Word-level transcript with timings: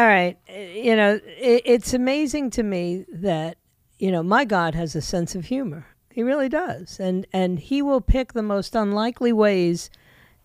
All 0.00 0.06
right. 0.06 0.38
You 0.48 0.96
know, 0.96 1.20
it, 1.26 1.62
it's 1.66 1.92
amazing 1.92 2.48
to 2.52 2.62
me 2.62 3.04
that, 3.12 3.58
you 3.98 4.10
know, 4.10 4.22
my 4.22 4.46
God 4.46 4.74
has 4.74 4.96
a 4.96 5.02
sense 5.02 5.34
of 5.34 5.44
humor. 5.44 5.88
He 6.10 6.22
really 6.22 6.48
does. 6.48 6.98
And 6.98 7.26
and 7.34 7.58
he 7.58 7.82
will 7.82 8.00
pick 8.00 8.32
the 8.32 8.42
most 8.42 8.74
unlikely 8.74 9.34
ways 9.34 9.90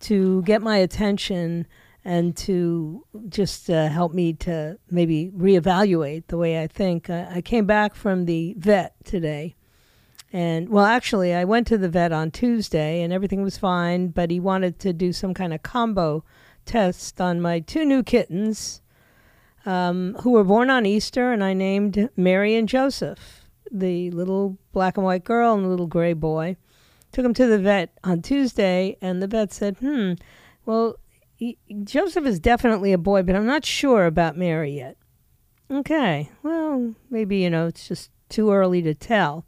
to 0.02 0.42
get 0.42 0.62
my 0.62 0.76
attention 0.76 1.68
and 2.04 2.36
to 2.36 3.06
just 3.30 3.70
uh, 3.70 3.88
help 3.88 4.14
me 4.14 4.34
to 4.34 4.78
maybe 4.92 5.32
reevaluate 5.34 6.28
the 6.28 6.38
way 6.38 6.62
I 6.62 6.68
think. 6.68 7.10
I, 7.10 7.36
I 7.36 7.42
came 7.42 7.66
back 7.66 7.96
from 7.96 8.26
the 8.26 8.56
vet 8.58 8.94
today. 9.06 9.56
And 10.34 10.68
well, 10.68 10.84
actually, 10.84 11.34
I 11.34 11.46
went 11.46 11.66
to 11.68 11.78
the 11.78 11.88
vet 11.88 12.12
on 12.12 12.30
Tuesday 12.30 13.02
and 13.04 13.14
everything 13.14 13.42
was 13.42 13.58
fine, 13.58 14.10
but 14.10 14.32
he 14.32 14.40
wanted 14.42 14.80
to 14.80 14.92
do 14.92 15.14
some 15.14 15.34
kind 15.34 15.54
of 15.54 15.64
combo 15.64 16.26
test 16.66 17.22
on 17.22 17.40
my 17.40 17.62
two 17.62 17.86
new 17.86 18.04
kittens 18.04 18.82
um, 19.66 20.16
who 20.22 20.32
were 20.32 20.44
born 20.44 20.70
on 20.70 20.86
Easter, 20.86 21.32
and 21.32 21.44
I 21.44 21.54
named 21.54 22.10
Mary 22.16 22.56
and 22.56 22.70
Joseph, 22.70 23.46
the 23.72 24.12
little 24.12 24.58
black 24.72 24.98
and 24.98 25.06
white 25.06 25.24
girl 25.24 25.54
and 25.54 25.66
the 25.66 25.70
little 25.70 25.88
gray 25.88 26.14
boy. 26.14 26.58
Took 27.12 27.24
them 27.24 27.34
to 27.34 27.48
the 27.48 27.60
vet 27.60 27.98
on 28.04 28.22
Tuesday, 28.22 28.98
and 29.02 29.22
the 29.22 29.28
vet 29.28 29.54
said, 29.54 29.78
"Hmm, 29.78 30.14
well, 30.66 30.98
he, 31.36 31.58
Joseph 31.84 32.26
is 32.26 32.40
definitely 32.40 32.94
a 32.94 32.98
boy, 32.98 33.24
but 33.24 33.36
I'm 33.36 33.46
not 33.46 33.66
sure 33.66 34.06
about 34.06 34.38
Mary 34.38 34.74
yet." 34.74 34.98
Okay, 35.72 36.30
well, 36.44 36.94
maybe 37.10 37.38
you 37.38 37.50
know 37.50 37.68
it's 37.68 37.88
just 37.88 38.12
too 38.30 38.52
early 38.52 38.82
to 38.82 38.94
tell. 38.94 39.46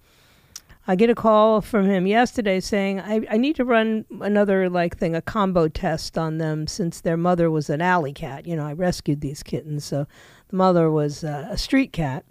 I 0.90 0.96
get 0.96 1.10
a 1.10 1.16
call 1.16 1.60
from 1.60 1.86
him 1.86 2.08
yesterday 2.08 2.62
saying 2.62 3.02
I, 3.02 3.22
I 3.30 3.38
need 3.38 3.58
to 3.58 3.66
run 3.66 4.06
another 4.22 4.70
like 4.70 4.98
thing, 4.98 5.16
a 5.16 5.22
combo 5.22 5.68
test 5.68 6.18
on 6.18 6.38
them 6.38 6.66
since 6.66 7.02
their 7.02 7.18
mother 7.18 7.52
was 7.52 7.70
an 7.70 7.82
alley 7.82 8.14
cat. 8.14 8.48
You 8.48 8.56
know, 8.56 8.66
I 8.66 8.72
rescued 8.72 9.20
these 9.20 9.44
kittens, 9.44 9.84
so 9.84 10.08
the 10.48 10.56
mother 10.56 10.90
was 10.90 11.26
uh, 11.26 11.50
a 11.50 11.58
street 11.58 11.92
cat. 11.92 12.24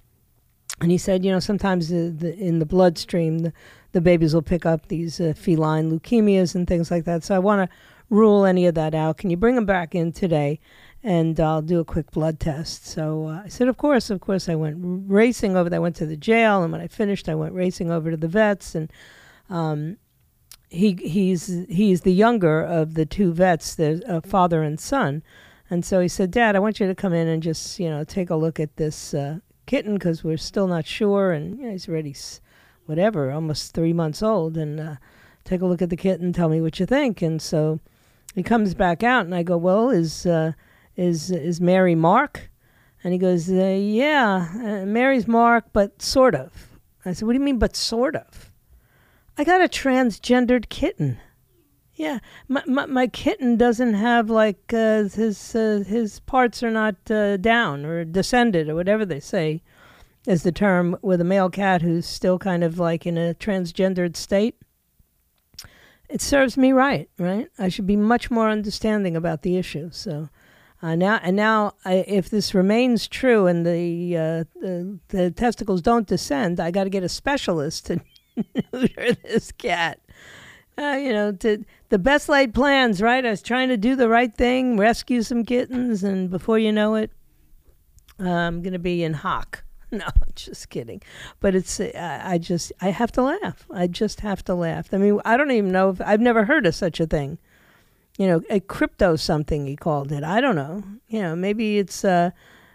And 0.81 0.91
he 0.91 0.99
said, 0.99 1.25
you 1.25 1.31
know, 1.31 1.41
sometimes 1.41 1.89
the, 1.89 2.11
the, 2.11 2.35
in 2.35 2.59
the 2.59 2.67
bloodstream, 2.67 3.39
the, 3.41 3.53
the 3.93 4.01
babies 4.01 4.35
will 4.35 4.43
pick 4.43 4.67
up 4.67 4.89
these 4.89 5.21
uh, 5.21 5.33
feline 5.37 5.91
leukemias 5.91 6.55
and 6.55 6.67
things 6.67 6.91
like 6.91 7.05
that. 7.05 7.25
So 7.25 7.35
I 7.35 7.39
want 7.39 7.71
to 7.71 7.77
rule 8.11 8.45
any 8.45 8.67
of 8.67 8.75
that 8.75 8.95
out. 8.95 9.19
Can 9.19 9.31
you 9.31 9.37
bring 9.37 9.55
them 9.55 9.67
back 9.67 9.95
in 9.95 10.13
today? 10.13 10.61
And 11.03 11.39
I'll 11.39 11.63
do 11.63 11.81
a 11.81 11.85
quick 11.85 12.11
blood 12.11 12.41
test. 12.41 12.87
So 12.87 13.27
uh, 13.27 13.43
I 13.45 13.49
said, 13.49 13.69
Of 13.69 13.77
course, 13.77 14.11
of 14.11 14.21
course. 14.21 14.49
I 14.49 14.55
went 14.55 14.77
racing 14.81 15.57
over. 15.57 15.73
I 15.75 15.79
went 15.79 15.97
to 15.97 16.07
the 16.07 16.17
jail, 16.17 16.63
and 16.63 16.73
when 16.73 16.81
I 16.81 16.89
finished, 16.89 17.29
I 17.29 17.35
went 17.35 17.55
racing 17.55 17.91
over 17.91 18.11
to 18.11 18.17
the 18.17 18.29
vets. 18.29 18.75
And 18.75 18.93
um, 19.49 19.99
he 20.69 20.95
he's 20.95 21.65
he's 21.69 22.03
the 22.03 22.13
younger 22.13 22.63
of 22.63 22.95
the 22.95 23.07
two 23.07 23.33
vets, 23.33 23.75
the 23.75 24.03
uh, 24.07 24.21
father 24.21 24.63
and 24.63 24.81
son. 24.81 25.23
And 25.69 25.85
so 25.85 26.01
he 26.01 26.09
said, 26.09 26.31
Dad, 26.31 26.55
I 26.55 26.61
want 26.61 26.79
you 26.79 26.87
to 26.87 26.95
come 26.95 27.13
in 27.13 27.27
and 27.29 27.43
just 27.43 27.79
you 27.79 27.89
know 27.89 28.05
take 28.05 28.31
a 28.31 28.37
look 28.37 28.59
at 28.59 28.77
this 28.77 29.15
uh, 29.15 29.39
kitten 29.67 29.95
because 29.95 30.25
we're 30.25 30.37
still 30.37 30.67
not 30.67 30.87
sure. 30.87 31.33
And 31.33 31.59
you 31.59 31.67
know, 31.67 31.73
he's 31.73 31.89
already 31.89 32.15
whatever, 32.87 33.31
almost 33.31 33.75
three 33.75 33.93
months 33.93 34.23
old, 34.23 34.57
and 34.57 34.81
uh, 34.81 34.97
take 35.45 35.61
a 35.61 35.67
look 35.67 35.83
at 35.83 35.91
the 35.91 35.97
kitten. 35.97 36.33
Tell 36.33 36.49
me 36.49 36.61
what 36.61 36.81
you 36.81 36.87
think. 36.87 37.23
And 37.23 37.41
so 37.41 37.81
he 38.35 38.43
comes 38.43 38.75
back 38.75 39.03
out, 39.03 39.25
and 39.25 39.35
I 39.35 39.43
go, 39.43 39.57
Well, 39.57 39.91
is 39.91 40.27
uh, 40.27 40.53
is 40.97 41.31
is 41.31 41.61
Mary 41.61 41.95
Mark? 41.95 42.51
And 43.05 43.13
he 43.13 43.19
goes, 43.19 43.49
uh, 43.49 43.79
yeah, 43.81 44.49
uh, 44.55 44.87
Mary's 44.87 45.29
Mark, 45.29 45.67
but 45.73 46.03
sort 46.03 46.35
of. 46.35 46.81
I 47.05 47.13
said, 47.13 47.27
what 47.27 47.35
do 47.35 47.39
you 47.39 47.45
mean, 47.45 47.59
but 47.59 47.77
sort 47.77 48.17
of? 48.17 48.51
I 49.39 49.45
got 49.45 49.61
a 49.61 49.69
transgendered 49.69 50.69
kitten. 50.69 51.19
Yeah, 51.95 52.19
my 52.49 52.63
my, 52.67 52.87
my 52.87 53.07
kitten 53.07 53.57
doesn't 53.57 53.95
have 53.95 54.29
like 54.29 54.73
uh, 54.73 55.05
his 55.05 55.55
uh, 55.55 55.85
his 55.87 56.21
parts 56.21 56.63
are 56.63 56.71
not 56.71 56.97
uh, 57.11 57.37
down 57.37 57.87
or 57.87 58.05
descended 58.05 58.69
or 58.69 58.75
whatever 58.75 59.07
they 59.07 59.21
say 59.21 59.63
is 60.27 60.43
the 60.43 60.53
term 60.53 60.97
with 61.03 61.21
a 61.21 61.25
male 61.25 61.49
cat 61.49 61.83
who's 61.83 62.07
still 62.07 62.39
kind 62.39 62.65
of 62.65 62.79
like 62.79 63.07
in 63.07 63.17
a 63.17 63.35
transgendered 63.35 64.17
state. 64.17 64.57
It 66.09 66.21
serves 66.21 66.57
me 66.57 66.73
right, 66.73 67.09
right? 67.19 67.49
I 67.59 67.69
should 67.69 67.87
be 67.87 67.97
much 67.97 68.31
more 68.31 68.51
understanding 68.51 69.17
about 69.17 69.43
the 69.43 69.57
issue. 69.57 69.91
So 69.93 70.29
uh, 70.87 70.95
now 70.95 71.19
and 71.21 71.35
now, 71.35 71.73
I, 71.85 72.05
if 72.07 72.31
this 72.31 72.55
remains 72.55 73.09
true 73.09 73.49
and 73.49 73.67
the, 73.67 74.17
uh, 74.17 74.45
the 74.61 75.01
the 75.09 75.33
testicles 75.33 75.83
don't 75.83 76.07
descend, 76.07 76.61
I 76.61 76.71
got 76.71 76.85
to 76.85 76.91
get 76.91 77.03
a 77.03 77.09
specialist 77.09 77.87
to 77.87 78.01
neuter 78.73 79.15
this 79.15 79.51
cat. 79.51 79.99
Uh, 80.79 80.97
you 81.03 81.13
know, 81.13 81.33
to 81.33 81.65
the 81.89 81.99
best 81.99 82.29
laid 82.29 82.55
plans, 82.55 83.03
right? 83.03 83.27
I 83.27 83.31
was 83.31 83.43
trying 83.43 83.69
to 83.71 83.77
do 83.77 83.97
the 83.97 84.09
right 84.09 84.33
thing, 84.33 84.77
rescue 84.77 85.23
some 85.23 85.45
kittens, 85.45 86.05
and 86.05 86.31
before 86.31 86.61
you 86.61 86.71
know 86.71 86.95
it, 86.95 87.11
I'm 88.21 88.63
gonna 88.63 88.79
be 88.79 89.03
in 89.03 89.15
hock. 89.15 89.65
No, 89.93 90.07
just 90.35 90.69
kidding. 90.69 91.01
But 91.39 91.55
it's 91.55 91.79
uh, 91.79 92.21
I 92.23 92.39
just 92.39 92.73
I 92.81 92.91
have 92.91 93.13
to 93.13 93.23
laugh. 93.23 93.67
I 93.71 93.87
just 93.87 94.21
have 94.21 94.45
to 94.45 94.55
laugh. 94.55 94.93
I 94.93 94.99
mean, 94.99 95.21
I 95.25 95.37
don't 95.37 95.53
even 95.53 95.71
know 95.71 95.91
if 95.91 96.01
I've 96.01 96.21
never 96.21 96.45
heard 96.45 96.67
of 96.67 96.75
such 96.75 96.99
a 96.99 97.07
thing 97.07 97.39
you 98.19 98.27
know, 98.27 98.43
a 98.49 98.61
crypto 98.61 99.17
something 99.17 99.67
he 99.67 99.77
called 99.77 100.13
it. 100.13 100.25
I 100.25 100.41
don't 100.41 100.57
know. 100.57 100.83
You 101.09 101.23
know, 101.23 101.37
maybe 101.37 101.79
it's 101.79 102.05
uh, 102.05 102.31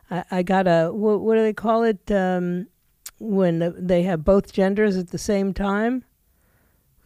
I, 0.10 0.24
I 0.32 0.44
got 0.44 0.68
a 0.68 0.90
what, 0.92 1.22
what 1.22 1.36
do 1.36 1.42
they 1.42 1.54
call 1.54 1.84
it 1.84 2.12
um, 2.12 2.68
when 3.20 3.74
they 3.78 4.04
have 4.04 4.24
both 4.24 4.54
genders 4.54 4.98
at 4.98 5.10
the 5.10 5.18
same 5.18 5.54
time? 5.54 6.04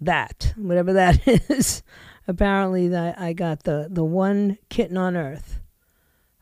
That 0.01 0.53
whatever 0.57 0.93
that 0.93 1.25
is. 1.49 1.83
Apparently, 2.27 2.87
that 2.89 3.19
I 3.19 3.33
got 3.33 3.63
the 3.63 3.87
the 3.89 4.03
one 4.03 4.57
kitten 4.69 4.97
on 4.97 5.15
earth 5.15 5.59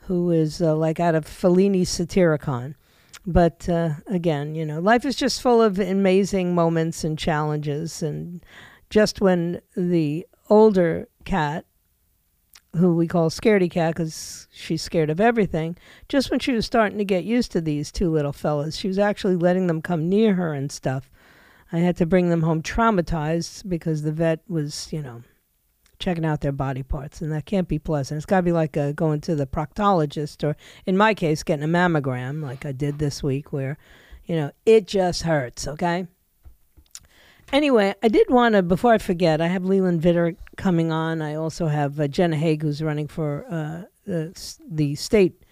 who 0.07 0.31
is 0.31 0.61
uh, 0.61 0.75
like 0.75 0.99
out 0.99 1.15
of 1.15 1.25
Fellini's 1.25 1.89
Satyricon. 1.89 2.75
But 3.25 3.69
uh, 3.69 3.91
again, 4.07 4.53
you 4.53 4.65
know, 4.65 4.79
life 4.79 5.05
is 5.05 5.15
just 5.15 5.41
full 5.41 5.61
of 5.61 5.79
amazing 5.79 6.53
moments 6.53 7.03
and 7.03 7.17
challenges. 7.17 8.03
And 8.03 8.43
just 8.89 9.21
when 9.21 9.61
the 9.77 10.27
older 10.49 11.07
cat 11.23 11.65
who 12.75 12.95
we 12.95 13.07
call 13.07 13.29
Scaredy 13.29 13.69
Cat 13.69 13.95
because 13.95 14.47
she's 14.51 14.81
scared 14.81 15.09
of 15.09 15.21
everything, 15.21 15.77
just 16.09 16.31
when 16.31 16.39
she 16.39 16.53
was 16.53 16.65
starting 16.65 16.97
to 16.97 17.05
get 17.05 17.23
used 17.23 17.51
to 17.51 17.61
these 17.61 17.91
two 17.91 18.09
little 18.09 18.33
fellas, 18.33 18.75
she 18.75 18.87
was 18.87 18.99
actually 18.99 19.35
letting 19.35 19.67
them 19.67 19.81
come 19.81 20.09
near 20.09 20.33
her 20.33 20.53
and 20.53 20.71
stuff. 20.71 21.09
I 21.71 21.79
had 21.79 21.97
to 21.97 22.05
bring 22.05 22.29
them 22.29 22.41
home 22.41 22.61
traumatized 22.61 23.67
because 23.67 24.01
the 24.01 24.11
vet 24.11 24.41
was, 24.47 24.91
you 24.91 25.01
know, 25.01 25.23
checking 25.99 26.25
out 26.25 26.41
their 26.41 26.51
body 26.51 26.83
parts, 26.83 27.21
and 27.21 27.31
that 27.31 27.45
can't 27.45 27.67
be 27.67 27.79
pleasant. 27.79 28.17
It's 28.17 28.25
got 28.25 28.37
to 28.37 28.43
be 28.43 28.51
like 28.51 28.75
uh, 28.75 28.91
going 28.91 29.21
to 29.21 29.35
the 29.35 29.47
proctologist, 29.47 30.43
or 30.43 30.55
in 30.85 30.97
my 30.97 31.13
case, 31.13 31.43
getting 31.43 31.63
a 31.63 31.67
mammogram, 31.67 32.43
like 32.43 32.65
I 32.65 32.71
did 32.71 32.99
this 32.99 33.23
week, 33.23 33.53
where, 33.53 33.77
you 34.25 34.35
know, 34.35 34.51
it 34.65 34.87
just 34.87 35.23
hurts, 35.23 35.67
okay? 35.67 36.07
Anyway, 37.51 37.93
I 38.01 38.07
did 38.07 38.29
want 38.29 38.55
to, 38.55 38.63
before 38.63 38.93
I 38.93 38.97
forget, 38.97 39.41
I 39.41 39.47
have 39.47 39.65
Leland 39.65 40.01
Vittert 40.01 40.37
coming 40.57 40.91
on. 40.91 41.21
I 41.21 41.35
also 41.35 41.67
have 41.67 41.99
uh, 41.99 42.07
Jenna 42.07 42.35
Hague, 42.35 42.63
who's 42.63 42.81
running 42.81 43.07
for 43.07 43.45
uh, 43.49 43.83
the, 44.05 44.57
the 44.69 44.95
state 44.95 45.43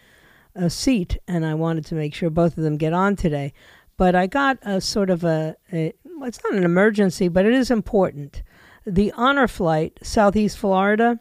uh, 0.56 0.70
seat, 0.70 1.18
and 1.28 1.46
I 1.46 1.54
wanted 1.54 1.86
to 1.88 1.96
make 1.96 2.14
sure 2.14 2.30
both 2.30 2.58
of 2.58 2.64
them 2.64 2.78
get 2.78 2.94
on 2.94 3.16
today. 3.16 3.54
But 3.98 4.16
I 4.16 4.26
got 4.28 4.58
a 4.64 4.82
sort 4.82 5.10
of 5.10 5.24
a, 5.24 5.56
a 5.72 5.94
well, 6.06 6.28
it's 6.28 6.42
not 6.44 6.56
an 6.56 6.64
emergency, 6.64 7.28
but 7.28 7.46
it 7.46 7.54
is 7.54 7.70
important. 7.70 8.42
The 8.86 9.12
honor 9.16 9.48
flight, 9.48 10.00
Southeast 10.02 10.58
Florida, 10.58 11.20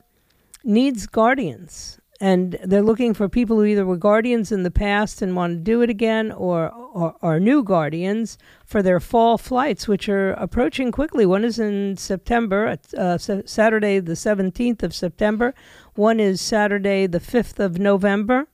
needs 0.64 1.06
guardians 1.06 2.00
and 2.20 2.58
they're 2.62 2.82
looking 2.82 3.14
for 3.14 3.28
people 3.28 3.56
who 3.56 3.64
either 3.64 3.87
were 3.87 3.97
guardians 3.97 4.52
in 4.52 4.62
the 4.62 4.70
past 4.70 5.22
and 5.22 5.34
want 5.34 5.52
to 5.54 5.58
do 5.58 5.81
it 5.81 5.88
again 5.88 6.31
or, 6.31 6.70
or 6.92 7.14
are 7.22 7.40
new 7.40 7.62
guardians 7.62 8.38
for 8.64 8.82
their 8.82 9.00
fall 9.00 9.38
flights 9.38 9.88
which 9.88 10.08
are 10.08 10.32
approaching 10.32 10.92
quickly. 10.92 11.24
One 11.26 11.44
is 11.44 11.58
in 11.58 11.96
september 11.96 12.76
uh, 12.96 13.18
saturday 13.18 14.00
the 14.00 14.12
17th 14.12 14.82
of 14.82 14.94
september. 14.94 15.54
One 15.94 16.20
is 16.20 16.40
saturday 16.40 17.06
the 17.06 17.20
5th 17.20 17.58
of 17.58 17.78
november. 17.78 18.48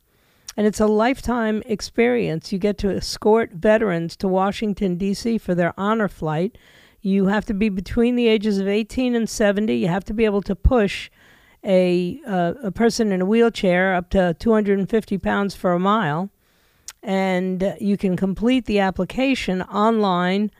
And 0.58 0.66
it's 0.66 0.80
a 0.80 0.86
lifetime 0.86 1.62
experience. 1.66 2.50
You 2.50 2.59
get 2.59 2.78
to 2.78 2.91
escort 2.91 3.53
veterans 3.53 4.16
to 4.16 4.28
washington 4.28 4.97
d.c 4.97 5.39
for 5.39 5.54
their 5.54 5.74
honor 5.78 6.09
flight. 6.09 6.56
You 7.00 7.27
have 7.27 7.44
to 7.47 7.54
be 7.54 7.68
between 7.68 8.16
the 8.16 8.28
ages 8.28 8.59
of 8.59 8.68
18 8.68 9.15
and 9.15 9.28
70 9.28 9.74
you 9.74 9.89
have 9.89 10.04
to 10.04 10.15
be 10.15 10.24
able 10.24 10.42
to 10.42 10.56
push 10.56 11.10
a 11.66 12.21
uh, 12.27 12.54
a 12.62 12.71
person 12.71 13.12
in 13.12 13.21
a 13.21 13.27
wheelchair 13.27 13.94
up 13.94 14.09
to 14.10 14.34
250 14.39 15.18
pounds 15.18 15.54
for 15.54 15.72
a 15.72 15.78
mile, 15.78 16.30
and 17.06 17.76
you 17.80 17.97
can 17.97 18.16
complete 18.16 18.64
the 18.66 18.80
application 18.80 19.62
online. 19.62 20.50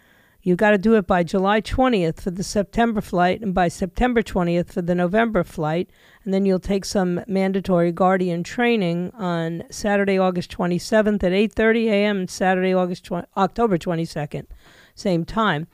You've 0.43 0.59
got 0.59 0.71
to 0.71 0.79
do 0.79 0.95
it 0.95 1.05
by 1.05 1.25
July 1.25 1.61
20th 1.61 2.21
for 2.21 2.31
the 2.31 2.45
September 2.45 3.01
flight 3.01 3.41
and 3.41 3.53
by 3.53 3.67
September 3.67 4.23
20th 4.23 4.73
for 4.73 4.81
the 4.81 4.95
November 4.95 5.43
flight. 5.43 5.91
And 6.25 6.33
then 6.33 6.47
you'll 6.47 6.61
take 6.61 6.85
some 6.85 7.21
mandatory 7.27 7.91
Guardian 7.91 8.45
training 8.45 9.11
on 9.15 9.65
Saturday, 9.71 10.21
August 10.21 10.57
27th 10.57 11.25
at 11.25 11.33
8.30 11.33 11.87
a.m. 11.87 12.19
and 12.19 12.31
Saturday, 12.31 12.73
August 12.73 13.05
20, 13.07 13.27
October 13.37 13.77
22nd, 13.77 14.47
same 14.95 15.25
time. 15.25 15.67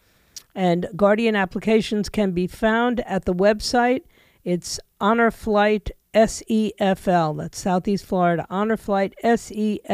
And 0.54 0.88
Guardian 0.96 1.36
applications 1.36 2.08
can 2.08 2.32
be 2.32 2.46
found 2.46 3.00
at 3.00 3.26
the 3.26 3.34
website 3.34 4.04
It's 4.44 4.80
Honor 5.00 5.30
Flight 5.30 5.92
SEFL. 6.14 7.38
That's 7.38 7.60
Southeast 7.60 8.04
Florida. 8.04 8.44
Honor 8.50 8.76
Flight 8.76 9.14
SEFL.org. 9.22 9.84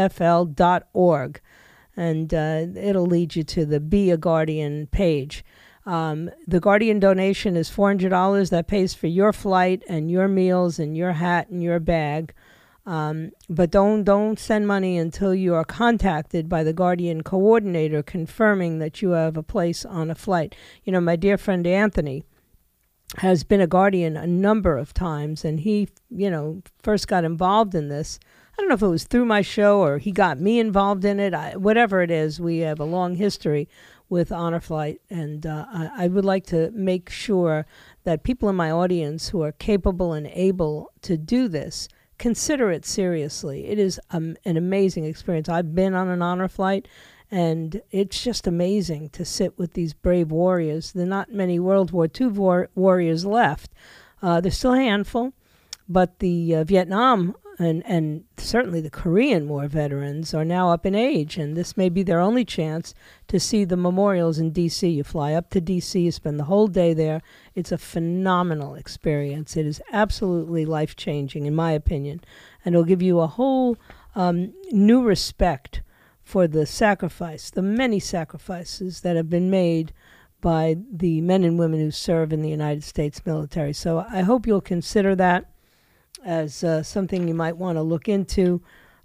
And 1.97 2.33
uh, 2.33 2.67
it'll 2.77 3.07
lead 3.07 3.37
you 3.37 3.43
to 3.43 3.67
the 3.67 3.81
Be 3.81 4.11
a 4.11 4.17
Guardian 4.17 4.87
page. 4.87 5.45
Um, 5.85 6.31
the 6.47 6.61
Guardian 6.61 6.99
donation 6.99 7.57
is 7.57 7.71
$400. 7.71 8.49
That 8.49 8.69
pays 8.69 8.95
for 8.95 9.07
your 9.07 9.35
flight 9.35 9.83
and 9.89 10.11
your 10.11 10.29
meals 10.29 10.79
and 10.79 10.97
your 10.97 11.13
hat 11.13 11.51
and 11.51 11.63
your 11.63 11.81
bag. 11.81 12.33
Um, 12.87 13.33
but 13.51 13.71
don't 13.71 14.03
don't 14.05 14.39
send 14.39 14.67
money 14.67 14.97
until 14.97 15.35
you 15.35 15.53
are 15.55 15.65
contacted 15.65 16.49
by 16.49 16.65
the 16.65 16.73
Guardian 16.73 17.23
coordinator 17.23 18.03
confirming 18.03 18.79
that 18.79 19.03
you 19.03 19.11
have 19.11 19.37
a 19.37 19.43
place 19.43 19.85
on 19.85 20.11
a 20.11 20.15
flight. 20.15 20.55
You 20.85 20.93
know, 20.93 21.01
my 21.03 21.17
dear 21.17 21.37
friend 21.37 21.67
Anthony 21.67 22.25
has 23.17 23.43
been 23.43 23.61
a 23.61 23.67
guardian 23.67 24.17
a 24.17 24.27
number 24.27 24.77
of 24.77 24.95
times, 24.95 25.45
and 25.45 25.61
he, 25.61 25.89
you 26.11 26.31
know, 26.31 26.63
first 26.83 27.09
got 27.09 27.25
involved 27.25 27.75
in 27.75 27.89
this. 27.89 28.19
I 28.53 28.61
don't 28.61 28.69
know 28.69 28.75
if 28.75 28.83
it 28.83 28.89
was 28.89 29.05
through 29.05 29.25
my 29.25 29.41
show 29.41 29.81
or 29.81 29.99
he 29.99 30.11
got 30.11 30.41
me 30.41 30.59
involved 30.59 31.05
in 31.05 31.21
it. 31.21 31.33
I, 31.33 31.57
whatever 31.57 32.03
it 32.03 32.11
is, 32.11 32.41
we 32.41 32.59
have 32.59 32.81
a 32.81 32.85
long 32.85 33.15
history 33.15 33.69
with 34.09 34.33
Honor 34.33 34.61
Flight, 34.61 35.01
and 35.11 35.47
uh, 35.47 35.67
I, 35.73 36.05
I 36.05 36.09
would 36.09 36.25
like 36.25 36.47
to 36.47 36.71
make 36.73 37.09
sure 37.11 37.67
that 38.05 38.25
people 38.25 38.49
in 38.49 38.57
my 38.57 38.71
audience 38.71 39.29
who 39.29 39.43
are 39.43 39.53
capable 39.53 40.13
and 40.13 40.27
able 40.29 40.93
to 41.03 41.17
do 41.17 41.47
this 41.49 41.89
consider 42.19 42.71
it 42.71 42.85
seriously. 42.85 43.67
It 43.67 43.79
is 43.79 44.01
um, 44.11 44.37
an 44.45 44.57
amazing 44.57 45.05
experience. 45.05 45.49
I've 45.49 45.75
been 45.75 45.95
on 45.95 46.09
an 46.09 46.21
honor 46.21 46.49
flight, 46.49 46.89
and 47.31 47.83
it's 47.91 48.23
just 48.23 48.47
amazing 48.47 49.11
to 49.11 49.25
sit 49.25 49.59
with 49.59 49.75
these 49.75 49.93
brave 49.93 50.31
warriors. 50.31 50.93
There 50.93 51.05
are 51.05 51.09
not 51.09 51.33
many 51.33 51.59
World 51.59 51.91
War 51.91 52.09
II 52.21 52.29
war- 52.29 52.71
warriors 52.75 53.25
left. 53.25 53.73
Uh, 54.23 54.41
there's 54.41 54.57
still 54.57 54.75
a 54.75 54.81
handful, 54.81 55.33
but 55.89 56.19
the 56.19 56.57
uh, 56.57 56.65
Vietnam 56.65 57.35
and, 57.59 57.85
and 57.87 58.25
certainly 58.37 58.81
the 58.81 58.91
Korean 58.91 59.49
War 59.49 59.67
veterans 59.67 60.33
are 60.33 60.45
now 60.45 60.71
up 60.71 60.87
in 60.87 60.95
age, 60.95 61.37
and 61.37 61.57
this 61.57 61.77
may 61.77 61.89
be 61.89 62.05
their 62.05 62.21
only 62.21 62.45
chance 62.45 62.95
to 63.27 63.41
see 63.41 63.65
the 63.65 63.77
memorials 63.77 64.39
in 64.39 64.53
D.C. 64.53 64.89
You 64.89 65.03
fly 65.03 65.33
up 65.33 65.51
to 65.51 65.61
D.C., 65.61 65.99
you 65.99 66.13
spend 66.13 66.39
the 66.39 66.45
whole 66.45 66.69
day 66.69 66.95
there. 66.95 67.21
It's 67.57 67.73
a 67.73 67.79
phenomenal 67.79 68.77
experience. 68.77 69.57
It 69.57 69.67
is 69.67 69.83
absolutely 69.93 70.67
life 70.67 70.95
changing, 70.95 71.47
in 71.47 71.55
my 71.55 71.73
opinion, 71.73 72.21
and 72.65 72.77
it'll 72.77 72.85
give 72.85 73.03
you 73.03 73.19
a 73.19 73.27
whole 73.27 73.77
um, 74.15 74.55
new 74.71 75.03
respect 75.03 75.83
for 76.29 76.47
the 76.47 76.67
sacrifice, 76.67 77.49
the 77.49 77.63
many 77.63 77.99
sacrifices 77.99 79.01
that 79.01 79.17
have 79.17 79.31
been 79.31 79.49
made 79.49 79.95
by 80.43 80.77
the 80.93 81.23
men 81.23 81.43
and 81.43 81.59
women 81.59 81.81
who 81.81 81.91
serve 81.91 82.35
in 82.35 82.43
the 82.43 82.51
United 82.51 82.85
States 82.85 83.25
military. 83.25 83.73
So 83.73 84.05
I 84.11 84.21
hope 84.21 84.47
you'll 84.47 84.61
consider 84.61 85.17
that 85.17 85.51
as 86.23 86.63
uh, 86.63 86.83
something 86.83 87.27
you 87.27 87.33
might 87.33 87.57
want 87.57 87.77
to 87.77 87.83
look 87.83 88.11
into. 88.11 88.61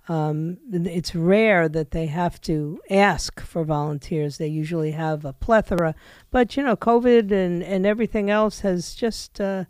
Um, 0.09 0.57
it's 0.69 1.15
rare 1.15 1.69
that 1.69 1.91
they 1.91 2.07
have 2.07 2.41
to 2.41 2.81
ask 2.89 3.39
for 3.39 3.63
volunteers. 3.63 4.37
They 4.37 4.47
usually 4.47 4.91
have 4.91 5.23
a 5.23 5.31
plethora. 5.31 5.95
But, 6.29 6.57
you 6.57 6.63
know, 6.63 6.75
COVID 6.75 7.31
and, 7.31 7.63
and 7.63 7.85
everything 7.85 8.29
else 8.29 8.59
has 8.59 8.93
just 8.95 9.39
uh, 9.39 9.63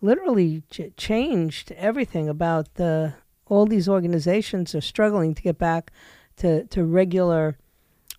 literally 0.00 0.62
ch- 0.70 0.96
changed 0.96 1.70
everything 1.72 2.30
about 2.30 2.76
the, 2.76 3.12
all 3.44 3.66
these 3.66 3.90
organizations 3.90 4.74
are 4.74 4.80
struggling 4.80 5.34
to 5.34 5.42
get 5.42 5.58
back 5.58 5.92
to, 6.38 6.64
to 6.66 6.84
regular 6.84 7.58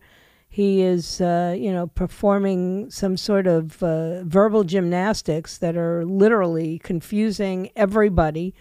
he 0.49 0.81
is, 0.81 1.21
uh, 1.21 1.55
you 1.55 1.71
know, 1.71 1.87
performing 1.87 2.89
some 2.89 3.15
sort 3.15 3.45
of 3.45 3.83
uh, 3.83 4.23
verbal 4.23 4.63
gymnastics 4.63 5.59
that 5.59 5.77
are 5.77 6.05
literally 6.05 6.79
confusing 6.79 7.69
everybody 7.75 8.55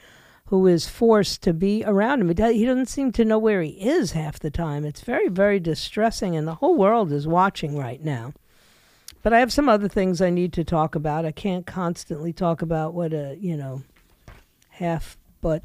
who 0.49 0.67
is 0.67 0.89
forced 0.89 1.43
to 1.43 1.53
be 1.53 1.85
around 1.85 2.23
him. 2.23 2.29
He 2.29 2.65
doesn't 2.65 2.89
seem 2.89 3.13
to 3.13 3.25
know 3.25 3.39
where 3.39 3.61
he 3.61 3.73
is 3.73 4.13
half 4.13 4.39
the 4.39 4.51
time. 4.51 4.85
It's 4.85 5.03
very, 5.03 5.29
very 5.29 5.61
distressing, 5.61 6.35
and 6.35 6.49
the 6.49 6.57
whole 6.57 6.75
world 6.75 7.13
is 7.13 7.27
watching 7.27 7.77
right 7.77 8.03
now. 8.03 8.33
But 9.23 9.35
I 9.35 9.41
have 9.41 9.53
some 9.53 9.69
other 9.69 9.89
things 9.89 10.23
I 10.23 10.31
need 10.31 10.55
to 10.55 10.65
talk 10.65 10.95
about. 10.95 11.27
I 11.27 11.33
can't 11.33 11.67
constantly 11.67 12.33
talk 12.33 12.63
about 12.63 12.95
what 12.95 13.13
a, 13.13 13.37
you 13.39 13.59
know, 13.59 13.83
half 14.71 15.19
but 15.43 15.65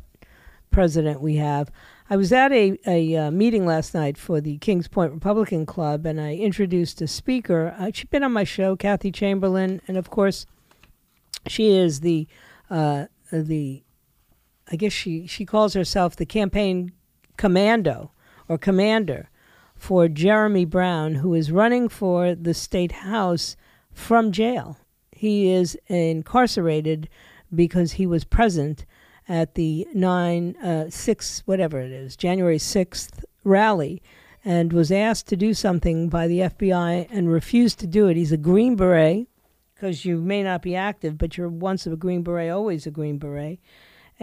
president 0.69 1.21
we 1.21 1.35
have. 1.35 1.71
I 2.09 2.17
was 2.17 2.33
at 2.33 2.51
a, 2.51 2.77
a 2.85 3.15
uh, 3.15 3.31
meeting 3.31 3.65
last 3.65 3.93
night 3.93 4.17
for 4.17 4.41
the 4.41 4.57
Kings 4.57 4.89
Point 4.89 5.13
Republican 5.13 5.65
Club, 5.65 6.05
and 6.05 6.19
I 6.19 6.35
introduced 6.35 7.01
a 7.01 7.07
speaker. 7.07 7.73
Uh, 7.79 7.91
she's 7.93 8.09
been 8.09 8.23
on 8.23 8.33
my 8.33 8.43
show, 8.43 8.75
Kathy 8.75 9.13
Chamberlain, 9.13 9.81
and 9.87 9.95
of 9.95 10.09
course, 10.09 10.45
she 11.47 11.77
is 11.77 12.01
the 12.01 12.27
uh, 12.69 13.05
the 13.31 13.82
I 14.71 14.75
guess 14.75 14.93
she, 14.93 15.27
she 15.27 15.45
calls 15.45 15.73
herself 15.73 16.15
the 16.15 16.25
campaign 16.25 16.91
commando 17.37 18.11
or 18.47 18.57
commander 18.57 19.29
for 19.75 20.07
Jeremy 20.07 20.65
Brown, 20.65 21.15
who 21.15 21.33
is 21.33 21.51
running 21.51 21.89
for 21.89 22.35
the 22.35 22.53
state 22.53 22.91
house 22.91 23.55
from 23.91 24.31
jail. 24.31 24.77
He 25.11 25.51
is 25.51 25.77
incarcerated 25.87 27.09
because 27.53 27.93
he 27.93 28.05
was 28.05 28.23
present 28.23 28.85
at 29.27 29.55
the 29.55 29.87
9, 29.93 30.55
uh, 30.57 30.89
6, 30.89 31.43
whatever 31.45 31.79
it 31.79 31.91
is, 31.91 32.15
January 32.15 32.57
6th 32.57 33.23
rally 33.43 34.01
and 34.45 34.73
was 34.73 34.91
asked 34.91 35.27
to 35.27 35.37
do 35.37 35.53
something 35.53 36.09
by 36.09 36.27
the 36.27 36.39
FBI 36.39 37.07
and 37.09 37.31
refused 37.31 37.79
to 37.79 37.87
do 37.87 38.07
it. 38.07 38.17
He's 38.17 38.31
a 38.31 38.37
Green 38.37 38.75
Beret 38.75 39.27
because 39.73 40.05
you 40.05 40.17
may 40.17 40.43
not 40.43 40.61
be 40.61 40.75
active, 40.75 41.17
but 41.17 41.37
you're 41.37 41.49
once 41.49 41.87
a 41.87 41.95
Green 41.95 42.23
Beret, 42.23 42.51
always 42.51 42.85
a 42.85 42.91
Green 42.91 43.17
Beret 43.17 43.59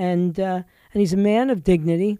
and 0.01 0.41
uh, 0.41 0.63
and 0.93 1.01
he's 1.01 1.13
a 1.13 1.19
man 1.19 1.51
of 1.51 1.63
dignity, 1.63 2.19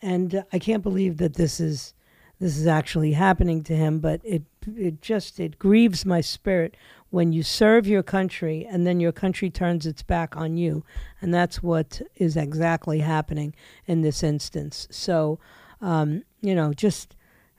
and 0.00 0.36
uh, 0.36 0.42
I 0.52 0.60
can't 0.60 0.84
believe 0.84 1.16
that 1.16 1.34
this 1.34 1.58
is 1.58 1.92
this 2.38 2.56
is 2.56 2.68
actually 2.68 3.12
happening 3.12 3.64
to 3.64 3.74
him. 3.74 3.98
But 3.98 4.20
it 4.22 4.44
it 4.76 5.02
just 5.02 5.40
it 5.40 5.58
grieves 5.58 6.06
my 6.06 6.20
spirit 6.20 6.76
when 7.10 7.32
you 7.32 7.42
serve 7.42 7.88
your 7.88 8.04
country 8.04 8.66
and 8.70 8.86
then 8.86 9.00
your 9.00 9.10
country 9.10 9.50
turns 9.50 9.84
its 9.84 10.04
back 10.04 10.36
on 10.36 10.56
you, 10.56 10.84
and 11.20 11.34
that's 11.34 11.60
what 11.60 12.00
is 12.14 12.36
exactly 12.36 13.00
happening 13.00 13.52
in 13.86 14.02
this 14.02 14.22
instance. 14.22 14.86
So, 14.88 15.40
um, 15.80 16.22
you 16.40 16.54
know, 16.54 16.72
just 16.72 17.16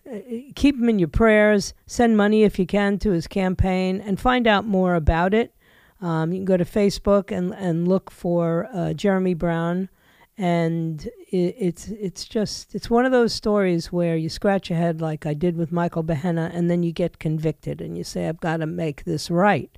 uh, 0.09 0.19
keep 0.55 0.75
him 0.75 0.87
in 0.87 0.99
your 0.99 1.09
prayers. 1.09 1.73
Send 1.85 2.15
money 2.15 2.43
if 2.43 2.57
you 2.57 2.65
can 2.65 2.97
to 2.99 3.11
his 3.11 3.27
campaign 3.27 3.99
and 3.99 4.21
find 4.21 4.47
out 4.47 4.65
more 4.65 4.95
about 4.95 5.33
it. 5.33 5.53
Um, 6.01 6.31
you 6.31 6.39
can 6.39 6.45
go 6.45 6.57
to 6.57 6.65
Facebook 6.65 7.35
and, 7.35 7.53
and 7.53 7.87
look 7.87 8.09
for 8.09 8.69
uh, 8.73 8.93
Jeremy 8.93 9.33
Brown, 9.33 9.89
and 10.37 11.03
it, 11.29 11.55
it's 11.59 11.89
it's 11.89 12.25
just 12.25 12.73
it's 12.73 12.89
one 12.89 13.05
of 13.05 13.11
those 13.11 13.33
stories 13.33 13.91
where 13.91 14.15
you 14.15 14.29
scratch 14.29 14.69
your 14.69 14.79
head 14.79 15.01
like 15.01 15.25
I 15.25 15.33
did 15.33 15.57
with 15.57 15.71
Michael 15.71 16.03
Behenna, 16.03 16.51
and 16.53 16.69
then 16.69 16.83
you 16.83 16.93
get 16.93 17.19
convicted, 17.19 17.81
and 17.81 17.97
you 17.97 18.03
say 18.05 18.29
I've 18.29 18.39
got 18.39 18.57
to 18.57 18.65
make 18.65 19.03
this 19.03 19.29
right. 19.29 19.69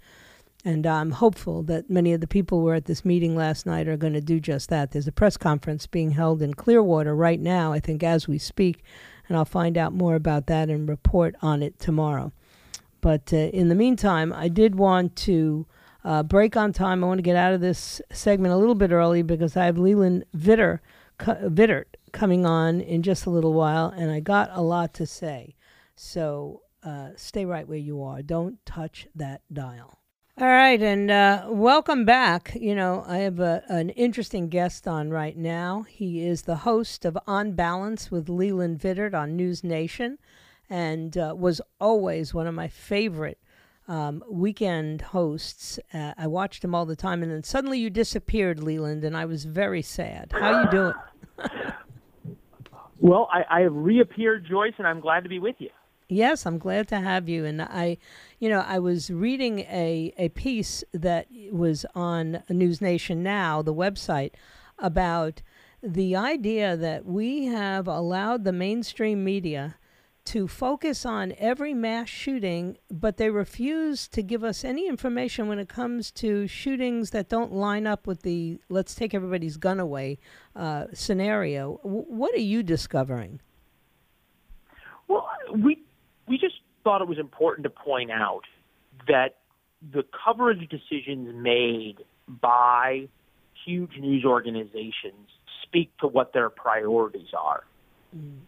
And 0.64 0.86
I'm 0.86 1.10
hopeful 1.10 1.64
that 1.64 1.90
many 1.90 2.14
of 2.14 2.22
the 2.22 2.28
people 2.28 2.60
who 2.60 2.66
were 2.66 2.76
at 2.76 2.86
this 2.86 3.04
meeting 3.04 3.36
last 3.36 3.66
night 3.66 3.88
are 3.88 3.98
going 3.98 4.14
to 4.14 4.22
do 4.22 4.40
just 4.40 4.70
that. 4.70 4.92
There's 4.92 5.08
a 5.08 5.12
press 5.12 5.36
conference 5.36 5.88
being 5.88 6.12
held 6.12 6.44
in 6.44 6.54
Clearwater 6.54 7.16
right 7.16 7.40
now, 7.40 7.74
I 7.74 7.80
think, 7.80 8.04
as 8.04 8.28
we 8.28 8.38
speak, 8.38 8.84
and 9.28 9.36
I'll 9.36 9.44
find 9.46 9.76
out 9.76 9.92
more 9.92 10.14
about 10.14 10.46
that 10.48 10.70
and 10.70 10.88
report 10.88 11.36
on 11.42 11.64
it 11.64 11.80
tomorrow. 11.80 12.32
But 13.02 13.34
uh, 13.34 13.38
in 13.38 13.70
the 13.70 13.76
meantime, 13.76 14.32
I 14.32 14.50
did 14.50 14.76
want 14.76 15.16
to 15.16 15.66
uh, 16.04 16.24
break 16.24 16.58
on 16.58 16.74
time. 16.74 17.04
I 17.04 17.08
want 17.08 17.20
to 17.20 17.24
get 17.24 17.36
out 17.36 17.54
of 17.54 17.62
this 17.62 18.02
segment 18.12 18.54
a 18.54 18.58
little 18.58 18.76
bit 18.76 18.92
early 18.92 19.22
because 19.22 19.56
I 19.56 19.66
have 19.66 19.78
Leland 19.78 20.26
Vittert, 20.36 20.80
Vittert 21.20 21.86
coming 22.12 22.46
on 22.46 22.82
in 22.82 23.04
just 23.04 23.26
a 23.26 23.30
little 23.30 23.54
while, 23.54 23.88
and 23.88 24.12
I 24.12 24.20
got 24.20 24.50
a 24.54 24.62
lot 24.62 24.94
to 24.96 25.06
say. 25.06 25.56
So 25.96 26.62
uh, 26.84 27.10
stay 27.16 27.46
right 27.46 27.68
where 27.68 27.78
you 27.78 28.02
are. 28.04 28.22
Don't 28.22 28.64
touch 28.66 29.08
that 29.16 29.42
dial. 29.52 30.00
All 30.40 30.48
right, 30.48 30.82
and 30.82 31.12
uh, 31.12 31.46
welcome 31.50 32.06
back. 32.06 32.58
You 32.60 32.74
know, 32.74 33.04
I 33.08 33.18
have 33.18 33.40
a, 33.40 33.64
an 33.68 33.90
interesting 33.92 34.50
guest 34.50 34.88
on 34.88 35.10
right 35.10 35.38
now. 35.38 35.84
He 35.88 36.26
is 36.26 36.44
the 36.44 36.56
host 36.58 37.06
of 37.06 37.18
On 37.28 37.52
Balance 37.52 38.10
with 38.10 38.30
Leland 38.30 38.80
Vittert 38.80 39.14
on 39.14 39.36
News 39.36 39.64
Nation 39.64 40.18
and 40.72 41.18
uh, 41.18 41.36
was 41.38 41.62
always 41.82 42.34
one 42.34 42.48
of 42.48 42.56
my 42.56 42.70
favorite 42.70 43.38
um, 43.88 44.24
weekend 44.30 45.02
hosts. 45.02 45.80
Uh, 45.94 46.14
I 46.18 46.28
watched 46.28 46.62
them 46.62 46.74
all 46.76 46.86
the 46.86 46.96
time, 46.96 47.24
and 47.24 47.32
then 47.32 47.44
suddenly 47.44 47.80
you 47.80 47.90
disappeared, 47.90 48.62
Leland, 48.62 49.04
and 49.04 49.16
I 49.16 49.26
was 49.26 49.46
very 49.46 49.82
sad. 49.82 50.32
How 50.32 50.64
you 50.64 50.72
doing? 50.72 50.94
well, 53.00 53.30
I, 53.32 53.60
I 53.60 53.62
have 53.62 53.74
reappeared, 53.74 54.46
Joyce, 54.48 54.74
and 54.78 54.88
I'm 54.88 55.00
glad 55.00 55.24
to 55.24 55.30
be 55.30 55.40
with 55.40 55.56
you. 55.60 55.70
Yes, 56.12 56.46
I'm 56.46 56.58
glad 56.58 56.90
to 56.90 57.00
have 57.00 57.30
you. 57.30 57.46
And 57.46 57.62
I, 57.62 57.98
you 58.38 58.50
know, 58.50 58.66
I 58.68 58.80
was 58.80 59.10
reading 59.10 59.60
a, 59.60 60.14
a 60.18 60.28
piece 60.30 60.84
that 60.94 61.28
was 61.52 61.86
on 61.96 62.44
News 62.50 62.82
Nation 62.82 63.24
Now, 63.24 63.62
the 63.62 63.74
website, 63.74 64.32
about 64.78 65.42
the 65.82 66.16
idea 66.16 66.76
that 66.76 67.06
we 67.06 67.46
have 67.46 67.88
allowed 67.88 68.44
the 68.44 68.52
mainstream 68.52 69.24
media 69.24 69.76
to 70.26 70.48
focus 70.48 71.06
on 71.06 71.34
every 71.38 71.74
mass 71.74 72.08
shooting, 72.08 72.78
but 72.90 73.18
they 73.18 73.30
refuse 73.30 74.08
to 74.10 74.22
give 74.22 74.44
us 74.44 74.64
any 74.64 74.88
information 74.88 75.48
when 75.48 75.60
it 75.60 75.68
comes 75.68 76.12
to 76.12 76.48
shootings 76.48 77.10
that 77.12 77.30
don't 77.30 77.52
line 77.52 77.88
up 77.88 78.08
with 78.08 78.22
the 78.22 78.60
let's 78.70 78.94
take 78.96 79.14
everybody's 79.14 79.58
gun 79.58 79.80
away 79.80 80.18
uh, 80.56 80.86
scenario. 80.94 81.80
W- 81.84 82.06
what 82.08 82.34
are 82.36 82.40
you 82.40 82.64
discovering? 82.64 83.40
Well, 85.08 85.28
we 85.54 85.82
we 86.28 86.38
just 86.38 86.56
thought 86.84 87.02
it 87.02 87.08
was 87.08 87.20
important 87.20 87.64
to 87.64 87.70
point 87.70 88.12
out 88.12 88.44
that 89.08 89.38
the 89.94 90.04
coverage 90.24 90.70
decisions 90.70 91.34
made 91.36 91.98
by 92.28 93.08
huge 93.66 93.98
news 93.98 94.24
organizations 94.26 95.30
speak 95.64 95.96
to 95.98 96.08
what 96.08 96.34
their 96.34 96.50
priorities 96.50 97.30
are. 97.38 97.64
Mm. 98.16 98.40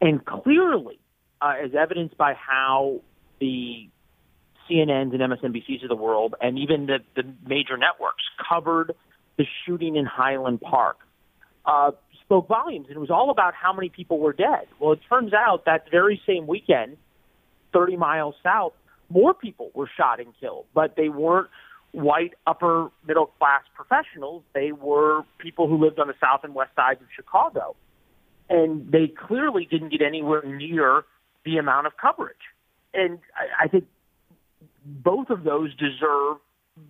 And 0.00 0.24
clearly, 0.24 0.98
uh, 1.42 1.54
as 1.64 1.72
evidenced 1.74 2.16
by 2.16 2.34
how 2.34 3.00
the 3.40 3.88
CNNs 4.70 5.12
and 5.12 5.20
MSNBCs 5.20 5.82
of 5.82 5.88
the 5.88 5.96
world, 5.96 6.34
and 6.40 6.58
even 6.58 6.86
the, 6.86 6.98
the 7.16 7.24
major 7.46 7.76
networks, 7.76 8.22
covered 8.48 8.94
the 9.36 9.44
shooting 9.64 9.96
in 9.96 10.04
Highland 10.04 10.60
Park, 10.60 10.98
uh, 11.66 11.90
spoke 12.24 12.48
volumes. 12.48 12.86
And 12.88 12.96
it 12.96 13.00
was 13.00 13.10
all 13.10 13.30
about 13.30 13.54
how 13.54 13.72
many 13.72 13.88
people 13.88 14.18
were 14.18 14.32
dead. 14.32 14.66
Well, 14.78 14.92
it 14.92 15.00
turns 15.08 15.32
out 15.32 15.64
that 15.66 15.90
very 15.90 16.20
same 16.26 16.46
weekend, 16.46 16.96
30 17.72 17.96
miles 17.96 18.34
south, 18.42 18.72
more 19.08 19.34
people 19.34 19.70
were 19.74 19.90
shot 19.96 20.20
and 20.20 20.32
killed, 20.40 20.66
but 20.74 20.94
they 20.96 21.08
weren't 21.08 21.48
white 21.90 22.32
upper 22.46 22.88
middle 23.06 23.26
class 23.26 23.62
professionals. 23.74 24.42
They 24.54 24.72
were 24.72 25.22
people 25.38 25.68
who 25.68 25.76
lived 25.76 25.98
on 25.98 26.06
the 26.06 26.14
south 26.20 26.40
and 26.44 26.54
west 26.54 26.70
sides 26.76 27.00
of 27.02 27.08
Chicago. 27.14 27.76
And 28.48 28.90
they 28.90 29.08
clearly 29.08 29.66
didn't 29.70 29.90
get 29.90 30.02
anywhere 30.02 30.42
near 30.44 31.04
the 31.44 31.58
amount 31.58 31.86
of 31.86 31.96
coverage. 31.96 32.36
And 32.94 33.18
I, 33.36 33.64
I 33.64 33.68
think 33.68 33.84
both 34.84 35.30
of 35.30 35.44
those 35.44 35.74
deserve 35.74 36.38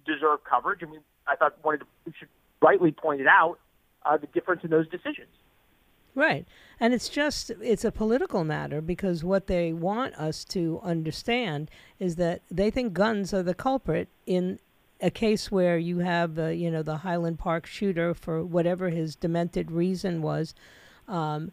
deserve 0.07 0.41
coverage. 0.49 0.81
I 0.83 0.87
mean, 0.87 1.01
I 1.27 1.37
thought 1.37 1.57
wanted 1.65 1.79
to, 1.79 1.87
we 2.07 2.13
should 2.19 2.29
rightly 2.61 2.93
pointed 2.93 3.27
out 3.27 3.59
uh, 4.05 4.17
the 4.17 4.27
difference 4.29 4.63
in 4.65 4.71
those 4.71 4.89
decisions. 4.89 5.29
Right. 6.15 6.47
And 6.79 6.93
it's 6.93 7.09
just, 7.09 7.51
it's 7.61 7.85
a 7.85 7.91
political 7.91 8.45
matter 8.45 8.81
because 8.81 9.25
what 9.25 9.47
they 9.47 9.73
want 9.73 10.15
us 10.15 10.45
to 10.47 10.79
understand 10.83 11.71
is 11.99 12.17
that 12.17 12.43
they 12.51 12.71
think 12.71 12.93
guns 12.93 13.33
are 13.33 13.43
the 13.43 13.55
culprit 13.55 14.09
in 14.27 14.61
a 15.01 15.11
case 15.11 15.51
where 15.51 15.79
you 15.79 15.99
have, 15.99 16.39
uh, 16.39 16.49
you 16.49 16.71
know, 16.71 16.83
the 16.83 16.99
Highland 16.99 17.39
Park 17.39 17.67
shooter 17.67 18.15
for 18.15 18.45
whatever 18.45 18.91
his 18.91 19.17
demented 19.17 19.71
reason 19.71 20.23
was. 20.23 20.55
Um, 21.09 21.51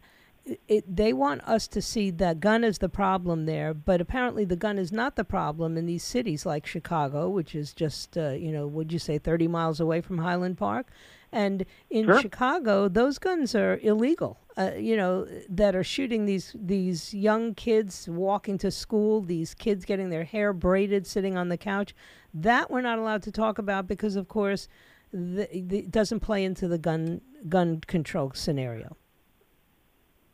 it, 0.68 0.96
they 0.96 1.12
want 1.12 1.42
us 1.42 1.68
to 1.68 1.82
see 1.82 2.10
that 2.10 2.40
gun 2.40 2.64
is 2.64 2.78
the 2.78 2.88
problem 2.88 3.46
there, 3.46 3.74
but 3.74 4.00
apparently 4.00 4.44
the 4.44 4.56
gun 4.56 4.78
is 4.78 4.90
not 4.90 5.16
the 5.16 5.24
problem 5.24 5.76
in 5.76 5.86
these 5.86 6.02
cities 6.02 6.46
like 6.46 6.66
Chicago, 6.66 7.28
which 7.28 7.54
is 7.54 7.72
just, 7.72 8.16
uh, 8.16 8.30
you 8.30 8.50
know, 8.50 8.66
would 8.66 8.92
you 8.92 8.98
say 8.98 9.18
30 9.18 9.48
miles 9.48 9.80
away 9.80 10.00
from 10.00 10.18
Highland 10.18 10.58
Park? 10.58 10.88
And 11.32 11.64
in 11.90 12.06
sure. 12.06 12.20
Chicago, 12.20 12.88
those 12.88 13.18
guns 13.18 13.54
are 13.54 13.78
illegal. 13.82 14.40
Uh, 14.56 14.72
you 14.76 14.96
know, 14.96 15.26
that 15.48 15.76
are 15.76 15.84
shooting 15.84 16.26
these 16.26 16.56
these 16.58 17.14
young 17.14 17.54
kids 17.54 18.08
walking 18.08 18.58
to 18.58 18.70
school, 18.70 19.20
these 19.20 19.54
kids 19.54 19.84
getting 19.84 20.10
their 20.10 20.24
hair 20.24 20.52
braided, 20.52 21.06
sitting 21.06 21.36
on 21.36 21.48
the 21.48 21.56
couch. 21.56 21.94
That 22.34 22.68
we're 22.68 22.80
not 22.80 22.98
allowed 22.98 23.22
to 23.22 23.32
talk 23.32 23.58
about 23.58 23.86
because, 23.86 24.16
of 24.16 24.26
course, 24.26 24.68
the, 25.12 25.48
the, 25.52 25.78
it 25.78 25.90
doesn't 25.92 26.20
play 26.20 26.44
into 26.44 26.66
the 26.66 26.78
gun 26.78 27.20
gun 27.48 27.80
control 27.86 28.32
scenario. 28.34 28.96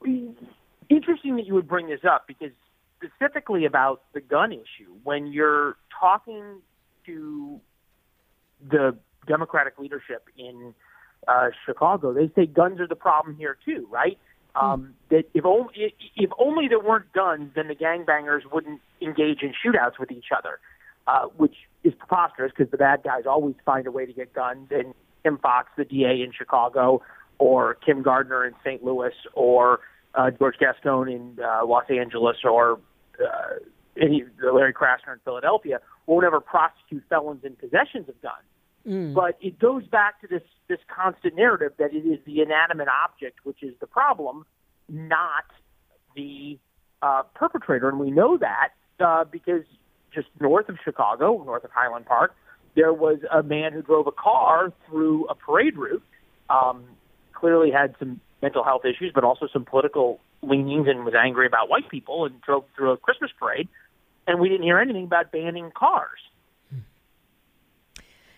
Interesting 0.89 1.37
that 1.37 1.47
you 1.47 1.55
would 1.55 1.69
bring 1.69 1.89
this 1.89 2.05
up 2.09 2.27
because 2.29 2.53
specifically 2.97 3.65
about 3.65 4.03
the 4.13 4.21
gun 4.21 4.53
issue, 4.53 4.93
when 5.03 5.27
you're 5.27 5.77
talking 5.99 6.61
to 7.07 7.61
the 8.71 8.97
Democratic 9.27 9.79
leadership 9.79 10.29
in 10.39 10.75
uh, 11.29 11.49
Chicago, 11.65 12.13
they 12.13 12.31
say 12.35 12.47
guns 12.47 12.81
are 12.81 12.87
the 12.87 12.97
problem 12.97 13.37
here 13.37 13.57
too, 13.65 13.87
right? 13.91 14.19
Hmm. 14.55 14.65
Um, 14.65 14.95
that 15.11 15.25
if 15.35 15.45
only 15.45 15.95
if 16.17 16.31
only 16.39 16.69
there 16.69 16.81
weren't 16.81 17.13
guns, 17.13 17.51
then 17.55 17.69
the 17.69 17.75
gangbangers 17.75 18.41
wouldn't 18.51 18.81
engage 19.03 19.43
in 19.43 19.53
shootouts 19.53 19.99
with 19.99 20.11
each 20.11 20.27
other, 20.37 20.59
uh, 21.07 21.27
which 21.37 21.55
is 21.85 21.95
preposterous 21.95 22.53
because 22.57 22.71
the 22.71 22.79
bad 22.79 23.03
guys 23.03 23.25
always 23.27 23.55
find 23.65 23.87
a 23.87 23.91
way 23.91 24.07
to 24.07 24.13
get 24.13 24.33
guns. 24.33 24.69
And 24.71 24.95
Kim 25.25 25.39
Foxx, 25.39 25.71
the 25.77 25.85
DA 25.85 26.23
in 26.23 26.33
Chicago, 26.33 27.03
or 27.39 27.75
Kim 27.75 28.03
Gardner 28.03 28.45
in 28.47 28.55
St. 28.65 28.83
Louis, 28.83 29.13
or 29.35 29.81
uh, 30.17 30.31
George 30.31 30.57
Gascon 30.59 31.09
in 31.09 31.39
uh, 31.43 31.65
Los 31.65 31.85
Angeles, 31.91 32.39
or 32.45 32.81
uh, 33.23 33.59
any 34.01 34.25
Larry 34.43 34.73
Krasner 34.73 35.13
in 35.13 35.21
Philadelphia, 35.25 35.81
won't 36.07 36.25
ever 36.25 36.41
prosecute 36.41 37.05
felons 37.09 37.45
in 37.45 37.55
possessions 37.57 38.09
of 38.09 38.21
guns. 38.23 38.47
Mm. 38.87 39.15
But 39.15 39.37
it 39.41 39.59
goes 39.59 39.85
back 39.87 40.21
to 40.23 40.27
this 40.27 40.43
this 40.69 40.79
constant 40.95 41.37
narrative 41.37 41.73
that 41.79 41.93
it 41.93 42.07
is 42.07 42.19
the 42.25 42.41
inanimate 42.41 42.89
object 42.89 43.41
which 43.45 43.63
is 43.63 43.75
the 43.81 43.87
problem, 43.87 44.47
not 44.89 45.45
the 46.15 46.59
uh, 47.03 47.23
perpetrator, 47.35 47.89
and 47.89 47.99
we 47.99 48.11
know 48.11 48.39
that 48.39 48.71
uh, 49.05 49.25
because 49.25 49.65
just 50.15 50.29
north 50.41 50.69
of 50.69 50.77
Chicago, 50.83 51.43
north 51.45 51.65
of 51.65 51.71
Highland 51.73 52.07
Park, 52.07 52.35
there 52.75 52.93
was 52.93 53.19
a 53.33 53.43
man 53.43 53.73
who 53.73 53.83
drove 53.83 54.07
a 54.07 54.13
car 54.13 54.73
through 54.89 55.27
a 55.27 55.35
parade 55.35 55.77
route. 55.77 56.03
Um, 56.49 56.85
clearly 57.33 57.71
had 57.71 57.95
some 57.99 58.21
mental 58.47 58.63
health 58.63 58.85
issues, 58.85 59.11
but 59.13 59.25
also 59.25 59.49
some 59.53 59.65
political 59.65 60.21
leanings, 60.43 60.87
and 60.89 61.05
was 61.05 61.15
angry 61.15 61.47
about 61.47 61.69
white 61.69 61.89
people, 61.89 62.27
and 62.27 62.41
drove 62.43 62.65
through 62.77 62.93
a 62.93 62.97
Christmas 62.97 63.33
parade. 63.39 63.69
And 64.29 64.39
we 64.41 64.49
didn't 64.49 64.63
hear 64.63 64.79
anything 64.79 65.05
about 65.05 65.33
banning 65.33 65.73
cars. 65.77 66.21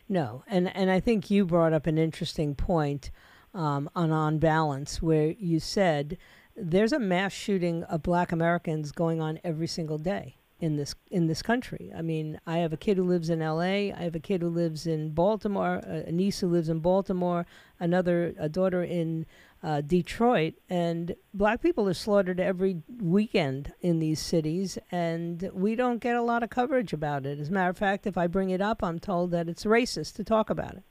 No, 0.09 0.43
and 0.47 0.75
and 0.75 0.91
I 0.91 1.01
think 1.01 1.31
you 1.31 1.45
brought 1.45 1.75
up 1.75 1.87
an 1.87 1.99
interesting 1.99 2.55
point 2.55 3.11
um, 3.53 3.91
on 3.95 4.11
on 4.11 4.39
balance, 4.39 5.03
where 5.03 5.35
you 5.39 5.61
said 5.61 6.17
there's 6.57 6.95
a 6.95 6.99
mass 6.99 7.33
shooting 7.33 7.85
of 7.85 8.03
Black 8.03 8.33
Americans 8.33 8.91
going 8.91 9.21
on 9.21 9.39
every 9.45 9.67
single 9.67 9.99
day 9.99 10.39
in 10.61 10.77
this 10.77 10.95
in 11.11 11.27
this 11.27 11.43
country. 11.43 11.93
I 11.97 12.03
mean, 12.03 12.41
I 12.47 12.59
have 12.59 12.73
a 12.73 12.77
kid 12.77 12.97
who 12.97 13.05
lives 13.05 13.31
in 13.31 13.43
L.A. 13.43 13.93
I 13.93 14.03
have 14.03 14.15
a 14.15 14.21
kid 14.21 14.43
who 14.43 14.49
lives 14.49 14.87
in 14.87 15.11
Baltimore, 15.11 15.77
a 15.85 16.11
niece 16.11 16.41
who 16.41 16.49
lives 16.49 16.69
in 16.69 16.81
Baltimore, 16.81 17.47
another 17.79 18.35
a 18.39 18.49
daughter 18.49 18.83
in 18.83 19.27
uh, 19.63 19.81
Detroit, 19.81 20.55
and 20.71 21.17
black 21.35 21.61
people 21.61 21.89
are 21.89 21.95
slaughtered 21.95 22.39
every 22.39 22.83
weekend 23.01 23.73
in 23.81 23.99
these 23.99 24.21
cities, 24.21 24.79
and 24.93 25.51
we 25.53 25.75
don't 25.75 25.99
get 25.99 26.15
a 26.15 26.23
lot 26.23 26.43
of 26.43 26.51
coverage 26.51 26.93
about 26.93 27.27
it. 27.27 27.41
As 27.41 27.49
a 27.49 27.53
matter 27.53 27.71
of 27.71 27.77
fact, 27.77 28.07
if 28.07 28.17
I 28.17 28.29
bring 28.29 28.51
it 28.51 28.61
up, 28.61 28.85
I'm 28.85 29.01
told 29.01 29.33
that 29.33 29.49
it's 29.49 29.65
racist 29.65 30.15
to 30.17 30.25
talk 30.25 30.49
about 30.49 30.75
it. 30.75 30.83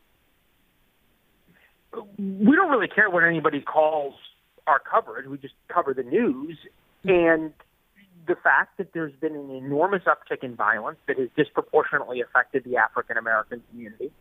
We 2.17 2.55
don't 2.55 2.69
really 2.69 2.89
care 2.89 3.09
what 3.09 3.23
anybody 3.23 3.61
calls 3.61 4.13
our 4.67 4.79
coverage. 4.79 5.27
We 5.27 5.37
just 5.37 5.55
cover 5.69 5.93
the 5.93 6.03
news, 6.03 6.57
and 7.05 7.53
the 8.27 8.35
fact 8.35 8.77
that 8.77 8.91
there's 8.93 9.13
been 9.21 9.35
an 9.35 9.49
enormous 9.49 10.03
uptick 10.03 10.43
in 10.43 10.55
violence 10.55 10.97
that 11.07 11.17
has 11.17 11.29
disproportionately 11.37 12.19
affected 12.19 12.65
the 12.65 12.75
African 12.75 13.17
American 13.17 13.63
community 13.69 14.11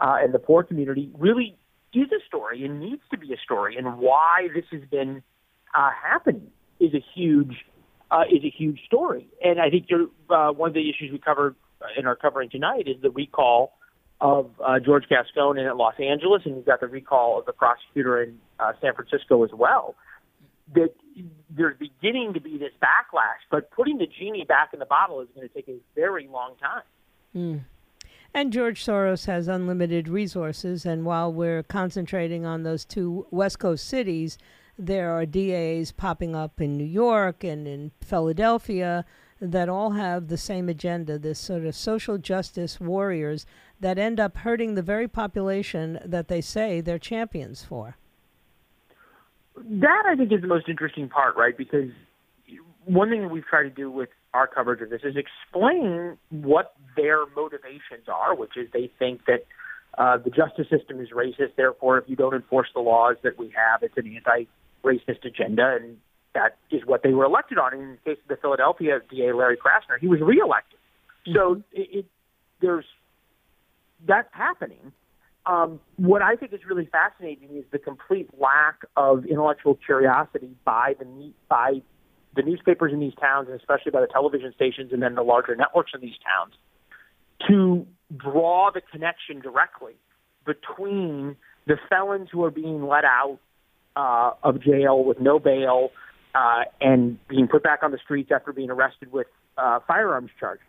uh, 0.00 0.16
and 0.20 0.34
the 0.34 0.40
poor 0.40 0.64
community 0.64 1.10
really 1.16 1.56
is 1.94 2.08
a 2.12 2.24
story 2.26 2.64
and 2.64 2.80
needs 2.80 3.02
to 3.10 3.18
be 3.18 3.32
a 3.32 3.38
story, 3.38 3.76
and 3.76 3.98
why 3.98 4.48
this 4.54 4.64
has 4.72 4.82
been 4.90 5.22
uh, 5.76 5.90
happening 5.90 6.50
is 6.80 6.94
a 6.94 7.04
huge 7.14 7.64
uh, 8.10 8.24
is 8.30 8.44
a 8.44 8.50
huge 8.50 8.80
story. 8.86 9.26
And 9.42 9.60
I 9.60 9.70
think 9.70 9.86
uh, 10.30 10.52
one 10.52 10.68
of 10.68 10.74
the 10.74 10.88
issues 10.90 11.10
we 11.12 11.18
covered 11.18 11.56
in 11.96 12.06
our 12.06 12.16
covering 12.16 12.50
tonight 12.50 12.86
is 12.86 13.00
the 13.00 13.10
recall 13.10 13.72
of 14.20 14.50
uh, 14.64 14.78
George 14.78 15.04
Gascon 15.08 15.58
in 15.58 15.76
Los 15.76 15.94
Angeles, 15.98 16.42
and 16.44 16.56
you've 16.56 16.66
got 16.66 16.80
the 16.80 16.86
recall 16.86 17.40
of 17.40 17.46
the 17.46 17.52
prosecutor 17.52 18.22
in 18.22 18.38
uh, 18.60 18.72
San 18.80 18.94
Francisco 18.94 19.42
as 19.44 19.50
well. 19.52 19.96
That 20.74 20.94
there's 21.50 21.76
beginning 21.76 22.34
to 22.34 22.40
be 22.40 22.56
this 22.56 22.72
backlash, 22.80 23.42
but 23.50 23.70
putting 23.72 23.98
the 23.98 24.06
genie 24.06 24.44
back 24.44 24.70
in 24.72 24.78
the 24.78 24.86
bottle 24.86 25.20
is 25.20 25.28
going 25.34 25.48
to 25.48 25.52
take 25.52 25.68
a 25.68 25.76
very 25.94 26.28
long 26.28 26.54
time. 26.60 26.82
Mm. 27.34 27.64
And 28.34 28.52
George 28.52 28.84
Soros 28.84 29.26
has 29.26 29.46
unlimited 29.46 30.08
resources. 30.08 30.86
And 30.86 31.04
while 31.04 31.32
we're 31.32 31.62
concentrating 31.62 32.46
on 32.46 32.62
those 32.62 32.84
two 32.84 33.26
West 33.30 33.58
Coast 33.58 33.86
cities, 33.86 34.38
there 34.78 35.12
are 35.12 35.26
DAs 35.26 35.92
popping 35.92 36.34
up 36.34 36.60
in 36.60 36.76
New 36.76 36.84
York 36.84 37.44
and 37.44 37.68
in 37.68 37.90
Philadelphia 38.00 39.04
that 39.40 39.68
all 39.68 39.90
have 39.90 40.28
the 40.28 40.38
same 40.38 40.68
agenda 40.68 41.18
this 41.18 41.38
sort 41.38 41.64
of 41.64 41.74
social 41.74 42.16
justice 42.16 42.80
warriors 42.80 43.44
that 43.80 43.98
end 43.98 44.20
up 44.20 44.38
hurting 44.38 44.76
the 44.76 44.82
very 44.82 45.08
population 45.08 45.98
that 46.04 46.28
they 46.28 46.40
say 46.40 46.80
they're 46.80 46.98
champions 46.98 47.64
for. 47.64 47.96
That, 49.56 50.04
I 50.06 50.16
think, 50.16 50.32
is 50.32 50.40
the 50.40 50.46
most 50.46 50.68
interesting 50.68 51.08
part, 51.08 51.36
right? 51.36 51.56
Because 51.56 51.90
one 52.84 53.10
thing 53.10 53.22
that 53.22 53.28
we've 53.28 53.44
tried 53.44 53.64
to 53.64 53.70
do 53.70 53.90
with 53.90 54.08
our 54.34 54.46
coverage 54.46 54.80
of 54.80 54.90
this 54.90 55.02
is 55.04 55.14
explain 55.16 56.16
what 56.30 56.74
their 56.96 57.26
motivations 57.36 58.08
are, 58.08 58.34
which 58.34 58.56
is 58.56 58.68
they 58.72 58.90
think 58.98 59.24
that 59.26 59.44
uh, 59.98 60.16
the 60.16 60.30
justice 60.30 60.66
system 60.70 61.00
is 61.00 61.10
racist. 61.10 61.56
Therefore, 61.56 61.98
if 61.98 62.04
you 62.08 62.16
don't 62.16 62.34
enforce 62.34 62.68
the 62.74 62.80
laws 62.80 63.16
that 63.22 63.38
we 63.38 63.52
have, 63.54 63.82
it's 63.82 63.96
an 63.96 64.06
anti-racist 64.14 65.24
agenda, 65.24 65.78
and 65.80 65.98
that 66.34 66.56
is 66.70 66.80
what 66.86 67.02
they 67.02 67.12
were 67.12 67.24
elected 67.24 67.58
on. 67.58 67.74
In 67.74 67.98
the 68.04 68.10
case 68.10 68.18
of 68.22 68.28
the 68.28 68.36
Philadelphia 68.36 69.00
DA, 69.10 69.32
Larry 69.32 69.56
Krasner, 69.56 69.98
he 70.00 70.08
was 70.08 70.20
reelected. 70.20 70.78
Mm-hmm. 71.26 71.34
So 71.34 71.62
it, 71.72 71.98
it, 71.98 72.06
there's 72.60 72.86
that's 74.06 74.28
happening. 74.32 74.92
Um, 75.44 75.80
what 75.96 76.22
I 76.22 76.36
think 76.36 76.52
is 76.52 76.60
really 76.68 76.86
fascinating 76.86 77.56
is 77.56 77.64
the 77.72 77.78
complete 77.78 78.30
lack 78.38 78.82
of 78.96 79.26
intellectual 79.26 79.74
curiosity 79.74 80.50
by 80.64 80.94
the 80.98 81.32
by 81.48 81.82
the 82.34 82.42
newspapers 82.42 82.92
in 82.92 83.00
these 83.00 83.14
towns, 83.20 83.48
and 83.48 83.58
especially 83.58 83.90
by 83.90 84.00
the 84.00 84.06
television 84.06 84.52
stations 84.54 84.92
and 84.92 85.02
then 85.02 85.14
the 85.14 85.22
larger 85.22 85.54
networks 85.54 85.92
in 85.94 86.00
these 86.00 86.16
towns, 86.24 86.54
to 87.48 87.86
draw 88.16 88.70
the 88.72 88.80
connection 88.80 89.40
directly 89.40 89.94
between 90.46 91.36
the 91.66 91.76
felons 91.88 92.28
who 92.32 92.44
are 92.44 92.50
being 92.50 92.86
let 92.86 93.04
out 93.04 93.38
uh, 93.96 94.32
of 94.42 94.62
jail 94.62 95.04
with 95.04 95.20
no 95.20 95.38
bail 95.38 95.90
uh, 96.34 96.62
and 96.80 97.18
being 97.28 97.46
put 97.46 97.62
back 97.62 97.80
on 97.82 97.90
the 97.90 97.98
streets 98.02 98.30
after 98.34 98.52
being 98.52 98.70
arrested 98.70 99.12
with 99.12 99.26
uh, 99.58 99.78
firearms 99.86 100.30
charges, 100.40 100.66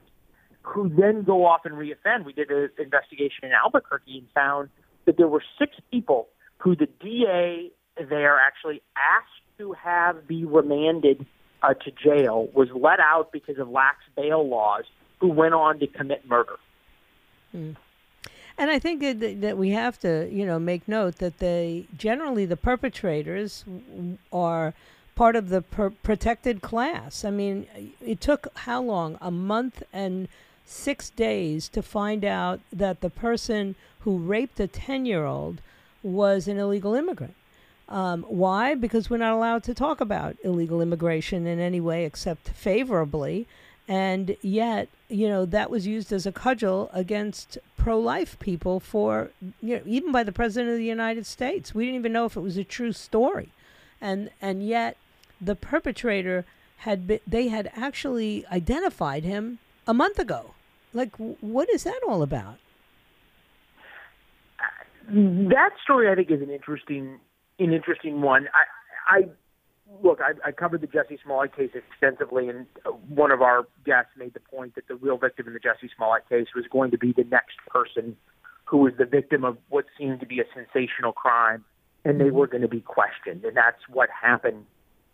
who 0.61 0.89
then 0.89 1.23
go 1.23 1.45
off 1.45 1.61
and 1.65 1.75
reoffend. 1.75 2.25
We 2.25 2.33
did 2.33 2.49
an 2.49 2.69
investigation 2.77 3.43
in 3.43 3.51
Albuquerque 3.51 4.17
and 4.17 4.27
found 4.35 4.69
that 5.05 5.17
there 5.17 5.27
were 5.27 5.43
six 5.57 5.75
people 5.91 6.27
who 6.57 6.75
the 6.75 6.87
DA 7.01 7.71
there 8.09 8.39
actually 8.39 8.81
asked 8.95 9.57
to 9.57 9.73
have 9.73 10.27
be 10.27 10.45
remanded 10.45 11.25
uh, 11.63 11.73
to 11.73 11.91
jail, 11.91 12.49
was 12.53 12.69
let 12.71 12.99
out 12.99 13.31
because 13.31 13.57
of 13.57 13.69
lax 13.69 13.97
bail 14.15 14.47
laws, 14.47 14.83
who 15.19 15.29
went 15.29 15.53
on 15.53 15.79
to 15.79 15.87
commit 15.87 16.27
murder. 16.27 16.57
Mm. 17.55 17.75
And 18.57 18.69
I 18.69 18.77
think 18.77 19.01
that, 19.01 19.57
we 19.57 19.69
have 19.71 19.99
to, 20.01 20.29
you 20.31 20.45
know, 20.45 20.59
make 20.59 20.87
note 20.87 21.15
that 21.15 21.39
they 21.39 21.85
generally 21.97 22.45
the 22.45 22.57
perpetrators 22.57 23.65
are 24.31 24.73
part 25.15 25.35
of 25.35 25.49
the 25.49 25.61
per- 25.61 25.89
protected 25.89 26.61
class. 26.61 27.25
I 27.25 27.31
mean, 27.31 27.67
it 28.05 28.21
took 28.21 28.47
how 28.55 28.81
long? 28.81 29.17
A 29.21 29.31
month 29.31 29.81
and 29.91 30.27
six 30.65 31.09
days 31.09 31.67
to 31.69 31.81
find 31.81 32.23
out 32.23 32.59
that 32.71 33.01
the 33.01 33.09
person 33.09 33.75
who 34.01 34.17
raped 34.17 34.59
a 34.59 34.67
10 34.67 35.05
year 35.05 35.25
old 35.25 35.61
was 36.03 36.47
an 36.47 36.57
illegal 36.57 36.93
immigrant. 36.93 37.35
Um, 37.89 38.23
why? 38.23 38.75
Because 38.75 39.09
we're 39.09 39.17
not 39.17 39.33
allowed 39.33 39.63
to 39.63 39.73
talk 39.73 40.01
about 40.01 40.37
illegal 40.43 40.81
immigration 40.81 41.45
in 41.45 41.59
any 41.59 41.81
way 41.81 42.05
except 42.05 42.49
favorably. 42.49 43.47
And 43.87 44.37
yet, 44.41 44.87
you 45.09 45.27
know, 45.27 45.45
that 45.45 45.69
was 45.69 45.85
used 45.85 46.13
as 46.13 46.25
a 46.25 46.31
cudgel 46.31 46.89
against 46.93 47.57
pro 47.77 47.99
life 47.99 48.39
people 48.39 48.79
for, 48.79 49.31
you 49.61 49.75
know, 49.75 49.81
even 49.85 50.11
by 50.11 50.23
the 50.23 50.31
President 50.31 50.71
of 50.71 50.77
the 50.77 50.85
United 50.85 51.25
States. 51.25 51.75
We 51.75 51.85
didn't 51.85 51.99
even 51.99 52.13
know 52.13 52.25
if 52.25 52.37
it 52.37 52.41
was 52.41 52.57
a 52.57 52.63
true 52.63 52.93
story. 52.93 53.49
And, 53.99 54.29
and 54.41 54.65
yet, 54.65 54.97
the 55.41 55.55
perpetrator 55.55 56.45
had 56.77 57.07
been, 57.07 57.19
they 57.27 57.49
had 57.49 57.69
actually 57.75 58.45
identified 58.51 59.23
him 59.23 59.59
a 59.85 59.93
month 59.93 60.19
ago. 60.19 60.53
Like, 60.93 61.15
what 61.17 61.69
is 61.69 61.83
that 61.83 61.99
all 62.07 62.21
about? 62.21 62.57
That 65.09 65.71
story, 65.83 66.09
I 66.09 66.15
think, 66.15 66.31
is 66.31 66.41
an 66.41 66.49
interesting, 66.49 67.19
an 67.59 67.73
interesting 67.73 68.21
one. 68.21 68.47
I, 68.53 69.17
I 69.17 69.21
look, 70.01 70.19
I, 70.21 70.47
I 70.47 70.51
covered 70.51 70.81
the 70.81 70.87
Jussie 70.87 71.21
Smollett 71.23 71.55
case 71.55 71.71
extensively, 71.73 72.49
and 72.49 72.65
one 73.07 73.31
of 73.31 73.41
our 73.41 73.67
guests 73.85 74.11
made 74.17 74.33
the 74.33 74.39
point 74.39 74.75
that 74.75 74.87
the 74.87 74.95
real 74.95 75.17
victim 75.17 75.47
in 75.47 75.53
the 75.53 75.59
Jussie 75.59 75.89
Smollett 75.95 76.27
case 76.29 76.47
was 76.55 76.65
going 76.71 76.91
to 76.91 76.97
be 76.97 77.13
the 77.13 77.25
next 77.25 77.57
person 77.67 78.15
who 78.65 78.77
was 78.77 78.93
the 78.97 79.05
victim 79.05 79.43
of 79.43 79.57
what 79.69 79.85
seemed 79.97 80.19
to 80.21 80.25
be 80.25 80.39
a 80.39 80.45
sensational 80.53 81.11
crime, 81.11 81.63
and 82.05 82.19
they 82.19 82.25
mm-hmm. 82.25 82.37
were 82.37 82.47
going 82.47 82.61
to 82.61 82.67
be 82.67 82.81
questioned, 82.81 83.43
and 83.43 83.55
that's 83.55 83.81
what 83.89 84.09
happened 84.09 84.65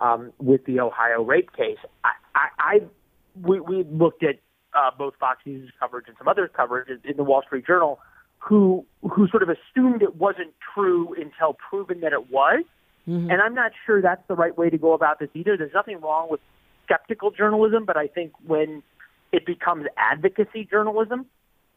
um, 0.01 0.31
with 0.37 0.65
the 0.65 0.79
Ohio 0.79 1.23
rape 1.23 1.51
case. 1.53 1.79
I, 2.03 2.11
I, 2.35 2.47
I 2.59 2.79
we, 3.41 3.59
we 3.59 3.83
looked 3.83 4.23
at 4.23 4.39
uh, 4.73 4.91
both 4.97 5.15
Fox 5.19 5.39
News 5.45 5.71
coverage 5.79 6.05
and 6.07 6.15
some 6.17 6.27
other 6.27 6.47
coverage 6.47 6.87
in 7.03 7.17
the 7.17 7.23
Wall 7.23 7.41
Street 7.41 7.65
Journal, 7.65 7.99
who 8.39 8.85
who 9.01 9.27
sort 9.27 9.43
of 9.43 9.49
assumed 9.49 10.01
it 10.01 10.15
wasn't 10.15 10.53
true 10.73 11.13
until 11.13 11.53
proven 11.53 12.01
that 12.01 12.13
it 12.13 12.31
was. 12.31 12.63
Mm-hmm. 13.07 13.29
And 13.29 13.41
I'm 13.41 13.53
not 13.53 13.71
sure 13.85 14.01
that's 14.01 14.25
the 14.27 14.35
right 14.35 14.57
way 14.57 14.69
to 14.69 14.77
go 14.77 14.93
about 14.93 15.19
this 15.19 15.29
either. 15.33 15.57
There's 15.57 15.73
nothing 15.73 15.99
wrong 16.01 16.27
with 16.29 16.41
skeptical 16.85 17.31
journalism, 17.31 17.85
but 17.85 17.97
I 17.97 18.07
think 18.07 18.33
when 18.45 18.83
it 19.31 19.45
becomes 19.45 19.85
advocacy 19.97 20.67
journalism, 20.69 21.25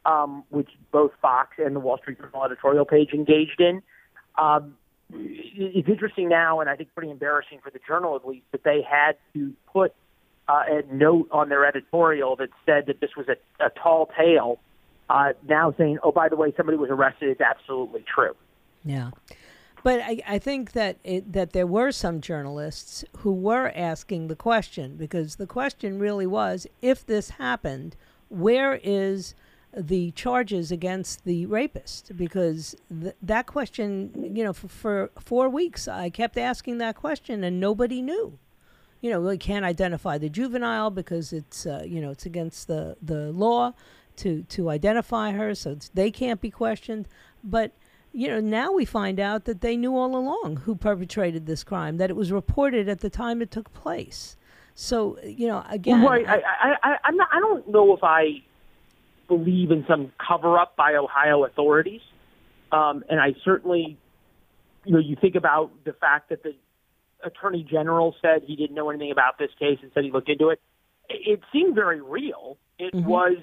um, 0.04 0.44
which 0.50 0.68
both 0.90 1.12
Fox 1.20 1.50
and 1.58 1.76
the 1.76 1.80
Wall 1.80 1.98
Street 1.98 2.18
Journal 2.18 2.44
editorial 2.44 2.84
page 2.84 3.10
engaged 3.12 3.60
in, 3.60 3.82
um, 4.36 4.74
it's 5.14 5.88
interesting 5.88 6.28
now, 6.28 6.60
and 6.60 6.70
I 6.70 6.76
think 6.76 6.94
pretty 6.94 7.10
embarrassing 7.10 7.60
for 7.62 7.70
the 7.70 7.80
journal 7.86 8.16
at 8.16 8.26
least, 8.26 8.46
that 8.52 8.64
they 8.64 8.80
had 8.82 9.16
to 9.34 9.52
put 9.70 9.94
uh, 10.48 10.62
a 10.66 10.94
note 10.94 11.28
on 11.30 11.48
their 11.48 11.66
editorial 11.66 12.36
that 12.36 12.48
said 12.66 12.86
that 12.86 13.00
this 13.00 13.10
was 13.16 13.26
a, 13.28 13.64
a 13.64 13.70
tall 13.70 14.10
tale. 14.18 14.58
Uh, 15.12 15.34
now 15.46 15.74
saying, 15.76 15.98
oh, 16.02 16.10
by 16.10 16.26
the 16.26 16.36
way, 16.36 16.54
somebody 16.56 16.78
was 16.78 16.88
arrested. 16.88 17.28
It's 17.28 17.40
absolutely 17.42 18.02
true. 18.02 18.34
Yeah. 18.82 19.10
But 19.82 20.00
I, 20.00 20.22
I 20.26 20.38
think 20.38 20.72
that 20.72 20.96
it, 21.04 21.34
that 21.34 21.52
there 21.52 21.66
were 21.66 21.92
some 21.92 22.22
journalists 22.22 23.04
who 23.18 23.34
were 23.34 23.70
asking 23.74 24.28
the 24.28 24.36
question 24.36 24.96
because 24.96 25.36
the 25.36 25.46
question 25.46 25.98
really 25.98 26.26
was 26.26 26.66
if 26.80 27.04
this 27.04 27.30
happened, 27.30 27.94
where 28.30 28.80
is 28.82 29.34
the 29.76 30.12
charges 30.12 30.72
against 30.72 31.26
the 31.26 31.44
rapist 31.44 32.16
because 32.16 32.74
th- 32.88 33.14
that 33.20 33.46
question, 33.46 34.32
you 34.34 34.42
know, 34.42 34.54
for, 34.54 34.68
for, 34.68 35.10
four 35.20 35.50
weeks 35.50 35.88
I 35.88 36.08
kept 36.08 36.38
asking 36.38 36.78
that 36.78 36.96
question 36.96 37.44
and 37.44 37.60
nobody 37.60 38.00
knew. 38.00 38.38
You 39.02 39.10
know, 39.10 39.20
we 39.20 39.36
can't 39.36 39.64
identify 39.64 40.16
the 40.16 40.30
juvenile 40.30 40.88
because 40.90 41.34
it's, 41.34 41.66
uh, 41.66 41.82
you 41.84 42.00
know, 42.00 42.10
it's 42.10 42.24
against 42.24 42.66
the, 42.66 42.96
the 43.02 43.30
law 43.32 43.74
to, 44.16 44.42
to 44.44 44.70
identify 44.70 45.32
her, 45.32 45.54
so 45.54 45.76
they 45.94 46.10
can't 46.10 46.40
be 46.40 46.50
questioned. 46.50 47.06
But, 47.42 47.72
you 48.12 48.28
know, 48.28 48.40
now 48.40 48.72
we 48.72 48.84
find 48.84 49.18
out 49.18 49.44
that 49.44 49.60
they 49.60 49.76
knew 49.76 49.96
all 49.96 50.16
along 50.16 50.58
who 50.64 50.74
perpetrated 50.74 51.46
this 51.46 51.64
crime, 51.64 51.96
that 51.96 52.10
it 52.10 52.16
was 52.16 52.30
reported 52.32 52.88
at 52.88 53.00
the 53.00 53.10
time 53.10 53.42
it 53.42 53.50
took 53.50 53.72
place. 53.72 54.36
So, 54.74 55.18
you 55.22 55.48
know, 55.48 55.64
again. 55.68 56.02
Right. 56.02 56.26
I, 56.26 56.36
I, 56.36 56.76
I, 56.82 56.96
I'm 57.04 57.16
not, 57.16 57.28
I 57.32 57.40
don't 57.40 57.68
know 57.68 57.94
if 57.94 58.02
I 58.02 58.42
believe 59.28 59.70
in 59.70 59.84
some 59.86 60.12
cover 60.18 60.58
up 60.58 60.76
by 60.76 60.94
Ohio 60.94 61.44
authorities. 61.44 62.00
Um, 62.70 63.04
and 63.10 63.20
I 63.20 63.34
certainly, 63.44 63.98
you 64.84 64.92
know, 64.92 64.98
you 64.98 65.16
think 65.20 65.34
about 65.34 65.70
the 65.84 65.92
fact 65.92 66.30
that 66.30 66.42
the 66.42 66.54
attorney 67.22 67.66
general 67.68 68.14
said 68.22 68.42
he 68.46 68.56
didn't 68.56 68.74
know 68.74 68.90
anything 68.90 69.12
about 69.12 69.38
this 69.38 69.50
case 69.58 69.78
and 69.82 69.90
said 69.94 70.04
he 70.04 70.10
looked 70.10 70.28
into 70.28 70.48
it. 70.48 70.60
It 71.08 71.40
seemed 71.52 71.74
very 71.74 72.00
real. 72.00 72.56
It 72.78 72.94
mm-hmm. 72.94 73.06
was 73.06 73.36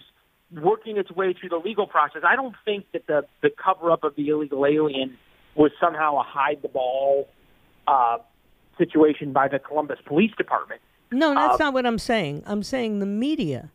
working 0.52 0.98
its 0.98 1.12
way 1.12 1.34
through 1.34 1.50
the 1.50 1.58
legal 1.58 1.88
process. 1.88 2.22
I 2.26 2.36
don't 2.36 2.56
think 2.66 2.86
that 2.94 3.08
the, 3.08 3.26
the 3.42 3.50
cover 3.50 3.92
up 3.92 4.04
of 4.04 4.16
the 4.16 4.30
illegal 4.30 4.66
alien 4.66 5.18
was 5.56 5.72
somehow 5.80 6.18
a 6.18 6.24
hide 6.24 6.62
the 6.62 6.68
ball 6.70 7.28
uh, 7.88 8.18
situation 8.78 9.34
by 9.34 9.48
the 9.48 9.60
Columbus 9.60 10.00
Police 10.06 10.32
Department. 10.38 10.82
No, 11.12 11.34
that's 11.34 11.60
uh, 11.60 11.66
not 11.66 11.74
what 11.74 11.86
I'm 11.86 12.00
saying. 12.00 12.44
I'm 12.46 12.64
saying 12.64 13.00
the 13.00 13.06
media 13.06 13.72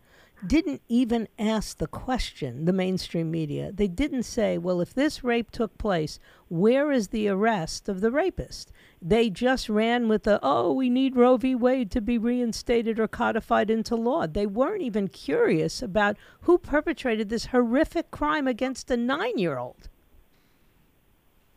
didn't 0.47 0.83
even 0.88 1.29
ask 1.38 1.79
the 1.79 1.87
question, 1.87 2.64
the 2.64 2.73
mainstream 2.73 3.31
media. 3.31 3.73
They 3.73 3.88
didn't 3.88 4.25
say, 4.25 4.59
well, 4.59 4.81
if 4.81 4.92
this 4.92 5.25
rape 5.25 5.51
took 5.51 5.77
place, 5.79 6.18
where 6.49 6.92
is 6.92 7.09
the 7.09 7.29
arrest 7.29 7.88
of 7.88 8.01
the 8.01 8.11
rapist? 8.11 8.73
They 9.01 9.31
just 9.31 9.68
ran 9.68 10.09
with 10.09 10.25
the, 10.25 10.38
oh, 10.42 10.73
we 10.73 10.90
need 10.90 11.16
Roe 11.16 11.37
v. 11.37 11.55
Wade 11.55 11.90
to 11.92 12.01
be 12.01 12.18
reinstated 12.18 12.99
or 12.99 13.09
codified 13.09 13.70
into 13.70 13.97
law. 13.97 14.27
They 14.27 14.47
weren't 14.47 14.83
even 14.83 15.09
curious 15.09 15.83
about 15.83 16.16
who 16.42 16.59
perpetrated 16.59 17.29
this 17.29 17.47
horrific 17.47 18.11
crime 18.11 18.47
against 18.47 18.90
a 18.90 18.97
nine 18.97 19.38
year 19.38 19.59
old. 19.59 19.88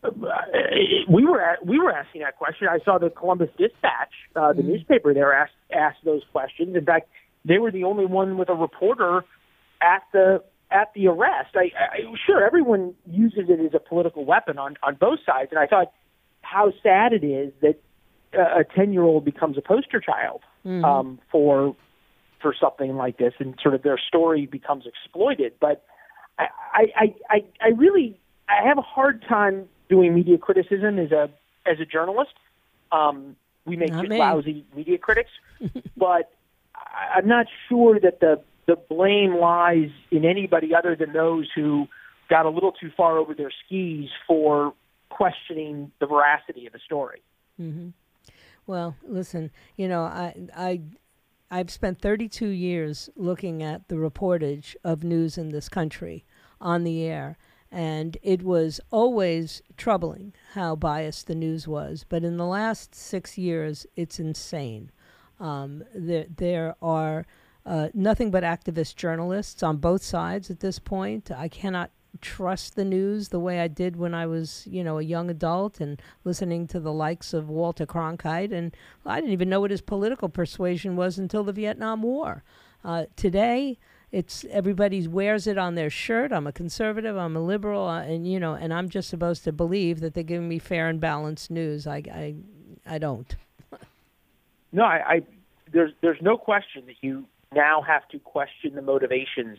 Uh, 0.02 0.10
we 1.08 1.24
were 1.24 1.40
at, 1.40 1.66
we 1.66 1.78
were 1.78 1.90
asking 1.90 2.20
that 2.22 2.36
question. 2.36 2.68
I 2.68 2.78
saw 2.84 2.98
the 2.98 3.10
Columbus 3.10 3.50
Dispatch, 3.58 4.12
uh, 4.36 4.52
the 4.52 4.62
mm-hmm. 4.62 4.70
newspaper 4.70 5.12
there, 5.12 5.32
asked 5.32 5.52
asked 5.72 6.04
those 6.04 6.22
questions. 6.32 6.76
In 6.76 6.84
fact, 6.84 7.08
they 7.48 7.58
were 7.58 7.70
the 7.70 7.84
only 7.84 8.06
one 8.06 8.38
with 8.38 8.48
a 8.48 8.54
reporter 8.54 9.24
at 9.80 10.02
the 10.12 10.42
at 10.70 10.92
the 10.94 11.06
arrest, 11.06 11.54
I, 11.54 11.70
I 11.78 11.98
sure 12.26 12.44
everyone 12.44 12.94
uses 13.06 13.48
it 13.48 13.58
as 13.58 13.72
a 13.74 13.78
political 13.78 14.24
weapon 14.24 14.58
on 14.58 14.76
on 14.82 14.96
both 14.96 15.20
sides, 15.24 15.48
and 15.50 15.58
I 15.58 15.66
thought 15.66 15.92
how 16.42 16.72
sad 16.82 17.12
it 17.12 17.24
is 17.24 17.52
that 17.62 17.80
a 18.34 18.64
ten 18.64 18.92
year 18.92 19.02
old 19.02 19.24
becomes 19.24 19.56
a 19.56 19.62
poster 19.62 20.00
child 20.00 20.42
mm-hmm. 20.66 20.84
um, 20.84 21.18
for 21.32 21.74
for 22.40 22.54
something 22.58 22.96
like 22.96 23.16
this, 23.16 23.32
and 23.38 23.58
sort 23.62 23.74
of 23.74 23.82
their 23.82 23.98
story 23.98 24.46
becomes 24.46 24.84
exploited. 24.86 25.54
But 25.58 25.84
I 26.38 26.48
I 26.74 27.14
I, 27.30 27.44
I 27.62 27.68
really 27.68 28.20
I 28.48 28.66
have 28.66 28.78
a 28.78 28.82
hard 28.82 29.24
time 29.26 29.68
doing 29.88 30.14
media 30.14 30.36
criticism 30.36 30.98
as 30.98 31.12
a 31.12 31.30
as 31.66 31.80
a 31.80 31.86
journalist. 31.86 32.34
Um, 32.92 33.36
we 33.64 33.76
make 33.76 33.92
lousy 33.92 34.64
media 34.74 34.98
critics, 34.98 35.30
but 35.96 36.30
I'm 37.16 37.26
not 37.26 37.46
sure 37.68 37.98
that 38.00 38.20
the 38.20 38.42
the 38.66 38.76
blame 38.76 39.36
lies 39.36 39.90
in 40.10 40.26
anybody 40.26 40.74
other 40.74 40.94
than 40.94 41.14
those 41.14 41.48
who 41.54 41.88
got 42.28 42.44
a 42.44 42.50
little 42.50 42.72
too 42.72 42.90
far 42.94 43.16
over 43.16 43.34
their 43.34 43.50
skis 43.64 44.10
for 44.26 44.74
questioning 45.08 45.90
the 46.00 46.06
veracity 46.06 46.66
of 46.66 46.74
the 46.74 46.78
story. 46.84 47.22
Mm-hmm. 47.58 47.88
Well, 48.66 48.94
listen, 49.02 49.50
you 49.76 49.88
know, 49.88 50.02
I 50.02 50.34
I 50.54 50.80
I've 51.50 51.70
spent 51.70 52.02
32 52.02 52.48
years 52.48 53.08
looking 53.16 53.62
at 53.62 53.88
the 53.88 53.96
reportage 53.96 54.76
of 54.84 55.02
news 55.02 55.38
in 55.38 55.48
this 55.48 55.70
country 55.70 56.26
on 56.60 56.84
the 56.84 57.02
air, 57.02 57.38
and 57.72 58.18
it 58.22 58.42
was 58.42 58.80
always 58.90 59.62
troubling 59.78 60.34
how 60.52 60.76
biased 60.76 61.26
the 61.26 61.34
news 61.34 61.66
was. 61.66 62.04
But 62.06 62.22
in 62.22 62.36
the 62.36 62.46
last 62.46 62.94
six 62.94 63.38
years, 63.38 63.86
it's 63.96 64.20
insane. 64.20 64.90
Um, 65.40 65.84
there, 65.94 66.26
there 66.36 66.74
are 66.82 67.26
uh, 67.64 67.88
nothing 67.94 68.30
but 68.30 68.42
activist 68.42 68.96
journalists 68.96 69.62
on 69.62 69.76
both 69.76 70.02
sides 70.02 70.50
at 70.50 70.60
this 70.60 70.78
point. 70.78 71.30
I 71.30 71.48
cannot 71.48 71.90
trust 72.20 72.74
the 72.74 72.84
news 72.84 73.28
the 73.28 73.38
way 73.38 73.60
I 73.60 73.68
did 73.68 73.96
when 73.96 74.14
I 74.14 74.26
was, 74.26 74.66
you 74.66 74.82
know, 74.82 74.98
a 74.98 75.02
young 75.02 75.30
adult 75.30 75.80
and 75.80 76.00
listening 76.24 76.66
to 76.68 76.80
the 76.80 76.92
likes 76.92 77.32
of 77.32 77.48
Walter 77.48 77.86
Cronkite. 77.86 78.52
And 78.52 78.76
I 79.04 79.20
didn't 79.20 79.32
even 79.32 79.48
know 79.48 79.60
what 79.60 79.70
his 79.70 79.82
political 79.82 80.28
persuasion 80.28 80.96
was 80.96 81.18
until 81.18 81.44
the 81.44 81.52
Vietnam 81.52 82.02
War. 82.02 82.42
Uh, 82.84 83.04
today, 83.16 83.78
it's 84.10 84.44
everybody 84.50 85.06
wears 85.06 85.46
it 85.46 85.58
on 85.58 85.74
their 85.74 85.90
shirt. 85.90 86.32
I'm 86.32 86.46
a 86.46 86.52
conservative. 86.52 87.16
I'm 87.16 87.36
a 87.36 87.40
liberal, 87.40 87.86
uh, 87.86 88.02
and 88.02 88.26
you 88.26 88.40
know, 88.40 88.54
and 88.54 88.72
I'm 88.72 88.88
just 88.88 89.10
supposed 89.10 89.44
to 89.44 89.52
believe 89.52 90.00
that 90.00 90.14
they're 90.14 90.22
giving 90.22 90.48
me 90.48 90.58
fair 90.58 90.88
and 90.88 90.98
balanced 91.00 91.50
news. 91.50 91.86
I, 91.86 91.96
I, 91.96 92.34
I 92.86 92.98
don't. 92.98 93.36
No, 94.72 94.84
I, 94.84 95.00
I 95.06 95.22
there's 95.72 95.92
there's 96.00 96.20
no 96.20 96.36
question 96.36 96.84
that 96.86 96.96
you 97.00 97.26
now 97.54 97.82
have 97.82 98.06
to 98.08 98.18
question 98.18 98.74
the 98.74 98.82
motivations 98.82 99.58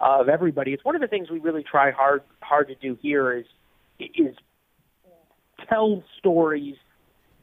of 0.00 0.28
everybody. 0.28 0.72
It's 0.72 0.84
one 0.84 0.94
of 0.94 1.00
the 1.00 1.06
things 1.06 1.30
we 1.30 1.38
really 1.38 1.62
try 1.62 1.90
hard 1.90 2.22
hard 2.42 2.68
to 2.68 2.74
do 2.74 2.98
here 3.00 3.32
is 3.32 3.46
is 4.00 4.34
tell 5.68 6.02
stories 6.18 6.76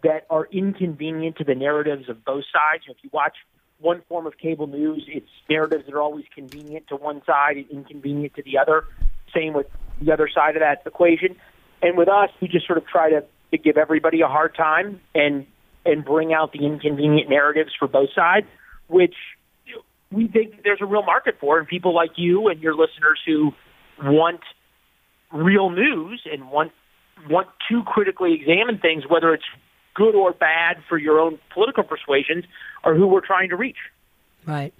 that 0.03 0.25
are 0.29 0.47
inconvenient 0.51 1.37
to 1.37 1.43
the 1.43 1.55
narratives 1.55 2.09
of 2.09 2.23
both 2.23 2.43
sides. 2.51 2.83
If 2.87 2.97
you 3.01 3.09
watch 3.13 3.35
one 3.79 4.01
form 4.09 4.25
of 4.25 4.37
cable 4.37 4.67
news, 4.67 5.05
it's 5.07 5.29
narratives 5.49 5.85
that 5.85 5.93
are 5.93 6.01
always 6.01 6.25
convenient 6.33 6.87
to 6.87 6.95
one 6.95 7.21
side 7.25 7.57
and 7.57 7.69
inconvenient 7.69 8.35
to 8.35 8.43
the 8.43 8.57
other. 8.57 8.85
Same 9.35 9.53
with 9.53 9.67
the 10.01 10.11
other 10.11 10.29
side 10.33 10.55
of 10.55 10.61
that 10.61 10.81
equation. 10.85 11.35
And 11.81 11.97
with 11.97 12.09
us, 12.09 12.29
we 12.41 12.47
just 12.47 12.65
sort 12.65 12.77
of 12.77 12.87
try 12.87 13.09
to, 13.11 13.23
to 13.51 13.57
give 13.57 13.77
everybody 13.77 14.21
a 14.21 14.27
hard 14.27 14.55
time 14.55 14.99
and 15.13 15.45
and 15.87 16.05
bring 16.05 16.33
out 16.33 16.51
the 16.51 16.65
inconvenient 16.65 17.29
narratives 17.29 17.71
for 17.77 17.87
both 17.87 18.09
sides, 18.13 18.47
which 18.87 19.15
we 20.11 20.27
think 20.27 20.63
there's 20.63 20.81
a 20.81 20.85
real 20.85 21.03
market 21.03 21.37
for, 21.39 21.57
and 21.57 21.67
people 21.67 21.93
like 21.93 22.11
you 22.15 22.47
and 22.47 22.61
your 22.61 22.75
listeners 22.75 23.19
who 23.25 23.53
want 24.01 24.41
real 25.31 25.69
news 25.69 26.21
and 26.31 26.49
want 26.49 26.71
want 27.29 27.47
to 27.69 27.83
critically 27.83 28.33
examine 28.33 28.77
things, 28.77 29.03
whether 29.09 29.33
it's 29.33 29.43
good 29.95 30.13
or 30.13 30.31
bad 30.31 30.77
for 30.87 30.97
your 30.97 31.19
own 31.19 31.39
political 31.51 31.83
persuasions, 31.83 32.45
are 32.83 32.93
who 32.93 33.07
we're 33.07 33.25
trying 33.25 33.49
to 33.49 33.55
reach. 33.55 33.77
Right. 34.45 34.73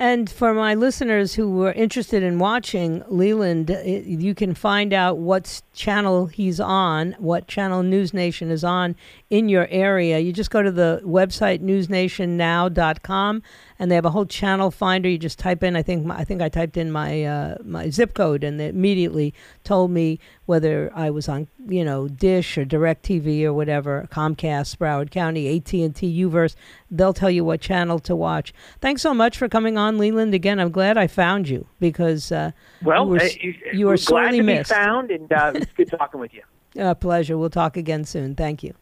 And 0.00 0.30
for 0.30 0.54
my 0.54 0.76
listeners 0.76 1.34
who 1.34 1.50
were 1.50 1.72
interested 1.72 2.22
in 2.22 2.38
watching 2.38 3.02
Leland, 3.08 3.76
you 3.84 4.32
can 4.32 4.54
find 4.54 4.92
out 4.92 5.18
what 5.18 5.60
channel 5.74 6.26
he's 6.26 6.60
on, 6.60 7.16
what 7.18 7.48
channel 7.48 7.82
News 7.82 8.14
Nation 8.14 8.52
is 8.52 8.62
on 8.62 8.94
in 9.28 9.48
your 9.48 9.66
area. 9.70 10.20
You 10.20 10.32
just 10.32 10.52
go 10.52 10.62
to 10.62 10.70
the 10.70 11.02
website 11.04 11.62
newsnationnow.com 11.62 13.42
and 13.78 13.90
they 13.90 13.94
have 13.94 14.04
a 14.04 14.10
whole 14.10 14.26
channel 14.26 14.70
finder. 14.70 15.08
You 15.08 15.18
just 15.18 15.38
type 15.38 15.62
in. 15.62 15.76
I 15.76 15.82
think 15.82 16.10
I 16.10 16.24
think 16.24 16.42
I 16.42 16.48
typed 16.48 16.76
in 16.76 16.90
my 16.90 17.24
uh, 17.24 17.56
my 17.62 17.90
zip 17.90 18.14
code, 18.14 18.42
and 18.44 18.60
it 18.60 18.74
immediately 18.74 19.34
told 19.64 19.90
me 19.90 20.18
whether 20.46 20.90
I 20.94 21.10
was 21.10 21.28
on 21.28 21.48
you 21.66 21.84
know 21.84 22.08
Dish 22.08 22.58
or 22.58 22.64
Directv 22.64 23.44
or 23.44 23.52
whatever, 23.52 24.08
Comcast, 24.10 24.78
Broward 24.78 25.10
County, 25.10 25.56
AT 25.56 25.72
and 25.72 25.94
T, 25.94 26.24
UVerse. 26.24 26.54
They'll 26.90 27.14
tell 27.14 27.30
you 27.30 27.44
what 27.44 27.60
channel 27.60 27.98
to 28.00 28.16
watch. 28.16 28.52
Thanks 28.80 29.02
so 29.02 29.14
much 29.14 29.36
for 29.36 29.48
coming 29.48 29.78
on, 29.78 29.98
Leland. 29.98 30.34
Again, 30.34 30.58
I'm 30.58 30.70
glad 30.70 30.96
I 30.96 31.06
found 31.06 31.48
you 31.48 31.66
because 31.78 32.32
uh, 32.32 32.52
well, 32.82 33.04
you 33.04 33.10
were, 33.10 33.20
uh, 33.20 33.28
you 33.72 33.86
were 33.86 33.96
sorely 33.96 34.40
missed. 34.40 34.70
found, 34.70 35.10
and 35.10 35.32
uh, 35.32 35.52
it's 35.54 35.72
good 35.72 35.90
talking 35.90 36.20
with 36.20 36.34
you. 36.34 36.42
A 36.76 36.94
pleasure. 36.96 37.38
We'll 37.38 37.50
talk 37.50 37.76
again 37.76 38.04
soon. 38.04 38.34
Thank 38.34 38.62
you. 38.62 38.74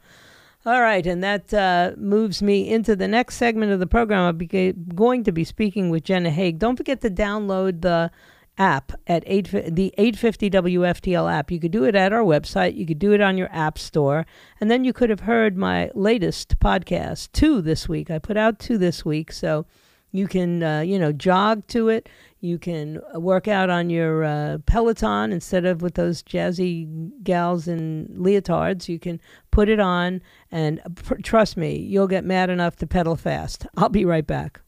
All 0.66 0.82
right, 0.82 1.06
and 1.06 1.22
that 1.22 1.54
uh, 1.54 1.92
moves 1.96 2.42
me 2.42 2.68
into 2.68 2.96
the 2.96 3.06
next 3.06 3.36
segment 3.36 3.70
of 3.70 3.78
the 3.78 3.86
program. 3.86 4.36
Be 4.36 4.72
going 4.72 5.22
to 5.22 5.30
be 5.30 5.44
speaking 5.44 5.90
with 5.90 6.02
Jenna 6.02 6.30
Hague. 6.30 6.58
Don't 6.58 6.74
forget 6.74 7.00
to 7.02 7.08
download 7.08 7.82
the 7.82 8.10
app 8.58 8.90
at 9.06 9.22
8, 9.26 9.74
the 9.76 9.94
850 9.96 10.50
WFTL 10.50 11.32
app. 11.32 11.52
You 11.52 11.60
could 11.60 11.70
do 11.70 11.84
it 11.84 11.94
at 11.94 12.12
our 12.12 12.24
website. 12.24 12.76
You 12.76 12.84
could 12.84 12.98
do 12.98 13.12
it 13.12 13.20
on 13.20 13.38
your 13.38 13.48
app 13.52 13.78
store. 13.78 14.26
And 14.60 14.68
then 14.68 14.82
you 14.82 14.92
could 14.92 15.08
have 15.08 15.20
heard 15.20 15.56
my 15.56 15.88
latest 15.94 16.58
podcast, 16.58 17.30
two 17.30 17.62
this 17.62 17.88
week. 17.88 18.10
I 18.10 18.18
put 18.18 18.36
out 18.36 18.58
two 18.58 18.76
this 18.76 19.04
week. 19.04 19.30
So 19.30 19.66
you 20.10 20.26
can, 20.26 20.64
uh, 20.64 20.80
you 20.80 20.98
know, 20.98 21.12
jog 21.12 21.64
to 21.68 21.90
it. 21.90 22.08
You 22.40 22.58
can 22.58 23.00
work 23.14 23.48
out 23.48 23.70
on 23.70 23.88
your 23.88 24.24
uh, 24.24 24.58
Peloton 24.66 25.32
instead 25.32 25.64
of 25.64 25.80
with 25.80 25.94
those 25.94 26.22
jazzy 26.22 27.10
gals 27.22 27.66
in 27.66 28.08
leotards. 28.16 28.88
You 28.88 28.98
can 28.98 29.20
put 29.50 29.68
it 29.68 29.80
on, 29.80 30.20
and 30.50 30.80
pr- 30.96 31.14
trust 31.22 31.56
me, 31.56 31.76
you'll 31.76 32.08
get 32.08 32.24
mad 32.24 32.50
enough 32.50 32.76
to 32.76 32.86
pedal 32.86 33.16
fast. 33.16 33.66
I'll 33.76 33.88
be 33.88 34.04
right 34.04 34.26
back. 34.26 34.60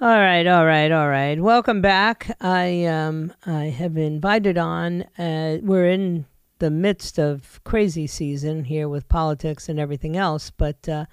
All 0.00 0.18
right, 0.18 0.46
all 0.46 0.66
right, 0.66 0.92
all 0.92 1.08
right. 1.08 1.40
Welcome 1.40 1.80
back. 1.80 2.36
I 2.40 2.84
um 2.84 3.32
I 3.44 3.64
have 3.64 3.96
invited 3.96 4.56
on. 4.56 5.02
Uh, 5.18 5.58
we're 5.62 5.90
in 5.90 6.26
the 6.58 6.70
midst 6.70 7.18
of 7.18 7.60
crazy 7.64 8.06
season 8.06 8.64
here 8.64 8.88
with 8.88 9.08
politics 9.08 9.68
and 9.68 9.80
everything 9.80 10.16
else, 10.16 10.50
but 10.50 10.88
uh, 10.88 11.06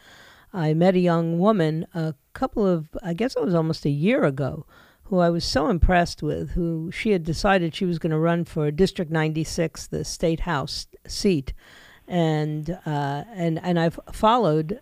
I 0.53 0.73
met 0.73 0.95
a 0.95 0.99
young 0.99 1.39
woman 1.39 1.87
a 1.93 2.13
couple 2.33 2.67
of 2.67 2.89
I 3.01 3.13
guess 3.13 3.35
it 3.35 3.43
was 3.43 3.55
almost 3.55 3.85
a 3.85 3.89
year 3.89 4.25
ago 4.25 4.65
who 5.05 5.19
I 5.19 5.29
was 5.29 5.45
so 5.45 5.69
impressed 5.69 6.23
with, 6.23 6.51
who 6.51 6.91
she 6.91 7.11
had 7.11 7.23
decided 7.23 7.75
she 7.75 7.85
was 7.85 7.99
going 7.99 8.11
to 8.11 8.19
run 8.19 8.45
for 8.45 8.71
District 8.71 9.11
96, 9.11 9.87
the 9.87 10.05
state 10.05 10.41
house 10.41 10.87
seat, 11.07 11.53
and 12.07 12.77
uh, 12.85 13.23
and 13.33 13.59
and 13.63 13.79
I've 13.79 13.99
followed 14.11 14.79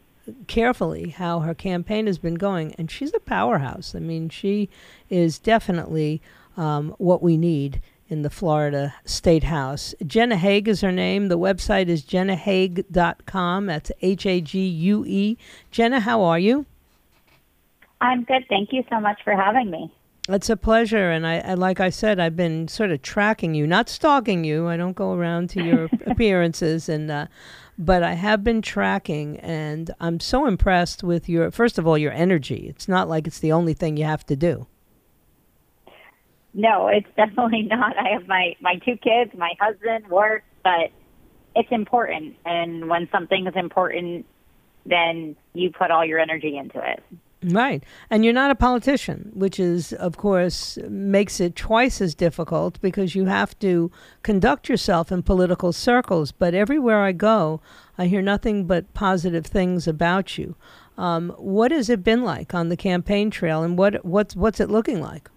carefully 0.48 1.10
how 1.10 1.40
her 1.40 1.54
campaign 1.54 2.08
has 2.08 2.18
been 2.18 2.36
going, 2.36 2.74
and 2.78 2.90
she's 2.90 3.14
a 3.14 3.20
powerhouse. 3.20 3.96
I 3.96 4.00
mean, 4.00 4.30
she 4.30 4.70
is 5.10 5.40
definitely 5.40 6.22
um, 6.58 6.96
what 6.98 7.22
we 7.22 7.38
need 7.38 7.82
in 8.08 8.22
the 8.22 8.30
Florida 8.30 8.94
State 9.06 9.46
House. 9.46 9.96
Jenna 10.06 10.36
Hague 10.36 10.68
is 10.68 10.82
her 10.82 10.92
name. 10.92 11.30
The 11.30 11.40
website 11.40 11.88
is 11.88 12.04
jennahague.com. 12.04 13.66
That's 13.66 13.92
H 14.02 14.26
A 14.26 14.42
G 14.42 14.68
U 14.68 15.06
E. 15.08 15.38
Jenna, 15.72 16.02
how 16.02 16.22
are 16.22 16.38
you? 16.38 16.66
I'm 18.02 18.24
good. 18.24 18.46
Thank 18.50 18.74
you 18.74 18.84
so 18.90 19.00
much 19.00 19.22
for 19.24 19.36
having 19.36 19.72
me. 19.72 19.92
It's 20.34 20.50
a 20.50 20.58
pleasure, 20.58 21.12
and 21.12 21.28
I, 21.28 21.40
I, 21.40 21.54
like 21.56 21.80
I 21.80 21.90
said, 21.90 22.20
I've 22.20 22.36
been 22.36 22.68
sort 22.68 22.92
of 22.92 23.02
tracking 23.02 23.54
you, 23.54 23.68
not 23.68 23.90
stalking 23.90 24.44
you. 24.44 24.68
I 24.68 24.78
don't 24.78 24.96
go 24.96 25.14
around 25.14 25.50
to 25.52 25.64
your 25.64 25.90
appearances, 26.06 26.88
and 26.88 27.12
uh, 27.12 27.28
but 27.78 28.04
I 28.04 28.14
have 28.14 28.44
been 28.44 28.62
tracking, 28.62 29.38
and 29.40 29.92
I'm 30.00 30.20
so 30.20 30.46
impressed 30.46 31.04
with 31.04 31.28
your. 31.28 31.52
First 31.52 31.78
of 31.78 31.88
all, 31.88 31.98
your 31.98 32.12
energy. 32.12 32.68
It's 32.70 32.88
not 32.88 33.10
like 33.10 33.28
it's 33.28 33.40
the 33.40 33.52
only 33.52 33.74
thing 33.74 33.98
you 33.98 34.06
have 34.06 34.26
to 34.28 34.36
do. 34.36 34.68
No, 36.54 36.88
it's 36.88 37.10
definitely 37.18 37.64
not. 37.64 37.98
I 37.98 38.10
have 38.14 38.28
my 38.28 38.56
my 38.62 38.76
two 38.86 38.98
kids, 38.98 39.32
my 39.38 39.54
husband, 39.60 40.08
work, 40.08 40.44
but 40.64 40.92
it's 41.56 41.72
important, 41.72 42.36
and 42.46 42.88
when 42.88 43.10
something 43.12 43.48
is 43.48 43.56
important, 43.56 44.26
then 44.86 45.36
you 45.54 45.72
put 45.72 45.92
all 45.92 46.06
your 46.06 46.20
energy 46.20 46.58
into 46.58 46.80
it. 46.80 47.04
Right. 47.44 47.84
And 48.10 48.24
you're 48.24 48.34
not 48.34 48.52
a 48.52 48.56
politician, 48.56 49.32
which 49.34 49.60
is, 49.60 49.94
of 49.94 50.16
course, 50.16 50.78
makes 50.88 51.40
it 51.40 51.56
twice 51.56 52.00
as 52.00 52.14
difficult 52.14 52.80
because 52.82 53.16
you 53.16 53.26
have 53.26 53.58
to 53.60 53.92
conduct 54.22 54.70
yourself 54.70 55.12
in 55.12 55.24
political 55.24 55.74
circles. 55.74 56.32
But 56.32 56.54
everywhere 56.54 57.00
I 57.00 57.14
go, 57.14 57.60
I 57.98 58.06
hear 58.06 58.22
nothing 58.22 58.66
but 58.66 58.94
positive 58.94 59.48
things 59.48 59.88
about 59.88 60.38
you. 60.38 60.56
Um, 61.00 61.32
what 61.38 61.72
has 61.72 61.90
it 61.90 62.04
been 62.04 62.24
like 62.24 62.54
on 62.54 62.70
the 62.70 62.78
campaign 62.78 63.32
trail, 63.32 63.64
and 63.64 63.76
what 63.76 64.06
what's 64.06 64.36
what's 64.36 64.60
it 64.60 64.70
looking 64.70 65.02
like? 65.02 65.30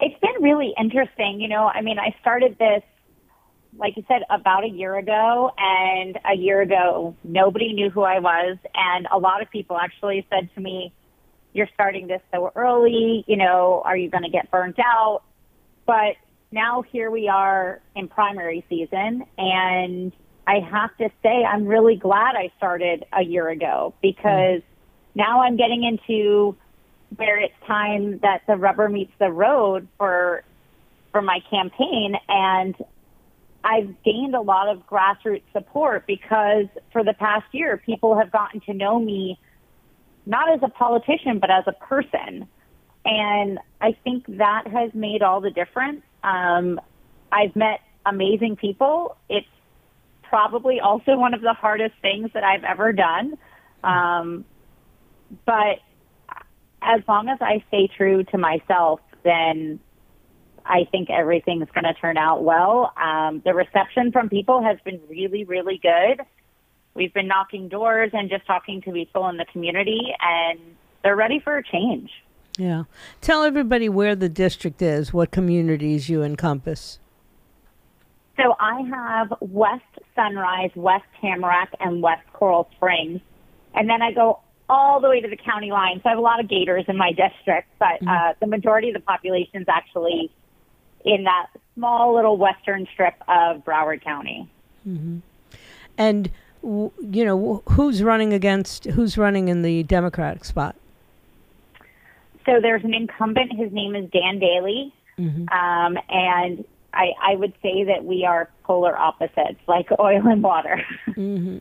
It's 0.00 0.18
been 0.20 0.42
really 0.42 0.72
interesting. 0.78 1.40
You 1.40 1.48
know, 1.48 1.66
I 1.66 1.80
mean, 1.80 1.98
I 1.98 2.14
started 2.20 2.56
this, 2.58 2.82
like 3.78 3.96
you 3.96 4.04
said, 4.08 4.22
about 4.30 4.64
a 4.64 4.68
year 4.68 4.96
ago, 4.96 5.50
and 5.58 6.18
a 6.30 6.36
year 6.36 6.60
ago, 6.60 7.16
nobody 7.24 7.72
knew 7.72 7.90
who 7.90 8.02
I 8.02 8.18
was. 8.20 8.56
And 8.74 9.06
a 9.12 9.18
lot 9.18 9.42
of 9.42 9.50
people 9.50 9.76
actually 9.76 10.26
said 10.30 10.48
to 10.54 10.60
me, 10.60 10.92
You're 11.52 11.68
starting 11.74 12.06
this 12.06 12.20
so 12.32 12.52
early. 12.54 13.24
You 13.26 13.36
know, 13.36 13.82
are 13.84 13.96
you 13.96 14.10
going 14.10 14.24
to 14.24 14.30
get 14.30 14.50
burnt 14.50 14.78
out? 14.78 15.22
But 15.86 16.16
now 16.52 16.82
here 16.82 17.10
we 17.10 17.28
are 17.28 17.80
in 17.96 18.08
primary 18.08 18.64
season, 18.68 19.24
and 19.36 20.12
I 20.46 20.60
have 20.60 20.96
to 20.98 21.10
say, 21.22 21.44
I'm 21.44 21.66
really 21.66 21.96
glad 21.96 22.36
I 22.36 22.52
started 22.56 23.04
a 23.12 23.22
year 23.22 23.48
ago 23.48 23.94
because 24.02 24.60
mm-hmm. 24.60 25.18
now 25.20 25.42
I'm 25.42 25.56
getting 25.56 25.82
into 25.84 26.56
where 27.16 27.38
it's 27.38 27.54
time 27.66 28.18
that 28.20 28.42
the 28.46 28.56
rubber 28.56 28.88
meets 28.88 29.12
the 29.18 29.30
road 29.30 29.88
for 29.98 30.44
for 31.12 31.22
my 31.22 31.38
campaign 31.48 32.16
and 32.28 32.74
I've 33.64 33.94
gained 34.04 34.34
a 34.34 34.42
lot 34.42 34.68
of 34.68 34.86
grassroots 34.86 35.42
support 35.52 36.06
because 36.06 36.66
for 36.92 37.02
the 37.02 37.14
past 37.14 37.46
year 37.52 37.78
people 37.78 38.16
have 38.16 38.30
gotten 38.30 38.60
to 38.62 38.74
know 38.74 38.98
me 38.98 39.38
not 40.26 40.52
as 40.52 40.60
a 40.62 40.68
politician 40.68 41.38
but 41.38 41.50
as 41.50 41.64
a 41.66 41.72
person. 41.72 42.46
And 43.06 43.58
I 43.80 43.96
think 44.04 44.24
that 44.28 44.66
has 44.66 44.92
made 44.94 45.22
all 45.22 45.40
the 45.40 45.50
difference. 45.50 46.02
Um, 46.22 46.80
I've 47.32 47.56
met 47.56 47.80
amazing 48.06 48.56
people. 48.56 49.16
It's 49.28 49.46
probably 50.22 50.80
also 50.80 51.16
one 51.16 51.32
of 51.32 51.40
the 51.40 51.54
hardest 51.54 51.94
things 52.02 52.30
that 52.34 52.44
I've 52.44 52.64
ever 52.64 52.92
done. 52.92 53.38
Um, 53.82 54.44
but 55.46 55.80
as 56.82 57.00
long 57.08 57.28
as 57.28 57.38
I 57.40 57.64
stay 57.68 57.88
true 57.96 58.24
to 58.24 58.38
myself, 58.38 59.00
then 59.22 59.80
I 60.66 60.84
think 60.90 61.10
everything's 61.10 61.68
going 61.74 61.84
to 61.84 61.94
turn 61.94 62.16
out 62.16 62.42
well. 62.42 62.92
Um, 62.96 63.42
the 63.44 63.54
reception 63.54 64.12
from 64.12 64.28
people 64.28 64.62
has 64.62 64.78
been 64.84 65.00
really, 65.08 65.44
really 65.44 65.78
good. 65.82 66.24
We've 66.94 67.12
been 67.12 67.28
knocking 67.28 67.68
doors 67.68 68.10
and 68.12 68.30
just 68.30 68.46
talking 68.46 68.80
to 68.82 68.92
people 68.92 69.28
in 69.28 69.36
the 69.36 69.44
community, 69.46 70.00
and 70.20 70.58
they're 71.02 71.16
ready 71.16 71.40
for 71.40 71.56
a 71.58 71.62
change. 71.62 72.10
Yeah. 72.56 72.84
Tell 73.20 73.42
everybody 73.42 73.88
where 73.88 74.14
the 74.14 74.28
district 74.28 74.80
is, 74.80 75.12
what 75.12 75.30
communities 75.30 76.08
you 76.08 76.22
encompass. 76.22 77.00
So 78.36 78.54
I 78.58 78.82
have 78.82 79.34
West 79.40 79.82
Sunrise, 80.14 80.70
West 80.74 81.04
Tamarac, 81.22 81.68
and 81.80 82.02
West 82.02 82.22
Coral 82.32 82.68
Springs. 82.76 83.20
And 83.74 83.88
then 83.88 84.02
I 84.02 84.12
go 84.12 84.40
all 84.68 85.00
the 85.00 85.08
way 85.08 85.20
to 85.20 85.28
the 85.28 85.36
county 85.36 85.70
line. 85.70 86.00
So 86.02 86.08
I 86.08 86.10
have 86.10 86.18
a 86.18 86.22
lot 86.22 86.40
of 86.40 86.48
gators 86.48 86.84
in 86.88 86.96
my 86.96 87.10
district, 87.10 87.68
but 87.78 88.00
mm-hmm. 88.00 88.08
uh, 88.08 88.32
the 88.40 88.46
majority 88.46 88.88
of 88.88 88.94
the 88.94 89.00
population 89.00 89.62
is 89.62 89.68
actually 89.68 90.30
in 91.04 91.24
that 91.24 91.48
small 91.74 92.14
little 92.14 92.36
western 92.36 92.86
strip 92.92 93.14
of 93.28 93.64
Broward 93.64 94.02
County. 94.02 94.48
Mm-hmm. 94.88 95.18
And 95.98 96.30
you 96.62 97.24
know 97.24 97.62
who's 97.70 98.02
running 98.02 98.32
against 98.32 98.86
who's 98.86 99.18
running 99.18 99.48
in 99.48 99.62
the 99.62 99.82
Democratic 99.82 100.44
spot? 100.44 100.76
So 102.46 102.60
there's 102.60 102.84
an 102.84 102.94
incumbent. 102.94 103.52
His 103.52 103.72
name 103.72 103.94
is 103.94 104.10
Dan 104.10 104.38
Daley, 104.38 104.92
mm-hmm. 105.18 105.48
um, 105.48 105.98
and 106.08 106.64
I, 106.94 107.12
I 107.22 107.36
would 107.36 107.52
say 107.62 107.84
that 107.84 108.04
we 108.04 108.24
are 108.24 108.48
polar 108.64 108.96
opposites, 108.96 109.60
like 109.66 109.88
oil 109.98 110.26
and 110.26 110.42
water. 110.42 110.82
mm-hmm. 111.08 111.58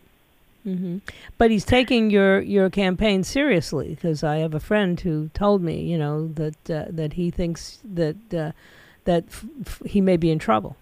Mm-hmm. 0.65 0.99
But 1.37 1.51
he's 1.51 1.65
taking 1.65 2.09
your, 2.09 2.39
your 2.39 2.69
campaign 2.69 3.25
seriously 3.25 3.89
because 3.89 4.23
I 4.23 4.37
have 4.37 4.53
a 4.53 4.61
friend 4.61 4.97
who 4.97 5.29
told 5.33 5.61
me, 5.61 5.81
you 5.81 5.97
know, 5.97 6.29
that 6.29 6.69
uh, 6.69 6.85
that 6.89 7.13
he 7.13 7.31
thinks 7.31 7.79
that 7.83 8.33
uh, 8.33 8.51
that 9.05 9.25
f- 9.27 9.45
f- 9.65 9.81
he 9.85 10.01
may 10.01 10.17
be 10.17 10.31
in 10.31 10.39
trouble. 10.39 10.75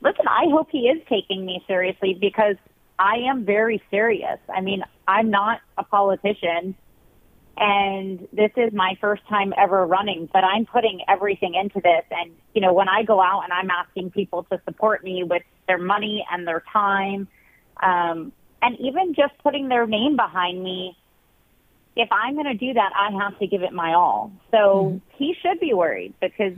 Listen, 0.00 0.26
I 0.28 0.44
hope 0.50 0.68
he 0.70 0.88
is 0.88 1.02
taking 1.08 1.44
me 1.44 1.62
seriously 1.66 2.14
because 2.18 2.56
I 2.98 3.16
am 3.28 3.44
very 3.44 3.82
serious. 3.90 4.38
I 4.54 4.60
mean, 4.60 4.82
I'm 5.06 5.30
not 5.30 5.60
a 5.76 5.84
politician, 5.84 6.74
and 7.56 8.28
this 8.32 8.50
is 8.56 8.72
my 8.72 8.96
first 9.00 9.26
time 9.28 9.52
ever 9.56 9.86
running, 9.86 10.28
but 10.32 10.44
I'm 10.44 10.66
putting 10.66 11.00
everything 11.08 11.54
into 11.54 11.80
this. 11.80 12.04
And 12.10 12.32
you 12.54 12.60
know, 12.60 12.72
when 12.72 12.88
I 12.88 13.02
go 13.02 13.20
out 13.20 13.44
and 13.44 13.52
I'm 13.52 13.70
asking 13.70 14.10
people 14.10 14.44
to 14.44 14.60
support 14.64 15.04
me 15.04 15.22
with 15.22 15.42
their 15.66 15.78
money 15.78 16.24
and 16.30 16.46
their 16.46 16.62
time 16.72 17.28
um, 17.82 18.32
and 18.62 18.78
even 18.80 19.14
just 19.14 19.36
putting 19.42 19.68
their 19.68 19.86
name 19.86 20.16
behind 20.16 20.62
me, 20.62 20.96
if 21.96 22.08
I'm 22.10 22.34
going 22.34 22.46
to 22.46 22.54
do 22.54 22.72
that, 22.74 22.92
I 22.96 23.10
have 23.22 23.38
to 23.38 23.46
give 23.46 23.62
it 23.62 23.72
my 23.72 23.94
all. 23.94 24.32
So 24.50 24.56
mm-hmm. 24.56 24.98
he 25.16 25.34
should 25.40 25.60
be 25.60 25.72
worried 25.72 26.14
because 26.20 26.54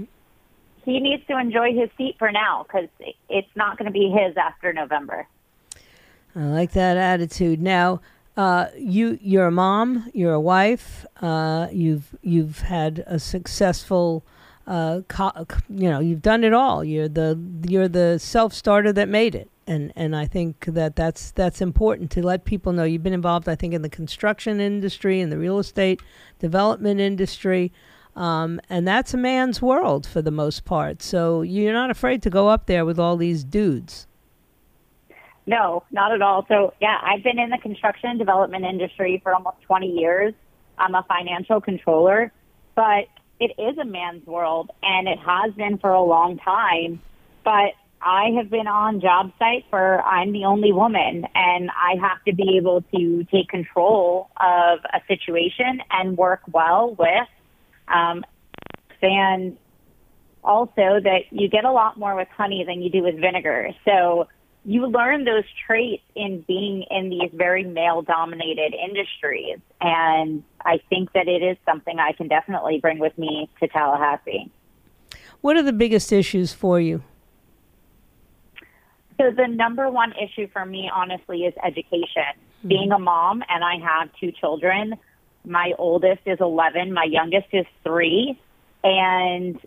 he 0.84 1.00
needs 1.00 1.22
to 1.28 1.38
enjoy 1.38 1.74
his 1.74 1.90
seat 1.98 2.16
for 2.18 2.32
now 2.32 2.64
because 2.64 2.88
it's 3.28 3.48
not 3.54 3.76
going 3.76 3.86
to 3.86 3.92
be 3.92 4.08
his 4.10 4.36
after 4.36 4.72
November. 4.72 5.26
I 6.34 6.44
like 6.44 6.72
that 6.72 6.96
attitude. 6.96 7.60
Now, 7.60 8.00
uh, 8.36 8.66
you 8.76 9.18
you're 9.22 9.46
a 9.46 9.50
mom, 9.50 10.10
you're 10.12 10.34
a 10.34 10.40
wife, 10.40 11.06
uh, 11.22 11.68
you've 11.72 12.14
you've 12.22 12.60
had 12.60 13.02
a 13.06 13.18
successful 13.18 14.24
uh, 14.66 15.00
co- 15.08 15.32
you 15.68 15.90
know 15.90 16.00
you've 16.00 16.22
done 16.22 16.44
it 16.44 16.52
all. 16.52 16.84
You're 16.84 17.08
the 17.08 17.38
you're 17.68 17.88
the 17.88 18.18
self 18.18 18.52
starter 18.52 18.92
that 18.92 19.08
made 19.08 19.34
it, 19.34 19.50
and 19.66 19.92
and 19.94 20.16
I 20.16 20.26
think 20.26 20.64
that 20.66 20.96
that's 20.96 21.30
that's 21.32 21.60
important 21.60 22.10
to 22.12 22.24
let 22.24 22.44
people 22.44 22.72
know. 22.72 22.84
You've 22.84 23.02
been 23.02 23.12
involved, 23.12 23.48
I 23.48 23.54
think, 23.54 23.74
in 23.74 23.82
the 23.82 23.88
construction 23.88 24.60
industry, 24.60 25.20
in 25.20 25.30
the 25.30 25.38
real 25.38 25.58
estate 25.58 26.00
development 26.38 27.00
industry, 27.00 27.72
um, 28.16 28.60
and 28.68 28.86
that's 28.88 29.14
a 29.14 29.16
man's 29.16 29.62
world 29.62 30.06
for 30.06 30.20
the 30.20 30.30
most 30.30 30.64
part. 30.64 31.02
So 31.02 31.42
you're 31.42 31.72
not 31.72 31.90
afraid 31.90 32.22
to 32.22 32.30
go 32.30 32.48
up 32.48 32.66
there 32.66 32.84
with 32.84 32.98
all 32.98 33.16
these 33.16 33.44
dudes. 33.44 34.06
No, 35.46 35.84
not 35.92 36.12
at 36.12 36.22
all. 36.22 36.44
So 36.48 36.74
yeah, 36.80 36.98
I've 37.02 37.22
been 37.22 37.38
in 37.38 37.50
the 37.50 37.58
construction 37.58 38.10
and 38.10 38.18
development 38.18 38.64
industry 38.64 39.20
for 39.22 39.32
almost 39.32 39.58
20 39.62 39.86
years. 39.86 40.34
I'm 40.76 40.94
a 40.94 41.04
financial 41.08 41.60
controller, 41.60 42.32
but 42.74 43.06
it 43.40 43.52
is 43.58 43.78
a 43.78 43.84
man's 43.84 44.26
world 44.26 44.70
and 44.82 45.08
it 45.08 45.18
has 45.18 45.52
been 45.54 45.78
for 45.78 45.90
a 45.90 46.02
long 46.02 46.38
time. 46.38 47.00
But 47.44 47.72
I 48.00 48.30
have 48.36 48.50
been 48.50 48.66
on 48.66 49.00
job 49.00 49.32
sites 49.38 49.66
where 49.70 50.02
I'm 50.02 50.32
the 50.32 50.44
only 50.44 50.72
woman 50.72 51.26
and 51.34 51.70
I 51.70 51.96
have 52.00 52.22
to 52.26 52.34
be 52.34 52.56
able 52.56 52.82
to 52.94 53.24
take 53.24 53.48
control 53.48 54.30
of 54.36 54.80
a 54.92 55.00
situation 55.08 55.80
and 55.90 56.16
work 56.16 56.40
well 56.50 56.94
with. 56.98 57.28
Um, 57.88 58.24
and 59.02 59.56
also 60.42 61.00
that 61.02 61.20
you 61.30 61.48
get 61.48 61.64
a 61.64 61.72
lot 61.72 61.98
more 61.98 62.14
with 62.14 62.28
honey 62.36 62.64
than 62.66 62.80
you 62.80 62.90
do 62.90 63.02
with 63.02 63.16
vinegar. 63.20 63.70
So 63.84 64.28
you 64.64 64.86
learn 64.86 65.24
those 65.24 65.44
traits 65.66 66.02
in 66.14 66.44
being 66.46 66.84
in 66.90 67.10
these 67.10 67.30
very 67.32 67.64
male 67.64 68.02
dominated 68.02 68.74
industries. 68.74 69.58
And 69.80 70.42
I 70.66 70.80
think 70.90 71.12
that 71.12 71.28
it 71.28 71.42
is 71.42 71.56
something 71.64 71.98
I 71.98 72.12
can 72.12 72.28
definitely 72.28 72.80
bring 72.80 72.98
with 72.98 73.16
me 73.16 73.48
to 73.60 73.68
Tallahassee. 73.68 74.50
What 75.40 75.56
are 75.56 75.62
the 75.62 75.72
biggest 75.72 76.12
issues 76.12 76.52
for 76.52 76.80
you? 76.80 77.02
So, 79.18 79.30
the 79.30 79.46
number 79.46 79.88
one 79.90 80.12
issue 80.12 80.48
for 80.52 80.66
me, 80.66 80.90
honestly, 80.92 81.44
is 81.44 81.54
education. 81.64 82.34
Mm-hmm. 82.36 82.68
Being 82.68 82.92
a 82.92 82.98
mom, 82.98 83.42
and 83.48 83.64
I 83.64 83.76
have 83.78 84.10
two 84.20 84.32
children. 84.32 84.96
My 85.44 85.72
oldest 85.78 86.22
is 86.26 86.38
11, 86.40 86.92
my 86.92 87.04
youngest 87.04 87.46
is 87.52 87.64
three. 87.84 88.38
And 88.82 89.58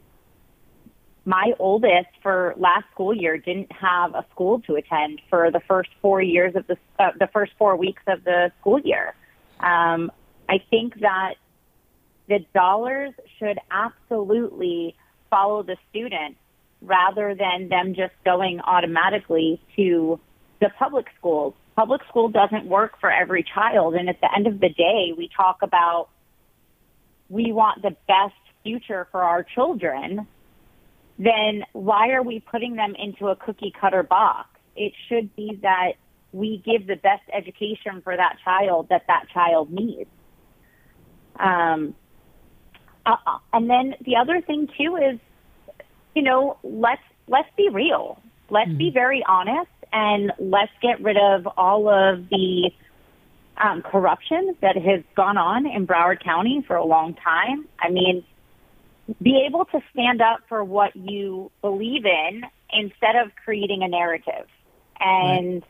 my 1.26 1.54
oldest 1.60 2.10
for 2.22 2.54
last 2.58 2.86
school 2.92 3.14
year 3.14 3.38
didn't 3.38 3.72
have 3.72 4.14
a 4.16 4.26
school 4.32 4.62
to 4.62 4.76
attend 4.76 5.22
for 5.30 5.52
the 5.52 5.60
first 5.68 5.90
four 6.02 6.22
years 6.22 6.56
of 6.56 6.66
the 6.68 6.78
uh, 6.98 7.12
the 7.20 7.28
first 7.28 7.52
four 7.58 7.76
weeks 7.76 8.02
of 8.08 8.24
the 8.24 8.52
school 8.60 8.80
year. 8.80 9.14
Um, 9.60 10.12
I 10.50 10.64
think 10.70 11.00
that 11.02 11.36
the 12.28 12.40
dollars 12.54 13.14
should 13.38 13.60
absolutely 13.72 14.96
follow 15.30 15.64
the 15.64 15.78
student 15.90 16.38
rather 16.82 17.36
than 17.36 17.70
them 17.70 17.94
just 17.94 18.14
going 18.26 18.60
automatically 18.62 19.62
to 19.76 20.20
the 20.60 20.70
public 20.78 21.06
schools. 21.18 21.54
Public 21.76 22.02
school 22.10 22.30
doesn't 22.30 22.66
work 22.66 23.00
for 23.00 23.12
every 23.12 23.44
child, 23.44 23.96
and 23.96 24.10
at 24.10 24.20
the 24.22 24.30
end 24.36 24.48
of 24.48 24.60
the 24.60 24.70
day, 24.70 25.14
we 25.18 25.30
talk 25.36 25.60
about 25.62 26.10
we 27.30 27.52
want 27.52 27.82
the 27.82 27.96
best 28.08 28.34
future 28.64 29.08
for 29.12 29.22
our 29.24 29.44
children 29.44 30.28
then 31.20 31.66
why 31.74 32.12
are 32.12 32.24
we 32.24 32.40
putting 32.40 32.78
them 32.78 32.96
into 32.98 33.28
a 33.28 33.36
cookie 33.36 33.74
cutter 33.80 34.04
box? 34.04 34.48
It 34.76 34.94
should 35.10 35.36
be 35.36 35.60
that 35.62 35.94
we 36.32 36.64
give 36.66 36.88
the 36.88 36.96
best 36.96 37.24
education 37.34 38.02
for 38.02 38.16
that 38.16 38.38
child 38.44 38.88
that 38.90 39.04
that 39.08 39.26
child 39.34 39.70
needs. 39.70 40.10
Um, 41.40 41.96
uh, 43.06 43.16
and 43.54 43.70
then 43.70 43.96
the 44.06 44.18
other 44.18 44.42
thing 44.42 44.68
too 44.78 44.98
is, 44.98 45.20
you 46.16 46.22
know, 46.22 46.58
let's 46.64 47.02
let's 47.28 47.50
be 47.56 47.70
real. 47.70 48.22
Let's 48.50 48.70
mm-hmm. 48.70 48.78
be 48.78 48.92
very 48.92 49.24
honest, 49.28 49.72
and 49.92 50.32
let's 50.40 50.72
get 50.82 51.02
rid 51.02 51.18
of 51.18 51.48
all 51.58 51.88
of 51.88 52.30
the 52.30 52.72
um, 53.58 53.82
corruption 53.82 54.56
that 54.62 54.76
has 54.76 55.04
gone 55.16 55.38
on 55.38 55.66
in 55.66 55.86
Broward 55.86 56.24
County 56.24 56.64
for 56.66 56.76
a 56.76 56.86
long 56.86 57.14
time. 57.16 57.68
I 57.80 57.90
mean, 57.90 58.24
be 59.22 59.46
able 59.48 59.66
to 59.66 59.82
stand 59.92 60.22
up 60.22 60.42
for 60.48 60.64
what 60.64 60.96
you 60.96 61.52
believe 61.62 62.06
in 62.06 62.44
instead 62.72 63.16
of 63.16 63.32
creating 63.44 63.84
a 63.84 63.88
narrative. 63.88 64.48
And 65.00 65.56
right. 65.56 65.64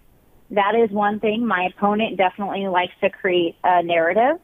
that 0.52 0.76
is 0.76 0.90
one 0.92 1.20
thing. 1.20 1.46
My 1.46 1.70
opponent 1.76 2.18
definitely 2.18 2.68
likes 2.68 2.94
to 3.02 3.10
create 3.10 3.56
a 3.64 3.84
narrative. 3.84 4.40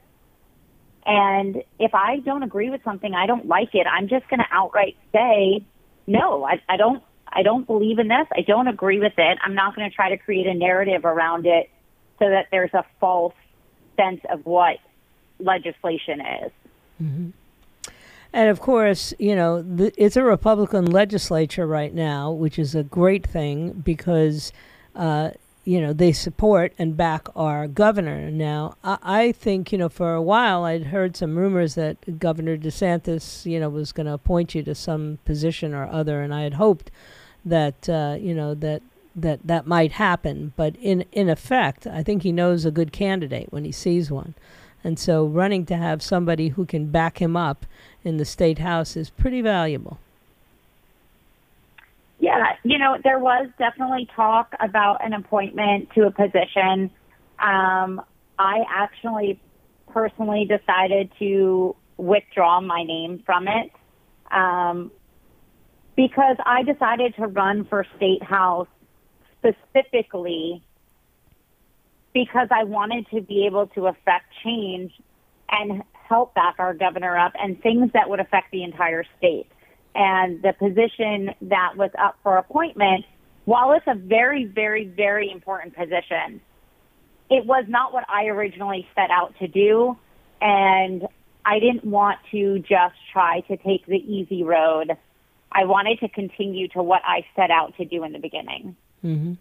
And 1.05 1.63
if 1.79 1.93
I 1.93 2.19
don't 2.19 2.43
agree 2.43 2.69
with 2.69 2.83
something, 2.83 3.13
I 3.13 3.27
don't 3.27 3.47
like 3.47 3.75
it, 3.75 3.85
I'm 3.85 4.07
just 4.07 4.27
going 4.27 4.39
to 4.39 4.47
outright 4.51 4.97
say, 5.13 5.63
no, 6.07 6.43
I, 6.43 6.61
I 6.67 6.77
don't, 6.77 7.03
I 7.27 7.43
don't 7.43 7.67
believe 7.67 7.99
in 7.99 8.07
this. 8.07 8.27
I 8.35 8.41
don't 8.41 8.67
agree 8.67 8.99
with 8.99 9.13
it. 9.17 9.37
I'm 9.43 9.55
not 9.55 9.75
going 9.75 9.89
to 9.89 9.95
try 9.95 10.09
to 10.09 10.17
create 10.17 10.47
a 10.47 10.53
narrative 10.53 11.05
around 11.05 11.45
it 11.45 11.69
so 12.17 12.29
that 12.29 12.47
there's 12.49 12.73
a 12.73 12.85
false 12.99 13.33
sense 13.97 14.21
of 14.29 14.45
what 14.45 14.77
legislation 15.39 16.21
is. 16.21 16.51
Mm-hmm. 17.01 17.29
And 18.33 18.49
of 18.49 18.59
course, 18.59 19.13
you 19.19 19.35
know, 19.35 19.61
the, 19.61 19.93
it's 19.97 20.17
a 20.17 20.23
Republican 20.23 20.85
legislature 20.85 21.67
right 21.67 21.93
now, 21.93 22.31
which 22.31 22.59
is 22.59 22.75
a 22.75 22.83
great 22.83 23.25
thing 23.25 23.71
because, 23.71 24.51
uh, 24.95 25.31
you 25.65 25.81
know, 25.81 25.93
they 25.93 26.13
support 26.13 26.73
and 26.77 26.95
back 26.95 27.27
our 27.35 27.67
governor. 27.67 28.29
Now, 28.29 28.75
I, 28.83 28.97
I, 29.01 29.31
think, 29.31 29.71
you 29.71 29.79
know, 29.79 29.89
for 29.89 30.13
a 30.13 30.21
while 30.21 30.63
I'd 30.63 30.85
heard 30.85 31.17
some 31.17 31.35
rumors 31.35 31.73
that 31.73 32.19
Governor 32.19 32.55
DeSantis, 32.55 33.45
you 33.45 33.59
know, 33.59 33.67
was 33.67 33.91
going 33.91 34.05
to 34.05 34.13
appoint 34.13 34.53
you 34.53 34.61
to 34.63 34.75
some 34.75 35.17
position 35.25 35.73
or 35.73 35.87
other, 35.87 36.21
and 36.21 36.33
I 36.33 36.43
had 36.43 36.53
hoped 36.53 36.91
that, 37.43 37.89
uh, 37.89 38.17
you 38.19 38.33
know, 38.33 38.53
that 38.53 38.83
that 39.15 39.39
that 39.45 39.65
might 39.65 39.93
happen. 39.93 40.53
But 40.55 40.75
in 40.77 41.05
in 41.11 41.29
effect, 41.29 41.87
I 41.87 42.03
think 42.03 42.23
he 42.23 42.31
knows 42.31 42.65
a 42.65 42.71
good 42.71 42.91
candidate 42.91 43.51
when 43.51 43.65
he 43.65 43.71
sees 43.71 44.11
one. 44.11 44.35
And 44.83 44.99
so 44.99 45.25
running 45.25 45.65
to 45.65 45.77
have 45.77 46.03
somebody 46.03 46.49
who 46.49 46.65
can 46.65 46.91
back 46.91 47.19
him 47.19 47.35
up 47.35 47.65
in 48.03 48.17
the 48.17 48.25
state 48.25 48.59
house 48.59 48.95
is 48.95 49.09
pretty 49.09 49.41
valuable. 49.41 49.97
Yeah, 52.19 52.55
you 52.63 52.77
know, 52.77 52.97
there 53.03 53.19
was 53.19 53.47
definitely 53.59 54.07
talk 54.15 54.53
about 54.59 55.03
an 55.05 55.13
appointment 55.13 55.89
to 55.95 56.07
a 56.07 56.11
position. 56.11 56.89
Um, 57.39 58.01
I 58.39 58.63
actually 58.69 59.39
personally 59.91 60.45
decided 60.45 61.11
to 61.19 61.75
withdraw 61.97 62.61
my 62.61 62.83
name 62.83 63.23
from 63.25 63.47
it 63.47 63.71
um, 64.31 64.91
because 65.95 66.37
I 66.45 66.63
decided 66.63 67.15
to 67.15 67.27
run 67.27 67.65
for 67.65 67.85
state 67.97 68.23
house 68.23 68.67
specifically 69.39 70.63
because 72.13 72.47
I 72.51 72.63
wanted 72.63 73.07
to 73.13 73.21
be 73.21 73.45
able 73.45 73.67
to 73.67 73.87
affect 73.87 74.25
change 74.43 74.93
and 75.49 75.83
help 75.93 76.33
back 76.33 76.55
our 76.59 76.73
governor 76.73 77.17
up 77.17 77.33
and 77.39 77.61
things 77.61 77.91
that 77.93 78.09
would 78.09 78.19
affect 78.19 78.51
the 78.51 78.63
entire 78.63 79.03
state. 79.17 79.47
And 79.95 80.41
the 80.41 80.53
position 80.53 81.33
that 81.49 81.77
was 81.77 81.89
up 81.97 82.17
for 82.21 82.37
appointment, 82.37 83.05
while 83.45 83.71
it's 83.71 83.87
a 83.87 83.95
very, 83.95 84.43
very, 84.45 84.85
very 84.85 85.31
important 85.31 85.75
position, 85.75 86.41
it 87.29 87.45
was 87.45 87.63
not 87.67 87.93
what 87.93 88.03
I 88.09 88.25
originally 88.25 88.87
set 88.93 89.09
out 89.09 89.33
to 89.39 89.47
do. 89.47 89.97
And 90.41 91.07
I 91.45 91.59
didn't 91.59 91.85
want 91.85 92.19
to 92.31 92.59
just 92.59 92.95
try 93.13 93.39
to 93.41 93.55
take 93.57 93.85
the 93.85 93.97
easy 93.97 94.43
road. 94.43 94.97
I 95.51 95.63
wanted 95.63 95.99
to 96.01 96.09
continue 96.09 96.67
to 96.69 96.83
what 96.83 97.01
I 97.05 97.25
set 97.35 97.49
out 97.49 97.77
to 97.77 97.85
do 97.85 98.03
in 98.03 98.11
the 98.11 98.19
beginning. 98.19 98.75
Mm-hmm. 99.03 99.33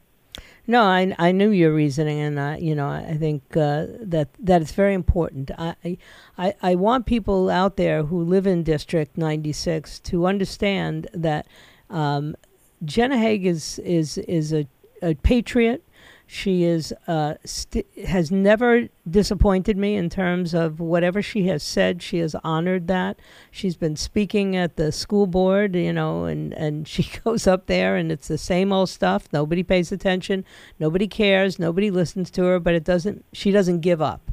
No, 0.66 0.82
I, 0.82 1.14
I 1.18 1.32
knew 1.32 1.50
your 1.50 1.74
reasoning, 1.74 2.18
and 2.20 2.40
I, 2.40 2.56
you 2.56 2.74
know, 2.74 2.88
I 2.88 3.16
think 3.18 3.42
uh, 3.54 3.86
that 4.00 4.28
that 4.38 4.62
it's 4.62 4.72
very 4.72 4.94
important. 4.94 5.50
I, 5.58 5.98
I, 6.38 6.54
I 6.62 6.74
want 6.74 7.04
people 7.04 7.50
out 7.50 7.76
there 7.76 8.04
who 8.04 8.22
live 8.22 8.46
in 8.46 8.62
District 8.62 9.18
96 9.18 10.00
to 10.00 10.26
understand 10.26 11.08
that 11.12 11.46
um, 11.90 12.34
Jenna 12.82 13.18
Hague 13.18 13.44
is 13.44 13.78
is 13.80 14.16
is 14.18 14.54
a, 14.54 14.66
a 15.02 15.14
patriot. 15.16 15.83
She 16.26 16.64
is 16.64 16.92
uh, 17.06 17.34
st- 17.44 17.86
has 18.06 18.30
never 18.30 18.88
disappointed 19.08 19.76
me 19.76 19.94
in 19.94 20.08
terms 20.08 20.54
of 20.54 20.80
whatever 20.80 21.20
she 21.20 21.46
has 21.48 21.62
said. 21.62 22.02
She 22.02 22.18
has 22.18 22.34
honored 22.42 22.88
that. 22.88 23.20
She's 23.50 23.76
been 23.76 23.96
speaking 23.96 24.56
at 24.56 24.76
the 24.76 24.90
school 24.90 25.26
board, 25.26 25.76
you 25.76 25.92
know, 25.92 26.24
and, 26.24 26.54
and 26.54 26.88
she 26.94 27.08
goes 27.24 27.46
up 27.46 27.66
there 27.66 27.96
and 27.96 28.10
it's 28.10 28.28
the 28.28 28.38
same 28.38 28.72
old 28.72 28.88
stuff. 28.88 29.28
Nobody 29.32 29.62
pays 29.62 29.92
attention. 29.92 30.44
Nobody 30.78 31.06
cares. 31.06 31.58
Nobody 31.58 31.90
listens 31.90 32.30
to 32.32 32.44
her. 32.44 32.58
But 32.58 32.74
it 32.74 32.84
doesn't. 32.84 33.24
She 33.32 33.50
doesn't 33.50 33.80
give 33.80 34.00
up. 34.00 34.30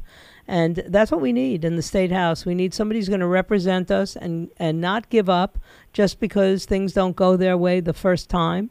And 0.48 0.82
that's 0.88 1.12
what 1.12 1.20
we 1.20 1.32
need 1.32 1.64
in 1.64 1.76
the 1.76 1.82
state 1.82 2.10
house. 2.10 2.44
We 2.44 2.54
need 2.54 2.74
somebody 2.74 2.98
who's 2.98 3.08
going 3.08 3.20
to 3.20 3.26
represent 3.26 3.90
us 3.90 4.16
and, 4.16 4.50
and 4.56 4.80
not 4.80 5.08
give 5.08 5.28
up 5.28 5.58
just 5.92 6.18
because 6.18 6.64
things 6.64 6.92
don't 6.92 7.14
go 7.14 7.36
their 7.36 7.56
way 7.56 7.80
the 7.80 7.92
first 7.92 8.28
time. 8.28 8.70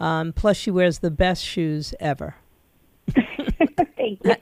Um, 0.00 0.32
plus, 0.32 0.56
she 0.56 0.70
wears 0.70 0.98
the 0.98 1.10
best 1.10 1.44
shoes 1.44 1.94
ever. 2.00 2.34
Thank 3.96 4.24
you. 4.24 4.34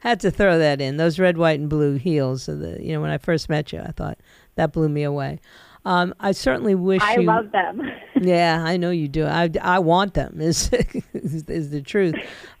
Had 0.00 0.20
to 0.20 0.30
throw 0.30 0.58
that 0.58 0.80
in. 0.80 0.96
Those 0.96 1.18
red, 1.18 1.36
white, 1.36 1.60
and 1.60 1.68
blue 1.68 1.96
heels. 1.96 2.46
The, 2.46 2.78
you 2.80 2.92
know, 2.92 3.00
when 3.00 3.10
I 3.10 3.18
first 3.18 3.48
met 3.48 3.72
you, 3.72 3.80
I 3.80 3.92
thought 3.92 4.18
that 4.56 4.72
blew 4.72 4.88
me 4.88 5.02
away. 5.02 5.40
Um, 5.84 6.14
I 6.20 6.32
certainly 6.32 6.74
wish 6.74 7.02
I 7.02 7.16
you, 7.16 7.22
love 7.22 7.52
them. 7.52 7.82
yeah, 8.20 8.62
I 8.62 8.76
know 8.76 8.90
you 8.90 9.08
do. 9.08 9.24
I, 9.24 9.50
I 9.62 9.78
want 9.78 10.14
them. 10.14 10.40
Is 10.40 10.70
is, 11.14 11.44
is 11.44 11.70
the 11.70 11.80
truth. 11.80 12.14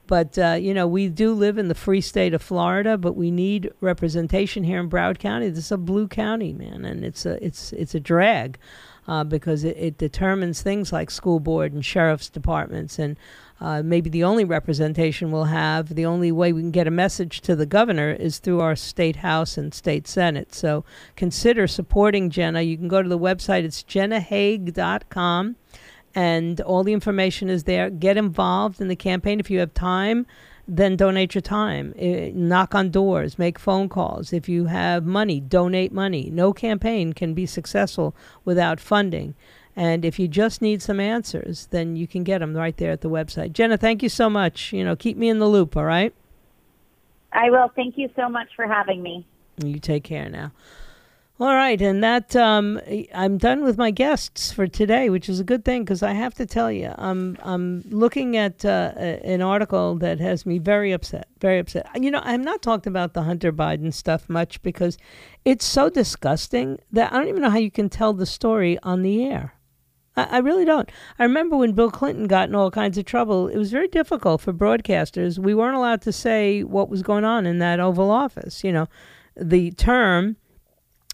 But 0.06 0.38
uh, 0.38 0.56
you 0.60 0.74
know, 0.74 0.86
we 0.86 1.08
do 1.08 1.32
live 1.34 1.58
in 1.58 1.68
the 1.68 1.74
free 1.74 2.00
state 2.00 2.34
of 2.34 2.42
Florida, 2.42 2.96
but 2.96 3.14
we 3.14 3.30
need 3.30 3.70
representation 3.80 4.64
here 4.64 4.80
in 4.80 4.88
Broward 4.88 5.18
County. 5.18 5.48
This 5.50 5.66
is 5.66 5.72
a 5.72 5.78
blue 5.78 6.08
county, 6.08 6.52
man, 6.52 6.84
and 6.84 7.04
it's 7.04 7.26
a 7.26 7.42
it's 7.44 7.72
it's 7.74 7.94
a 7.94 8.00
drag 8.00 8.58
uh, 9.10 9.24
because 9.24 9.64
it, 9.64 9.76
it 9.76 9.98
determines 9.98 10.62
things 10.62 10.92
like 10.92 11.10
school 11.10 11.40
board 11.40 11.72
and 11.72 11.84
sheriff's 11.84 12.28
departments 12.28 12.96
and 12.96 13.16
uh, 13.60 13.82
maybe 13.82 14.08
the 14.08 14.22
only 14.22 14.44
representation 14.44 15.32
we'll 15.32 15.44
have, 15.44 15.94
the 15.96 16.06
only 16.06 16.30
way 16.32 16.52
we 16.52 16.62
can 16.62 16.70
get 16.70 16.86
a 16.86 16.92
message 16.92 17.40
to 17.42 17.56
the 17.56 17.66
governor 17.66 18.10
is 18.10 18.38
through 18.38 18.60
our 18.60 18.76
state 18.76 19.16
house 19.16 19.58
and 19.58 19.74
state 19.74 20.06
senate. 20.06 20.54
So 20.54 20.84
consider 21.16 21.66
supporting 21.66 22.30
Jenna. 22.30 22.62
You 22.62 22.78
can 22.78 22.88
go 22.88 23.02
to 23.02 23.08
the 23.08 23.18
website, 23.18 23.64
it's 23.64 23.82
jennahague.com, 23.82 25.56
and 26.14 26.60
all 26.62 26.84
the 26.84 26.92
information 26.94 27.50
is 27.50 27.64
there. 27.64 27.90
Get 27.90 28.16
involved 28.16 28.80
in 28.80 28.86
the 28.86 28.96
campaign 28.96 29.40
if 29.40 29.50
you 29.50 29.58
have 29.58 29.74
time. 29.74 30.24
Then 30.68 30.96
donate 30.96 31.34
your 31.34 31.42
time. 31.42 31.94
Uh, 32.00 32.30
knock 32.32 32.74
on 32.74 32.90
doors, 32.90 33.38
make 33.38 33.58
phone 33.58 33.88
calls. 33.88 34.32
If 34.32 34.48
you 34.48 34.66
have 34.66 35.04
money, 35.04 35.40
donate 35.40 35.92
money. 35.92 36.30
No 36.30 36.52
campaign 36.52 37.12
can 37.12 37.34
be 37.34 37.46
successful 37.46 38.14
without 38.44 38.78
funding. 38.78 39.34
And 39.76 40.04
if 40.04 40.18
you 40.18 40.28
just 40.28 40.60
need 40.60 40.82
some 40.82 41.00
answers, 41.00 41.66
then 41.70 41.96
you 41.96 42.06
can 42.06 42.24
get 42.24 42.38
them 42.38 42.56
right 42.56 42.76
there 42.76 42.90
at 42.90 43.00
the 43.00 43.10
website. 43.10 43.52
Jenna, 43.52 43.76
thank 43.76 44.02
you 44.02 44.08
so 44.08 44.28
much. 44.28 44.72
You 44.72 44.84
know, 44.84 44.96
keep 44.96 45.16
me 45.16 45.28
in 45.28 45.38
the 45.38 45.48
loop, 45.48 45.76
all 45.76 45.84
right? 45.84 46.12
I 47.32 47.50
will. 47.50 47.70
Thank 47.74 47.96
you 47.96 48.10
so 48.16 48.28
much 48.28 48.48
for 48.56 48.66
having 48.66 49.02
me. 49.02 49.26
You 49.64 49.78
take 49.78 50.04
care 50.04 50.28
now. 50.28 50.52
All 51.40 51.54
right, 51.54 51.80
and 51.80 52.04
that 52.04 52.36
um, 52.36 52.78
I'm 53.14 53.38
done 53.38 53.64
with 53.64 53.78
my 53.78 53.90
guests 53.90 54.52
for 54.52 54.66
today, 54.66 55.08
which 55.08 55.26
is 55.26 55.40
a 55.40 55.44
good 55.44 55.64
thing 55.64 55.84
because 55.84 56.02
I 56.02 56.12
have 56.12 56.34
to 56.34 56.44
tell 56.44 56.70
you, 56.70 56.92
I'm 56.98 57.38
I'm 57.42 57.80
looking 57.88 58.36
at 58.36 58.62
uh, 58.62 58.92
an 58.98 59.40
article 59.40 59.94
that 60.00 60.20
has 60.20 60.44
me 60.44 60.58
very 60.58 60.92
upset, 60.92 61.28
very 61.40 61.58
upset. 61.58 61.88
You 61.98 62.10
know, 62.10 62.20
I'm 62.24 62.44
not 62.44 62.60
talking 62.60 62.90
about 62.90 63.14
the 63.14 63.22
Hunter 63.22 63.54
Biden 63.54 63.90
stuff 63.90 64.28
much 64.28 64.60
because 64.60 64.98
it's 65.46 65.64
so 65.64 65.88
disgusting 65.88 66.78
that 66.92 67.10
I 67.10 67.16
don't 67.16 67.28
even 67.28 67.40
know 67.40 67.48
how 67.48 67.56
you 67.56 67.70
can 67.70 67.88
tell 67.88 68.12
the 68.12 68.26
story 68.26 68.78
on 68.82 69.00
the 69.00 69.24
air. 69.24 69.54
I, 70.18 70.24
I 70.24 70.38
really 70.40 70.66
don't. 70.66 70.92
I 71.18 71.22
remember 71.22 71.56
when 71.56 71.72
Bill 71.72 71.90
Clinton 71.90 72.26
got 72.26 72.50
in 72.50 72.54
all 72.54 72.70
kinds 72.70 72.98
of 72.98 73.06
trouble, 73.06 73.48
it 73.48 73.56
was 73.56 73.70
very 73.70 73.88
difficult 73.88 74.42
for 74.42 74.52
broadcasters. 74.52 75.38
We 75.38 75.54
weren't 75.54 75.76
allowed 75.76 76.02
to 76.02 76.12
say 76.12 76.64
what 76.64 76.90
was 76.90 77.02
going 77.02 77.24
on 77.24 77.46
in 77.46 77.60
that 77.60 77.80
Oval 77.80 78.10
Office. 78.10 78.62
You 78.62 78.72
know, 78.72 78.88
the 79.34 79.70
term 79.70 80.36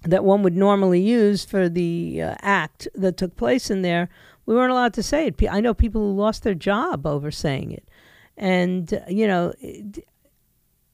that 0.02 0.24
one 0.24 0.42
would 0.42 0.56
normally 0.56 1.00
use 1.00 1.44
for 1.44 1.68
the 1.68 2.22
uh, 2.22 2.34
act 2.40 2.88
that 2.94 3.16
took 3.16 3.36
place 3.36 3.70
in 3.70 3.82
there, 3.82 4.08
we 4.44 4.54
weren't 4.54 4.70
allowed 4.70 4.94
to 4.94 5.02
say 5.02 5.26
it. 5.26 5.42
I 5.50 5.60
know 5.60 5.74
people 5.74 6.00
who 6.00 6.12
lost 6.12 6.44
their 6.44 6.54
job 6.54 7.06
over 7.06 7.30
saying 7.30 7.72
it. 7.72 7.88
And, 8.36 8.92
uh, 8.92 9.00
you 9.08 9.26
know, 9.26 9.52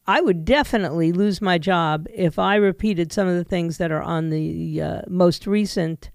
I 0.06 0.20
would 0.20 0.44
definitely 0.44 1.12
lose 1.12 1.42
my 1.42 1.58
job 1.58 2.06
if 2.12 2.38
I 2.38 2.56
repeated 2.56 3.12
some 3.12 3.28
of 3.28 3.36
the 3.36 3.44
things 3.44 3.78
that 3.78 3.92
are 3.92 4.02
on 4.02 4.30
the 4.30 4.80
uh, 4.80 5.02
most 5.08 5.46
recent 5.46 6.10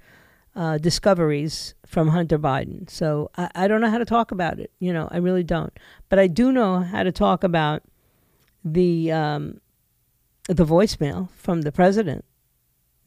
uh, 0.55 0.77
discoveries 0.79 1.75
from 1.85 2.09
Hunter 2.09 2.39
Biden. 2.39 2.89
So 2.89 3.29
I, 3.37 3.49
I 3.53 3.67
don't 3.67 3.81
know 3.81 3.91
how 3.91 3.99
to 3.99 4.05
talk 4.05 4.31
about 4.31 4.59
it. 4.59 4.71
You 4.79 4.91
know, 4.91 5.07
I 5.11 5.17
really 5.17 5.43
don't. 5.43 5.77
But 6.09 6.19
I 6.19 6.27
do 6.27 6.51
know 6.51 6.81
how 6.81 7.03
to 7.03 7.11
talk 7.11 7.43
about 7.43 7.83
the 8.65 9.11
um, 9.11 9.61
the 10.47 10.65
voicemail 10.65 11.29
from 11.31 11.61
the 11.61 11.71
president 11.71 12.25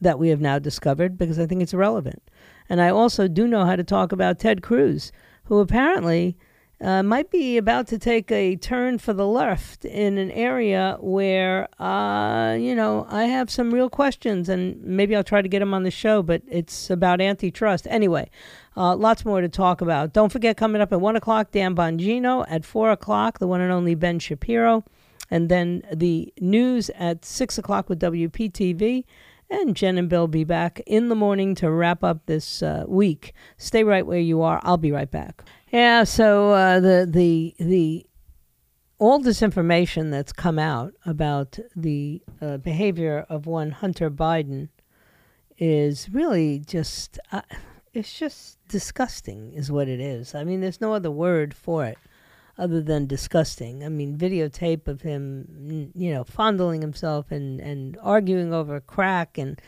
that 0.01 0.19
we 0.19 0.29
have 0.29 0.41
now 0.41 0.59
discovered 0.59 1.17
because 1.17 1.39
I 1.39 1.45
think 1.45 1.61
it's 1.61 1.73
relevant. 1.73 2.21
And 2.67 2.81
I 2.81 2.89
also 2.89 3.27
do 3.27 3.47
know 3.47 3.65
how 3.65 3.75
to 3.75 3.83
talk 3.83 4.11
about 4.11 4.39
Ted 4.39 4.61
Cruz, 4.61 5.11
who 5.45 5.59
apparently 5.59 6.35
uh, 6.81 7.03
might 7.03 7.29
be 7.29 7.57
about 7.57 7.85
to 7.87 7.99
take 7.99 8.31
a 8.31 8.55
turn 8.55 8.97
for 8.97 9.13
the 9.13 9.27
left 9.27 9.85
in 9.85 10.17
an 10.17 10.31
area 10.31 10.97
where, 10.99 11.67
uh, 11.79 12.55
you 12.55 12.73
know, 12.73 13.05
I 13.07 13.25
have 13.25 13.51
some 13.51 13.71
real 13.71 13.89
questions, 13.89 14.49
and 14.49 14.81
maybe 14.83 15.15
I'll 15.15 15.23
try 15.23 15.43
to 15.43 15.47
get 15.47 15.59
them 15.59 15.75
on 15.75 15.83
the 15.83 15.91
show, 15.91 16.23
but 16.23 16.41
it's 16.47 16.89
about 16.89 17.21
antitrust. 17.21 17.85
Anyway, 17.87 18.31
uh, 18.75 18.95
lots 18.95 19.25
more 19.25 19.41
to 19.41 19.49
talk 19.49 19.81
about. 19.81 20.11
Don't 20.13 20.31
forget, 20.31 20.57
coming 20.57 20.81
up 20.81 20.91
at 20.91 20.99
1 20.99 21.15
o'clock, 21.15 21.51
Dan 21.51 21.75
Bongino. 21.75 22.45
At 22.49 22.65
4 22.65 22.91
o'clock, 22.91 23.37
the 23.37 23.47
one 23.47 23.61
and 23.61 23.71
only 23.71 23.93
Ben 23.93 24.17
Shapiro. 24.17 24.83
And 25.29 25.49
then 25.49 25.83
the 25.93 26.33
news 26.41 26.89
at 26.91 27.23
6 27.23 27.57
o'clock 27.59 27.89
with 27.89 27.99
WPTV. 27.99 29.05
And 29.51 29.75
Jen 29.75 29.97
and 29.97 30.07
Bill 30.07 30.27
be 30.27 30.45
back 30.45 30.81
in 30.87 31.09
the 31.09 31.15
morning 31.15 31.55
to 31.55 31.69
wrap 31.69 32.05
up 32.05 32.25
this 32.25 32.63
uh, 32.63 32.85
week. 32.87 33.33
Stay 33.57 33.83
right 33.83 34.07
where 34.07 34.17
you 34.17 34.41
are. 34.41 34.61
I'll 34.63 34.77
be 34.77 34.93
right 34.93 35.11
back. 35.11 35.43
Yeah, 35.73 36.05
so 36.05 36.51
uh, 36.51 36.79
the 36.79 37.05
the 37.09 37.53
the 37.59 38.05
all 38.97 39.19
this 39.19 39.41
information 39.41 40.09
that's 40.09 40.31
come 40.31 40.57
out 40.57 40.93
about 41.05 41.59
the 41.75 42.21
uh, 42.41 42.57
behavior 42.57 43.25
of 43.27 43.45
one 43.45 43.71
Hunter 43.71 44.09
Biden 44.09 44.69
is 45.57 46.09
really 46.09 46.59
just 46.59 47.19
uh, 47.33 47.41
it's 47.93 48.17
just 48.17 48.57
disgusting, 48.69 49.51
is 49.51 49.69
what 49.69 49.89
it 49.89 49.99
is. 49.99 50.33
I 50.33 50.45
mean, 50.45 50.61
there's 50.61 50.79
no 50.79 50.93
other 50.93 51.11
word 51.11 51.53
for 51.53 51.85
it 51.85 51.97
other 52.57 52.81
than 52.81 53.07
disgusting. 53.07 53.83
I 53.83 53.89
mean, 53.89 54.17
videotape 54.17 54.87
of 54.87 55.01
him, 55.01 55.91
you 55.95 56.13
know, 56.13 56.23
fondling 56.23 56.81
himself 56.81 57.31
and, 57.31 57.59
and 57.59 57.97
arguing 58.01 58.53
over 58.53 58.79
crack. 58.79 59.37
And, 59.37 59.59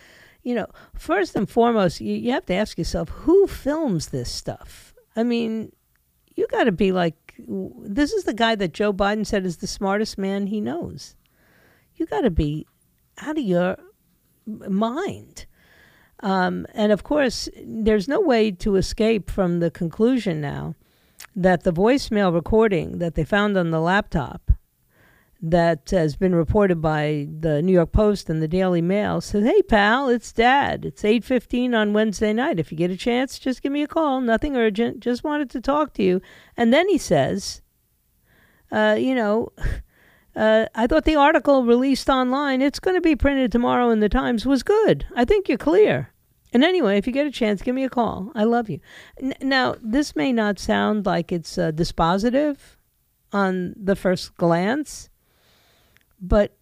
you 0.44 0.56
know, 0.56 0.68
first 0.94 1.36
and 1.36 1.50
foremost, 1.50 2.02
you, 2.02 2.16
you 2.16 2.32
have 2.32 2.46
to 2.48 2.54
ask 2.54 2.78
yourself 2.78 3.10
who 3.10 3.48
films 3.48 4.10
this 4.10 4.32
stuff? 4.32 4.94
I 5.16 5.24
mean, 5.24 5.72
you 6.36 6.48
got 6.48 6.66
to 6.66 6.72
be 6.72 6.92
like, 6.92 7.16
this 7.38 8.12
is 8.14 8.26
the 8.26 8.34
guy 8.34 8.56
that 8.56 8.74
Joe 8.74 8.94
Biden 8.94 9.26
said 9.26 9.46
is 9.46 9.58
the 9.58 9.68
smartest 9.68 10.18
man 10.18 10.48
he 10.48 10.62
knows. 10.62 11.16
You 11.96 12.06
got 12.06 12.22
to 12.22 12.32
be 12.32 12.68
out 13.20 13.38
of 13.38 13.44
your 13.44 13.78
mind. 14.46 15.46
Um, 16.20 16.66
and 16.74 16.92
of 16.92 17.04
course, 17.04 17.50
there's 17.66 18.08
no 18.08 18.20
way 18.20 18.52
to 18.52 18.76
escape 18.76 19.30
from 19.30 19.60
the 19.60 19.72
conclusion 19.72 20.42
now 20.42 20.76
that 21.36 21.64
the 21.64 21.74
voicemail 21.74 22.34
recording 22.34 23.00
that 23.00 23.16
they 23.16 23.24
found 23.24 23.58
on 23.58 23.72
the 23.72 23.80
laptop 23.80 24.52
that 25.42 25.90
has 25.90 26.16
been 26.16 26.34
reported 26.34 26.82
by 26.82 27.28
the 27.40 27.62
New 27.62 27.74
York 27.74 27.92
Post 27.92 28.30
and 28.30 28.42
the 28.42 28.48
Daily 28.48 28.82
Mail 28.82 29.20
says, 29.20 29.44
"Hey 29.44 29.62
pal, 29.62 30.08
it's 30.08 30.32
Dad. 30.32 30.86
It's 30.86 31.04
8:15 31.04 31.76
on 31.76 31.92
Wednesday 31.92 32.32
night. 32.32 32.60
If 32.60 32.72
you 32.72 32.78
get 32.78 32.92
a 32.92 32.96
chance, 32.98 33.38
just 33.38 33.62
give 33.62 33.72
me 33.72 33.84
a 33.84 33.88
call. 33.88 34.22
Nothing 34.22 34.56
urgent. 34.56 35.02
Just 35.02 35.24
wanted 35.26 35.50
to 35.50 35.60
talk 35.60 35.94
to 35.96 36.04
you." 36.04 36.22
And 36.56 36.74
then 36.74 36.88
he 36.88 36.98
says, 36.98 37.62
uh, 38.72 38.96
"You 38.98 39.16
know." 39.16 39.52
Uh, 40.36 40.66
I 40.74 40.88
thought 40.88 41.06
the 41.06 41.16
article 41.16 41.64
released 41.64 42.10
online, 42.10 42.60
it's 42.60 42.80
going 42.80 42.96
to 42.96 43.02
be 43.02 43.16
printed 43.16 43.52
tomorrow 43.52 43.92
in 43.92 44.00
the 44.00 44.10
Times, 44.10 44.48
was 44.48 44.64
good. 44.64 45.06
I 45.16 45.26
think 45.26 45.48
you're 45.48 45.60
clear. 45.60 46.10
And 46.54 46.64
anyway, 46.64 46.98
if 46.98 47.08
you 47.08 47.14
get 47.14 47.26
a 47.26 47.32
chance, 47.32 47.64
give 47.64 47.74
me 47.74 47.84
a 47.84 47.90
call. 47.90 48.32
I 48.36 48.44
love 48.44 48.70
you. 48.70 48.80
N- 49.20 49.34
now, 49.42 49.76
this 49.82 50.16
may 50.16 50.32
not 50.32 50.60
sound 50.60 51.06
like 51.06 51.32
it's 51.32 51.58
uh, 51.58 51.72
dispositive 51.72 52.58
on 53.32 53.74
the 53.76 53.96
first 53.96 54.36
glance, 54.36 55.10
but 56.22 56.56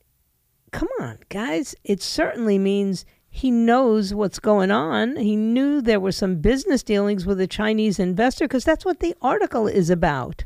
come 0.72 0.88
on, 1.02 1.20
guys. 1.28 1.76
It 1.84 2.02
certainly 2.02 2.58
means 2.58 3.06
he 3.30 3.52
knows 3.52 4.14
what's 4.14 4.40
going 4.40 4.72
on. 4.72 5.18
He 5.18 5.36
knew 5.36 5.82
there 5.82 6.00
were 6.00 6.14
some 6.14 6.38
business 6.38 6.84
dealings 6.84 7.26
with 7.26 7.42
a 7.42 7.48
Chinese 7.48 8.00
investor 8.00 8.46
because 8.46 8.64
that's 8.64 8.86
what 8.86 9.02
the 9.02 9.14
article 9.22 9.68
is 9.68 9.90
about. 9.90 10.46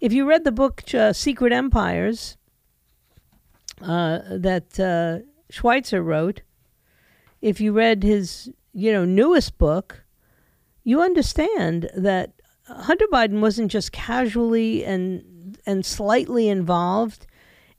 If 0.00 0.12
you 0.12 0.28
read 0.28 0.44
the 0.44 0.52
book 0.52 0.82
uh, 0.92 1.12
Secret 1.14 1.52
Empires 1.52 2.36
uh, 3.80 4.18
that 4.30 4.78
uh, 4.78 5.24
Schweizer 5.50 6.04
wrote, 6.04 6.42
if 7.42 7.60
you 7.60 7.72
read 7.72 8.02
his, 8.02 8.50
you 8.72 8.92
know, 8.92 9.04
newest 9.04 9.58
book, 9.58 10.04
you 10.84 11.02
understand 11.02 11.90
that 11.94 12.32
Hunter 12.66 13.06
Biden 13.12 13.40
wasn't 13.40 13.70
just 13.70 13.92
casually 13.92 14.84
and 14.84 15.58
and 15.66 15.84
slightly 15.84 16.48
involved 16.48 17.26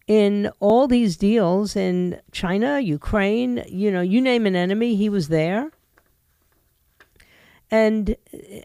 in 0.06 0.52
all 0.60 0.88
these 0.88 1.16
deals 1.16 1.76
in 1.76 2.20
China, 2.32 2.80
Ukraine, 2.80 3.64
you 3.68 3.90
know, 3.90 4.02
you 4.02 4.22
name 4.22 4.46
an 4.46 4.56
enemy, 4.56 4.96
he 4.96 5.10
was 5.10 5.30
there. 5.30 5.72
And 7.72 8.16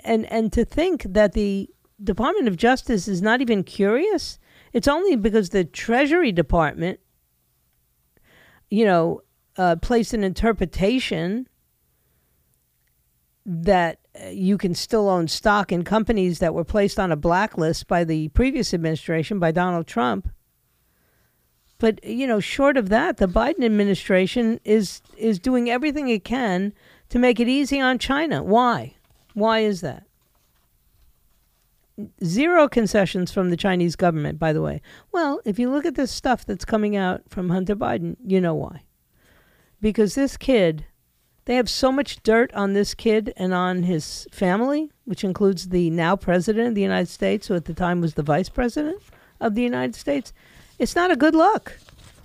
and 0.04 0.26
and 0.26 0.52
to 0.52 0.64
think 0.64 1.04
that 1.04 1.32
the 1.32 1.70
Department 2.02 2.48
of 2.48 2.56
Justice 2.56 3.08
is 3.08 3.22
not 3.22 3.40
even 3.40 3.64
curious, 3.64 4.38
it's 4.72 4.88
only 4.88 5.16
because 5.16 5.50
the 5.50 5.64
Treasury 5.64 6.32
Department 6.32 7.00
you 8.70 8.84
know, 8.84 9.22
uh, 9.58 9.76
placed 9.76 10.14
an 10.14 10.22
interpretation 10.22 11.48
that 13.44 13.98
uh, 14.22 14.28
you 14.28 14.56
can 14.56 14.74
still 14.74 15.08
own 15.08 15.26
stock 15.26 15.72
in 15.72 15.82
companies 15.82 16.38
that 16.38 16.54
were 16.54 16.64
placed 16.64 16.98
on 16.98 17.10
a 17.10 17.16
blacklist 17.16 17.88
by 17.88 18.04
the 18.04 18.28
previous 18.28 18.72
administration, 18.72 19.38
by 19.38 19.50
Donald 19.50 19.86
Trump. 19.86 20.28
But 21.78 22.04
you 22.04 22.26
know, 22.26 22.40
short 22.40 22.76
of 22.76 22.88
that, 22.88 23.16
the 23.16 23.26
Biden 23.28 23.64
administration 23.64 24.60
is 24.64 25.00
is 25.16 25.38
doing 25.38 25.70
everything 25.70 26.08
it 26.08 26.24
can 26.24 26.72
to 27.08 27.18
make 27.18 27.40
it 27.40 27.48
easy 27.48 27.80
on 27.80 27.98
China. 27.98 28.42
Why? 28.42 28.94
Why 29.34 29.60
is 29.60 29.80
that? 29.80 30.04
Zero 32.22 32.68
concessions 32.68 33.32
from 33.32 33.50
the 33.50 33.56
Chinese 33.56 33.96
government, 33.96 34.38
by 34.38 34.52
the 34.52 34.62
way. 34.62 34.82
Well, 35.10 35.40
if 35.44 35.58
you 35.58 35.70
look 35.70 35.84
at 35.84 35.94
the 35.94 36.06
stuff 36.06 36.44
that's 36.44 36.64
coming 36.64 36.96
out 36.96 37.22
from 37.28 37.50
Hunter 37.50 37.74
Biden, 37.74 38.16
you 38.24 38.40
know 38.40 38.54
why 38.54 38.82
because 39.80 40.14
this 40.14 40.36
kid, 40.36 40.86
they 41.44 41.56
have 41.56 41.70
so 41.70 41.90
much 41.90 42.22
dirt 42.22 42.52
on 42.54 42.72
this 42.72 42.94
kid 42.94 43.32
and 43.36 43.54
on 43.54 43.84
his 43.84 44.26
family, 44.30 44.90
which 45.04 45.24
includes 45.24 45.68
the 45.68 45.90
now 45.90 46.16
president 46.16 46.68
of 46.68 46.74
the 46.74 46.82
United 46.82 47.08
States, 47.08 47.46
who 47.46 47.54
at 47.54 47.64
the 47.64 47.74
time 47.74 48.00
was 48.00 48.14
the 48.14 48.22
vice 48.22 48.48
president 48.48 49.00
of 49.40 49.54
the 49.54 49.62
United 49.62 49.94
States. 49.94 50.32
It's 50.78 50.94
not 50.94 51.10
a 51.10 51.16
good 51.16 51.34
look. 51.34 51.78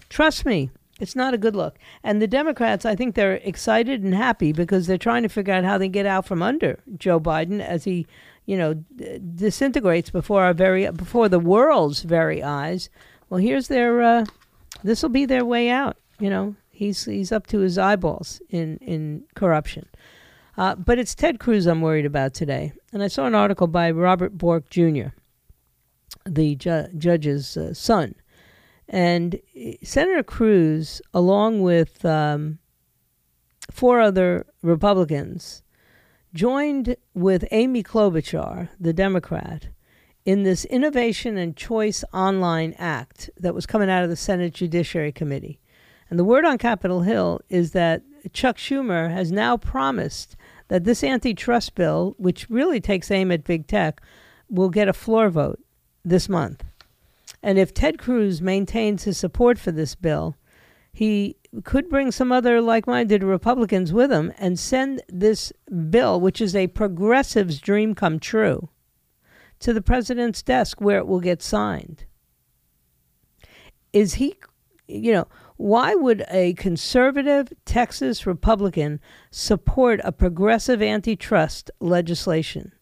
Trust 0.09 0.45
me, 0.45 0.69
it's 0.99 1.15
not 1.15 1.33
a 1.33 1.37
good 1.37 1.55
look. 1.55 1.77
And 2.03 2.21
the 2.21 2.27
Democrats, 2.27 2.85
I 2.85 2.95
think 2.95 3.15
they're 3.15 3.35
excited 3.35 4.03
and 4.03 4.13
happy 4.13 4.51
because 4.51 4.85
they're 4.85 4.97
trying 4.97 5.23
to 5.23 5.29
figure 5.29 5.53
out 5.53 5.63
how 5.63 5.77
they 5.77 5.89
get 5.89 6.05
out 6.05 6.25
from 6.25 6.41
under 6.41 6.79
Joe 6.97 7.19
Biden 7.19 7.59
as 7.59 7.83
he, 7.83 8.05
you 8.45 8.57
know, 8.57 8.73
disintegrates 9.35 10.09
before 10.09 10.43
our 10.43 10.53
very 10.53 10.89
before 10.91 11.29
the 11.29 11.39
world's 11.39 12.03
very 12.03 12.43
eyes. 12.43 12.89
Well, 13.29 13.39
here's 13.39 13.67
their. 13.69 14.01
Uh, 14.01 14.25
this 14.83 15.01
will 15.01 15.09
be 15.09 15.25
their 15.25 15.45
way 15.45 15.69
out. 15.69 15.97
You 16.19 16.29
know, 16.29 16.55
He's 16.73 17.05
he's 17.05 17.31
up 17.31 17.45
to 17.47 17.59
his 17.59 17.77
eyeballs 17.77 18.41
in 18.49 18.77
in 18.77 19.25
corruption. 19.35 19.87
Uh, 20.57 20.75
but 20.75 20.97
it's 20.99 21.15
Ted 21.15 21.39
Cruz 21.39 21.67
I'm 21.67 21.81
worried 21.81 22.05
about 22.05 22.33
today. 22.33 22.73
And 22.91 23.01
I 23.01 23.07
saw 23.07 23.25
an 23.25 23.35
article 23.35 23.67
by 23.67 23.89
Robert 23.91 24.37
Bork 24.37 24.69
Jr., 24.69 25.09
the 26.25 26.55
ju- 26.55 26.87
judge's 26.97 27.57
uh, 27.57 27.73
son, 27.73 28.15
and 28.87 29.35
uh, 29.35 29.71
Senator 29.83 30.23
Cruz, 30.23 31.01
along 31.13 31.61
with 31.61 32.03
um, 32.05 32.59
four 33.71 33.99
other 33.99 34.45
Republicans, 34.61 35.63
joined 36.33 36.95
with 37.13 37.45
Amy 37.51 37.83
Klobuchar, 37.83 38.69
the 38.79 38.93
Democrat, 38.93 39.69
in 40.25 40.43
this 40.43 40.65
Innovation 40.65 41.37
and 41.37 41.55
Choice 41.55 42.03
Online 42.13 42.73
Act 42.77 43.29
that 43.37 43.53
was 43.53 43.65
coming 43.65 43.89
out 43.89 44.03
of 44.03 44.09
the 44.09 44.15
Senate 44.15 44.53
Judiciary 44.53 45.11
Committee. 45.11 45.59
And 46.13 46.19
the 46.19 46.23
word 46.23 46.45
on 46.45 46.59
Capitol 46.59 47.01
Hill 47.01 47.41
is 47.49 47.71
that 47.71 48.03
Chuck 48.33 48.57
Schumer 48.57 49.11
has 49.11 49.31
now 49.31 49.57
promised 49.57 50.35
that 50.67 50.83
this 50.83 51.03
antitrust 51.03 51.73
bill, 51.73 52.13
which 52.19 52.47
really 52.51 52.79
takes 52.79 53.09
aim 53.09 53.31
at 53.31 53.43
big 53.43 53.65
tech, 53.65 53.99
will 54.47 54.69
get 54.69 54.87
a 54.87 54.93
floor 54.93 55.31
vote 55.31 55.59
this 56.05 56.29
month. 56.29 56.63
And 57.41 57.57
if 57.57 57.73
Ted 57.73 57.97
Cruz 57.97 58.43
maintains 58.43 59.05
his 59.05 59.17
support 59.17 59.57
for 59.57 59.71
this 59.71 59.95
bill, 59.95 60.35
he 60.91 61.35
could 61.63 61.89
bring 61.89 62.11
some 62.11 62.31
other 62.31 62.61
like 62.61 62.85
minded 62.85 63.23
Republicans 63.23 63.91
with 63.91 64.11
him 64.11 64.31
and 64.37 64.59
send 64.59 65.01
this 65.09 65.51
bill, 65.89 66.21
which 66.21 66.39
is 66.39 66.55
a 66.55 66.67
progressive's 66.67 67.57
dream 67.59 67.95
come 67.95 68.19
true, 68.19 68.69
to 69.61 69.73
the 69.73 69.81
president's 69.81 70.43
desk 70.43 70.79
where 70.79 70.99
it 70.99 71.07
will 71.07 71.21
get 71.21 71.41
signed. 71.41 72.05
Is 73.91 74.13
he, 74.13 74.35
you 74.87 75.11
know, 75.11 75.27
why 75.63 75.95
would 75.95 76.25
a 76.29 76.51
conservative 76.55 77.53
Texas 77.63 78.27
Republican 78.27 78.99
support 79.31 80.01
a 80.03 80.11
progressive 80.11 80.81
antitrust 80.81 81.71
legislation? 81.79 82.73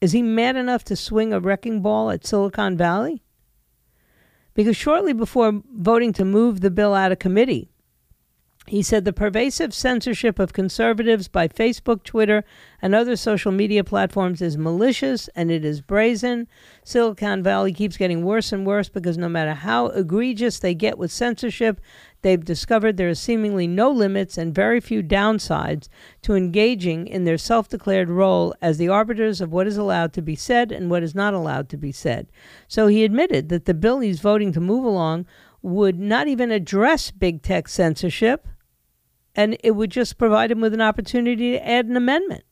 Is 0.00 0.12
he 0.12 0.22
mad 0.22 0.56
enough 0.56 0.82
to 0.84 0.96
swing 0.96 1.30
a 1.30 1.40
wrecking 1.40 1.82
ball 1.82 2.10
at 2.10 2.26
Silicon 2.26 2.78
Valley? 2.78 3.22
Because 4.54 4.78
shortly 4.78 5.12
before 5.12 5.62
voting 5.74 6.14
to 6.14 6.24
move 6.24 6.62
the 6.62 6.70
bill 6.70 6.94
out 6.94 7.12
of 7.12 7.18
committee, 7.18 7.70
He 8.68 8.82
said 8.82 9.06
the 9.06 9.14
pervasive 9.14 9.72
censorship 9.72 10.38
of 10.38 10.52
conservatives 10.52 11.26
by 11.26 11.48
Facebook, 11.48 12.02
Twitter, 12.02 12.44
and 12.82 12.94
other 12.94 13.16
social 13.16 13.50
media 13.50 13.82
platforms 13.82 14.42
is 14.42 14.58
malicious 14.58 15.28
and 15.34 15.50
it 15.50 15.64
is 15.64 15.80
brazen. 15.80 16.46
Silicon 16.84 17.42
Valley 17.42 17.72
keeps 17.72 17.96
getting 17.96 18.24
worse 18.24 18.52
and 18.52 18.66
worse 18.66 18.90
because 18.90 19.16
no 19.16 19.28
matter 19.28 19.54
how 19.54 19.86
egregious 19.86 20.58
they 20.58 20.74
get 20.74 20.98
with 20.98 21.10
censorship, 21.10 21.80
they've 22.20 22.44
discovered 22.44 22.98
there 22.98 23.08
are 23.08 23.14
seemingly 23.14 23.66
no 23.66 23.90
limits 23.90 24.36
and 24.36 24.54
very 24.54 24.80
few 24.80 25.02
downsides 25.02 25.88
to 26.20 26.34
engaging 26.34 27.06
in 27.06 27.24
their 27.24 27.38
self 27.38 27.68
declared 27.68 28.10
role 28.10 28.54
as 28.60 28.76
the 28.76 28.88
arbiters 28.88 29.40
of 29.40 29.50
what 29.50 29.66
is 29.66 29.78
allowed 29.78 30.12
to 30.12 30.20
be 30.20 30.36
said 30.36 30.70
and 30.70 30.90
what 30.90 31.02
is 31.02 31.14
not 31.14 31.32
allowed 31.32 31.70
to 31.70 31.78
be 31.78 31.90
said. 31.90 32.26
So 32.66 32.86
he 32.86 33.02
admitted 33.02 33.48
that 33.48 33.64
the 33.64 33.72
bill 33.72 34.00
he's 34.00 34.20
voting 34.20 34.52
to 34.52 34.60
move 34.60 34.84
along 34.84 35.24
would 35.62 35.98
not 35.98 36.28
even 36.28 36.50
address 36.50 37.10
big 37.10 37.40
tech 37.40 37.66
censorship 37.66 38.46
and 39.38 39.56
it 39.62 39.70
would 39.70 39.90
just 39.90 40.18
provide 40.18 40.50
him 40.50 40.60
with 40.60 40.74
an 40.74 40.80
opportunity 40.80 41.52
to 41.52 41.64
add 41.64 41.86
an 41.86 41.96
amendment. 41.96 42.42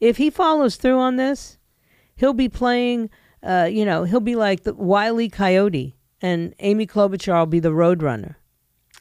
If 0.00 0.16
he 0.16 0.30
follows 0.30 0.76
through 0.76 0.98
on 0.98 1.16
this, 1.16 1.58
he'll 2.16 2.32
be 2.32 2.48
playing, 2.48 3.10
uh, 3.42 3.68
you 3.70 3.84
know, 3.84 4.04
he'll 4.04 4.20
be 4.20 4.36
like 4.36 4.62
the 4.62 4.72
Wily 4.72 5.28
Coyote, 5.28 5.98
and 6.22 6.54
Amy 6.60 6.86
Klobuchar 6.86 7.40
will 7.40 7.46
be 7.46 7.60
the 7.60 7.72
Roadrunner. 7.72 8.36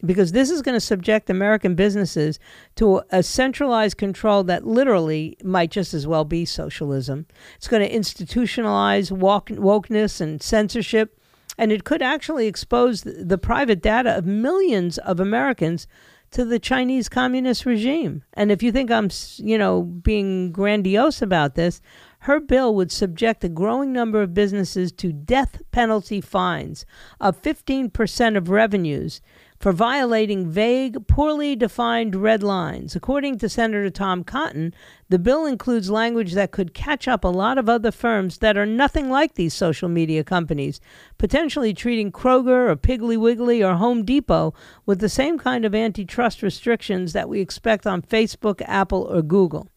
Because 0.05 0.33
this 0.33 0.49
is 0.49 0.61
going 0.61 0.75
to 0.75 0.81
subject 0.81 1.29
American 1.29 1.75
businesses 1.75 2.39
to 2.75 3.03
a 3.09 3.23
centralized 3.23 3.95
control 3.95 4.43
that 4.43 4.67
literally 4.67 5.37
might 5.45 5.71
just 5.71 5.93
as 5.93 6.05
well 6.05 6.25
be 6.25 6.43
socialism. 6.43 7.25
It's 7.55 7.69
going 7.69 7.87
to 7.87 7.97
institutionalize 7.97 9.11
woke, 9.11 9.47
wokeness 9.47 10.19
and 10.19 10.43
censorship, 10.43 11.17
and 11.57 11.71
it 11.71 11.85
could 11.85 12.01
actually 12.01 12.47
expose 12.47 13.03
the 13.03 13.37
private 13.37 13.81
data 13.81 14.17
of 14.17 14.25
millions 14.25 14.97
of 14.97 15.21
Americans 15.21 15.87
to 16.33 16.45
the 16.45 16.59
Chinese 16.59 17.09
communist 17.09 17.65
regime. 17.65 18.23
And 18.33 18.51
if 18.51 18.61
you 18.61 18.71
think 18.71 18.91
I'm, 18.91 19.09
you 19.37 19.57
know, 19.57 19.83
being 19.83 20.51
grandiose 20.51 21.21
about 21.21 21.55
this, 21.55 21.81
her 22.19 22.39
bill 22.39 22.73
would 22.75 22.91
subject 22.91 23.43
a 23.43 23.49
growing 23.49 23.93
number 23.93 24.21
of 24.21 24.33
businesses 24.33 24.91
to 24.93 25.11
death 25.11 25.61
penalty 25.71 26.21
fines 26.21 26.85
of 27.19 27.41
15% 27.41 28.37
of 28.37 28.49
revenues 28.49 29.21
for 29.63 29.71
violating 29.71 30.45
vague, 30.45 31.07
poorly 31.07 31.55
defined 31.55 32.17
red 32.17 32.43
lines. 32.43 32.97
According 32.97 33.37
to 33.37 33.47
Senator 33.47 33.89
Tom 33.89 34.25
Cotton, 34.25 34.73
the 35.07 35.17
bill 35.17 35.45
includes 35.45 35.89
language 35.89 36.33
that 36.33 36.51
could 36.51 36.73
catch 36.73 37.07
up 37.07 37.23
a 37.23 37.29
lot 37.29 37.57
of 37.57 37.69
other 37.69 37.89
firms 37.89 38.39
that 38.39 38.57
are 38.57 38.65
nothing 38.65 39.09
like 39.09 39.35
these 39.35 39.53
social 39.53 39.87
media 39.87 40.21
companies, 40.21 40.81
potentially 41.17 41.73
treating 41.73 42.11
Kroger 42.11 42.67
or 42.69 42.75
Piggly 42.75 43.17
Wiggly 43.17 43.63
or 43.63 43.75
Home 43.75 44.03
Depot 44.03 44.53
with 44.85 44.99
the 44.99 45.07
same 45.07 45.39
kind 45.39 45.63
of 45.63 45.73
antitrust 45.73 46.43
restrictions 46.43 47.13
that 47.13 47.29
we 47.29 47.39
expect 47.39 47.87
on 47.87 48.01
Facebook, 48.01 48.61
Apple, 48.65 49.03
or 49.03 49.21
Google. 49.21 49.69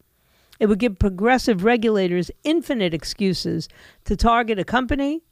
It 0.59 0.67
would 0.67 0.81
give 0.81 0.99
progressive 0.99 1.63
regulators 1.63 2.33
infinite 2.43 2.93
excuses 2.93 3.69
to 4.03 4.17
target 4.17 4.59
a 4.59 4.65
company 4.65 5.23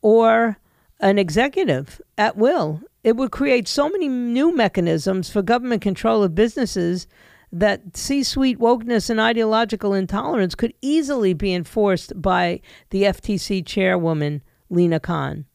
or 0.00 0.56
an 1.00 1.18
executive 1.18 2.00
at 2.16 2.38
will 2.38 2.80
it 3.02 3.16
would 3.16 3.30
create 3.30 3.66
so 3.66 3.88
many 3.88 4.08
new 4.08 4.54
mechanisms 4.54 5.30
for 5.30 5.42
government 5.42 5.82
control 5.82 6.22
of 6.22 6.34
businesses 6.34 7.06
that 7.52 7.96
C 7.96 8.22
suite 8.22 8.58
wokeness 8.58 9.10
and 9.10 9.18
ideological 9.18 9.94
intolerance 9.94 10.54
could 10.54 10.74
easily 10.80 11.34
be 11.34 11.52
enforced 11.52 12.20
by 12.20 12.60
the 12.90 13.04
FTC 13.04 13.66
chairwoman, 13.66 14.42
Lina 14.68 15.00
Khan. 15.00 15.46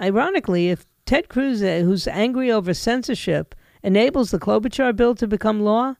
Ironically, 0.00 0.70
if 0.70 0.86
Ted 1.06 1.28
Cruz, 1.28 1.62
uh, 1.62 1.82
who's 1.84 2.08
angry 2.08 2.50
over 2.50 2.74
censorship, 2.74 3.54
enables 3.82 4.30
the 4.30 4.38
Klobuchar 4.38 4.94
bill 4.94 5.14
to 5.16 5.26
become 5.26 5.60
law, 5.60 5.94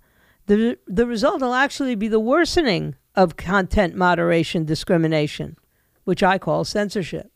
the, 0.47 0.79
the 0.87 1.07
result 1.07 1.41
will 1.41 1.55
actually 1.55 1.95
be 1.95 2.09
the 2.09 2.20
worsening 2.20 2.97
of 3.14 3.37
content 3.37 3.95
moderation 3.95 4.64
discrimination, 4.64 5.57
which 6.05 6.23
I 6.23 6.39
call 6.39 6.64
censorship. 6.64 7.32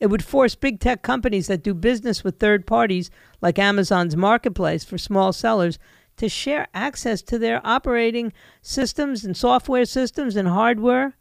It 0.00 0.08
would 0.08 0.24
force 0.24 0.54
big 0.54 0.80
tech 0.80 1.02
companies 1.02 1.48
that 1.48 1.62
do 1.62 1.74
business 1.74 2.22
with 2.22 2.38
third 2.38 2.66
parties, 2.66 3.10
like 3.40 3.58
Amazon's 3.58 4.16
marketplace 4.16 4.84
for 4.84 4.98
small 4.98 5.32
sellers, 5.32 5.78
to 6.16 6.28
share 6.28 6.68
access 6.74 7.22
to 7.22 7.38
their 7.38 7.60
operating 7.64 8.32
systems 8.62 9.24
and 9.24 9.36
software 9.36 9.84
systems 9.84 10.36
and 10.36 10.48
hardware. 10.48 11.16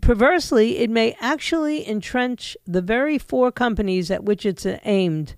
Perversely, 0.00 0.78
it 0.78 0.90
may 0.90 1.16
actually 1.20 1.88
entrench 1.88 2.56
the 2.66 2.82
very 2.82 3.18
four 3.18 3.50
companies 3.50 4.10
at 4.10 4.24
which 4.24 4.46
it's 4.46 4.66
aimed. 4.84 5.36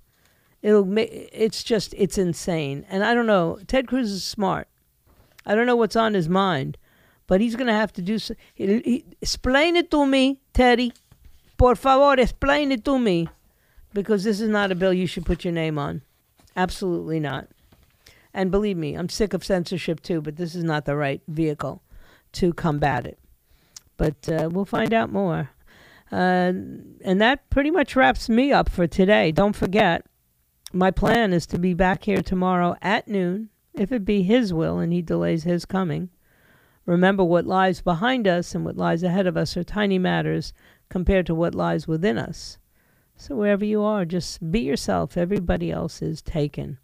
It'll 0.61 0.85
ma- 0.85 1.01
it's 1.05 1.63
just 1.63 1.93
it's 1.97 2.17
insane. 2.17 2.85
And 2.89 3.03
I 3.03 3.13
don't 3.13 3.25
know, 3.25 3.59
Ted 3.67 3.87
Cruz 3.87 4.11
is 4.11 4.23
smart. 4.23 4.67
I 5.45 5.55
don't 5.55 5.65
know 5.65 5.75
what's 5.75 5.95
on 5.95 6.13
his 6.13 6.29
mind, 6.29 6.77
but 7.27 7.41
he's 7.41 7.55
going 7.55 7.67
to 7.67 7.73
have 7.73 7.91
to 7.93 8.01
do 8.01 8.17
so. 8.19 8.35
He, 8.53 8.79
he, 8.79 9.05
explain 9.21 9.75
it 9.75 9.91
to 9.91 10.05
me, 10.05 10.39
Teddy. 10.53 10.93
Por 11.63 11.77
favor, 11.77 12.19
explain 12.19 12.73
it 12.73 12.83
to 12.83 12.99
me. 12.99 13.29
Because 13.93 14.25
this 14.25 14.41
is 14.41 14.49
not 14.49 14.73
a 14.73 14.75
bill 14.75 14.91
you 14.91 15.07
should 15.07 15.25
put 15.25 15.45
your 15.45 15.53
name 15.53 15.79
on. 15.79 16.01
Absolutely 16.57 17.21
not. 17.21 17.47
And 18.33 18.51
believe 18.51 18.75
me, 18.75 18.95
I'm 18.95 19.07
sick 19.07 19.33
of 19.33 19.45
censorship 19.45 20.01
too, 20.01 20.21
but 20.21 20.35
this 20.35 20.55
is 20.55 20.63
not 20.65 20.83
the 20.83 20.97
right 20.97 21.21
vehicle 21.25 21.81
to 22.33 22.51
combat 22.51 23.07
it. 23.07 23.17
But 23.95 24.27
uh, 24.27 24.49
we'll 24.51 24.65
find 24.65 24.93
out 24.93 25.09
more. 25.09 25.51
Uh, 26.11 26.51
and 27.01 27.21
that 27.21 27.49
pretty 27.49 27.71
much 27.71 27.95
wraps 27.95 28.27
me 28.27 28.51
up 28.51 28.67
for 28.67 28.85
today. 28.85 29.31
Don't 29.31 29.55
forget, 29.55 30.05
my 30.73 30.91
plan 30.91 31.31
is 31.31 31.45
to 31.45 31.57
be 31.57 31.73
back 31.73 32.03
here 32.03 32.21
tomorrow 32.21 32.75
at 32.81 33.07
noon, 33.07 33.47
if 33.73 33.89
it 33.93 34.03
be 34.03 34.23
His 34.23 34.53
will 34.53 34.79
and 34.79 34.91
He 34.91 35.01
delays 35.01 35.45
His 35.45 35.63
coming. 35.63 36.09
Remember, 36.85 37.23
what 37.23 37.45
lies 37.45 37.79
behind 37.79 38.27
us 38.27 38.53
and 38.53 38.65
what 38.65 38.75
lies 38.75 39.03
ahead 39.03 39.27
of 39.27 39.37
us 39.37 39.55
are 39.55 39.63
tiny 39.63 39.97
matters 39.97 40.51
compared 40.93 41.25
to 41.25 41.33
what 41.33 41.55
lies 41.55 41.87
within 41.87 42.19
us. 42.19 42.59
So 43.17 43.35
wherever 43.35 43.65
you 43.65 43.81
are, 43.81 44.05
just 44.05 44.51
be 44.51 44.59
yourself. 44.59 45.17
Everybody 45.17 45.71
else 45.71 46.03
is 46.03 46.21
taken. 46.21 46.77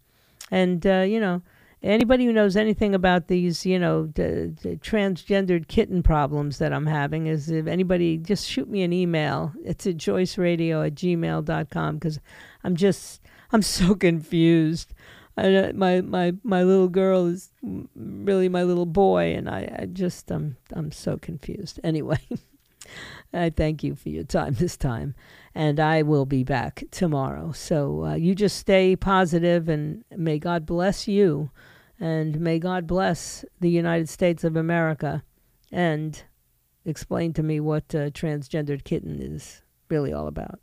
And, 0.50 0.84
uh, 0.84 1.04
you 1.06 1.20
know, 1.20 1.42
anybody 1.80 2.26
who 2.26 2.32
knows 2.32 2.56
anything 2.56 2.92
about 2.92 3.28
these, 3.28 3.64
you 3.64 3.78
know, 3.78 4.06
the, 4.06 4.52
the 4.62 4.74
transgendered 4.78 5.68
kitten 5.68 6.02
problems 6.02 6.58
that 6.58 6.72
I'm 6.72 6.86
having 6.86 7.28
is 7.28 7.50
if 7.50 7.68
anybody 7.68 8.18
just 8.18 8.48
shoot 8.48 8.68
me 8.68 8.82
an 8.82 8.92
email. 8.92 9.52
It's 9.64 9.86
at 9.86 9.96
joyceradio 9.96 10.84
at 10.84 10.96
gmail.com 10.96 11.94
because 11.94 12.18
I'm 12.64 12.74
just, 12.74 13.20
I'm 13.52 13.62
so 13.62 13.94
confused. 14.08 14.92
I, 15.36 15.70
my 15.72 16.00
my 16.00 16.34
my 16.42 16.64
little 16.64 16.88
girl 16.88 17.26
is 17.26 17.50
really 17.94 18.48
my 18.48 18.64
little 18.64 18.84
boy, 18.84 19.34
and 19.36 19.48
I, 19.48 19.60
I 19.82 19.86
just 19.86 20.32
I'm 20.32 20.56
I'm 20.72 20.90
so 20.90 21.16
confused. 21.16 21.78
Anyway. 21.84 22.18
I 23.32 23.50
thank 23.50 23.84
you 23.84 23.94
for 23.94 24.08
your 24.08 24.24
time 24.24 24.54
this 24.54 24.76
time. 24.76 25.14
And 25.54 25.80
I 25.80 26.02
will 26.02 26.26
be 26.26 26.44
back 26.44 26.84
tomorrow. 26.90 27.52
So 27.52 28.04
uh, 28.04 28.14
you 28.14 28.34
just 28.34 28.56
stay 28.56 28.96
positive 28.96 29.68
and 29.68 30.04
may 30.16 30.38
God 30.38 30.66
bless 30.66 31.08
you. 31.08 31.50
And 31.98 32.40
may 32.40 32.58
God 32.58 32.86
bless 32.86 33.44
the 33.60 33.68
United 33.68 34.08
States 34.08 34.42
of 34.42 34.56
America 34.56 35.22
and 35.70 36.22
explain 36.84 37.32
to 37.34 37.42
me 37.42 37.60
what 37.60 37.94
uh, 37.94 38.10
transgendered 38.10 38.84
kitten 38.84 39.20
is 39.20 39.62
really 39.88 40.12
all 40.12 40.26
about. 40.26 40.60